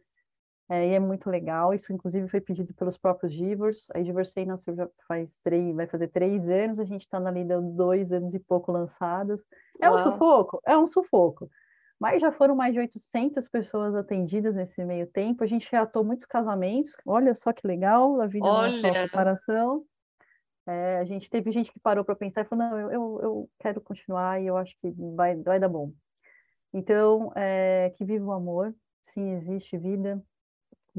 É, 0.69 0.89
e 0.89 0.95
é 0.95 1.01
muito 1.01 1.31
legal. 1.31 1.73
Isso, 1.73 1.93
inclusive, 1.93 2.29
foi 2.29 2.41
pedido 2.41 2.75
pelos 2.75 2.99
próprios 2.99 3.33
Givors. 3.33 3.87
A 3.95 4.01
Divorcei 4.01 4.45
nasceu 4.45 4.77
já 4.77 4.89
faz 5.07 5.39
três, 5.43 5.75
vai 5.75 5.87
fazer 5.87 6.09
três 6.09 6.49
anos, 6.49 6.79
a 6.79 6.85
gente 6.85 7.03
está 7.03 7.19
na 7.19 7.31
lida 7.31 7.61
dois 7.61 8.13
anos 8.13 8.35
e 8.35 8.39
pouco 8.39 8.71
lançadas. 8.71 9.45
É 9.81 9.89
Uau. 9.89 9.99
um 9.99 10.03
sufoco? 10.03 10.61
É 10.67 10.77
um 10.77 10.87
sufoco. 10.87 11.51
Mas 11.99 12.21
já 12.21 12.31
foram 12.31 12.55
mais 12.55 12.73
de 12.75 12.79
800 12.79 13.49
pessoas 13.49 13.95
atendidas 13.95 14.55
nesse 14.55 14.85
meio 14.85 15.07
tempo. 15.07 15.43
A 15.43 15.47
gente 15.47 15.69
reatou 15.73 16.05
muitos 16.05 16.27
casamentos. 16.27 16.95
Olha 17.05 17.35
só 17.35 17.53
que 17.53 17.67
legal, 17.67 18.21
a 18.21 18.27
vida 18.27 18.47
Olha. 18.47 18.71
não 18.71 18.91
é 18.91 18.95
só 18.95 19.01
separação. 19.01 19.85
É, 20.67 20.99
a 20.99 21.05
gente 21.05 21.31
teve 21.31 21.51
gente 21.51 21.73
que 21.73 21.81
parou 21.81 22.05
para 22.05 22.15
pensar 22.15 22.43
e 22.43 22.45
falou: 22.45 22.69
não, 22.69 22.79
eu, 22.79 22.91
eu, 22.93 23.21
eu, 23.23 23.51
quero 23.59 23.81
continuar 23.81 24.41
e 24.41 24.47
eu 24.47 24.57
acho 24.57 24.77
que 24.81 24.91
vai, 25.17 25.35
vai 25.37 25.59
dar 25.59 25.69
bom. 25.69 25.93
Então, 26.75 27.33
é, 27.35 27.91
que 27.97 28.05
viva 28.05 28.27
o 28.27 28.33
amor. 28.33 28.75
Sim, 29.01 29.33
existe 29.33 29.79
vida, 29.79 30.23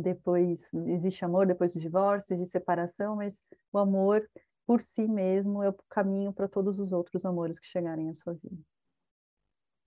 depois 0.02 0.70
existe 0.88 1.24
amor 1.24 1.46
depois 1.46 1.74
do 1.74 1.80
divórcio, 1.80 2.38
de 2.38 2.46
separação, 2.46 3.16
mas 3.16 3.42
o 3.72 3.78
amor 3.78 4.28
por 4.66 4.84
si 4.84 5.08
mesmo 5.08 5.64
é 5.64 5.70
o 5.70 5.76
caminho 5.90 6.32
para 6.32 6.48
todos 6.48 6.80
os 6.80 6.92
outros 6.92 7.26
amores 7.26 7.60
que 7.60 7.66
chegarem 7.66 8.10
à 8.10 8.14
sua 8.14 8.34
vida. 8.34 8.62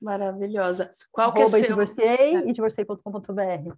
Maravilhosa. 0.00 0.90
Qual 1.12 1.28
Arroba 1.28 1.50
que 1.50 1.56
é 1.56 1.58
seu... 1.60 1.68
divorciei 1.68 2.36
é. 2.36 2.48
e 2.48 2.52
divorciei.com.br. 2.52 3.76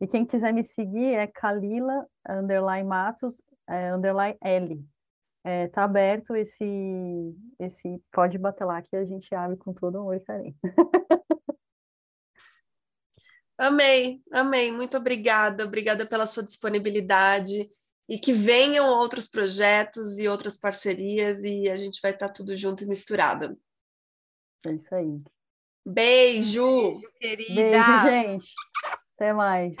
E 0.00 0.06
quem 0.06 0.24
quiser 0.24 0.54
me 0.54 0.64
seguir 0.64 1.14
é 1.14 1.26
Kalila, 1.26 2.06
underline 2.26 2.88
Matos, 2.88 3.42
é, 3.68 3.92
underline 3.92 4.38
L. 4.40 4.82
É, 5.44 5.68
tá 5.68 5.84
aberto 5.84 6.34
esse, 6.34 6.64
esse, 7.58 8.02
pode 8.12 8.38
bater 8.38 8.64
lá 8.64 8.80
que 8.80 8.96
a 8.96 9.04
gente 9.04 9.34
abre 9.34 9.56
com 9.56 9.72
todo 9.72 9.98
amor 9.98 10.16
e 10.16 10.20
carinho. 10.20 10.56
Amei, 13.58 14.22
amei. 14.30 14.70
Muito 14.70 14.96
obrigada. 14.96 15.64
Obrigada 15.64 16.06
pela 16.06 16.26
sua 16.26 16.44
disponibilidade 16.44 17.68
e 18.08 18.18
que 18.18 18.32
venham 18.32 18.86
outros 18.86 19.26
projetos 19.26 20.18
e 20.18 20.28
outras 20.28 20.56
parcerias 20.56 21.42
e 21.42 21.68
a 21.68 21.76
gente 21.76 22.00
vai 22.00 22.12
estar 22.12 22.28
tudo 22.28 22.56
junto 22.56 22.84
e 22.84 22.86
misturado. 22.86 23.58
É 24.64 24.72
isso 24.72 24.94
aí. 24.94 25.18
Beijo! 25.84 26.64
Beijo, 26.64 27.12
querida! 27.18 27.54
Beijo, 27.54 28.06
gente! 28.06 28.52
Até 29.16 29.32
mais! 29.32 29.76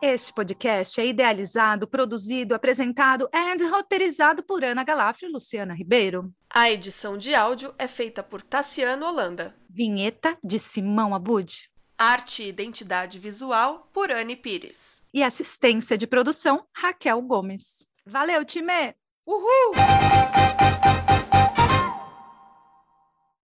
Este 0.00 0.32
podcast 0.32 1.00
é 1.00 1.06
idealizado, 1.06 1.86
produzido, 1.86 2.56
apresentado 2.56 3.28
e 3.32 3.64
roteirizado 3.68 4.42
por 4.42 4.64
Ana 4.64 4.82
Galafrio 4.82 5.28
e 5.28 5.32
Luciana 5.32 5.74
Ribeiro. 5.74 6.32
A 6.50 6.70
edição 6.70 7.16
de 7.16 7.34
áudio 7.34 7.72
é 7.78 7.86
feita 7.86 8.20
por 8.20 8.42
Tassiano 8.42 9.06
Holanda. 9.06 9.54
Vinheta 9.74 10.36
de 10.44 10.58
Simão 10.58 11.14
Abud. 11.14 11.70
Arte 11.96 12.42
e 12.42 12.48
identidade 12.48 13.18
visual 13.18 13.88
por 13.90 14.10
Anne 14.10 14.36
Pires. 14.36 15.02
E 15.14 15.22
assistência 15.22 15.96
de 15.96 16.06
produção, 16.06 16.66
Raquel 16.76 17.22
Gomes. 17.22 17.86
Valeu, 18.04 18.44
time! 18.44 18.94
Uhul! 19.26 19.72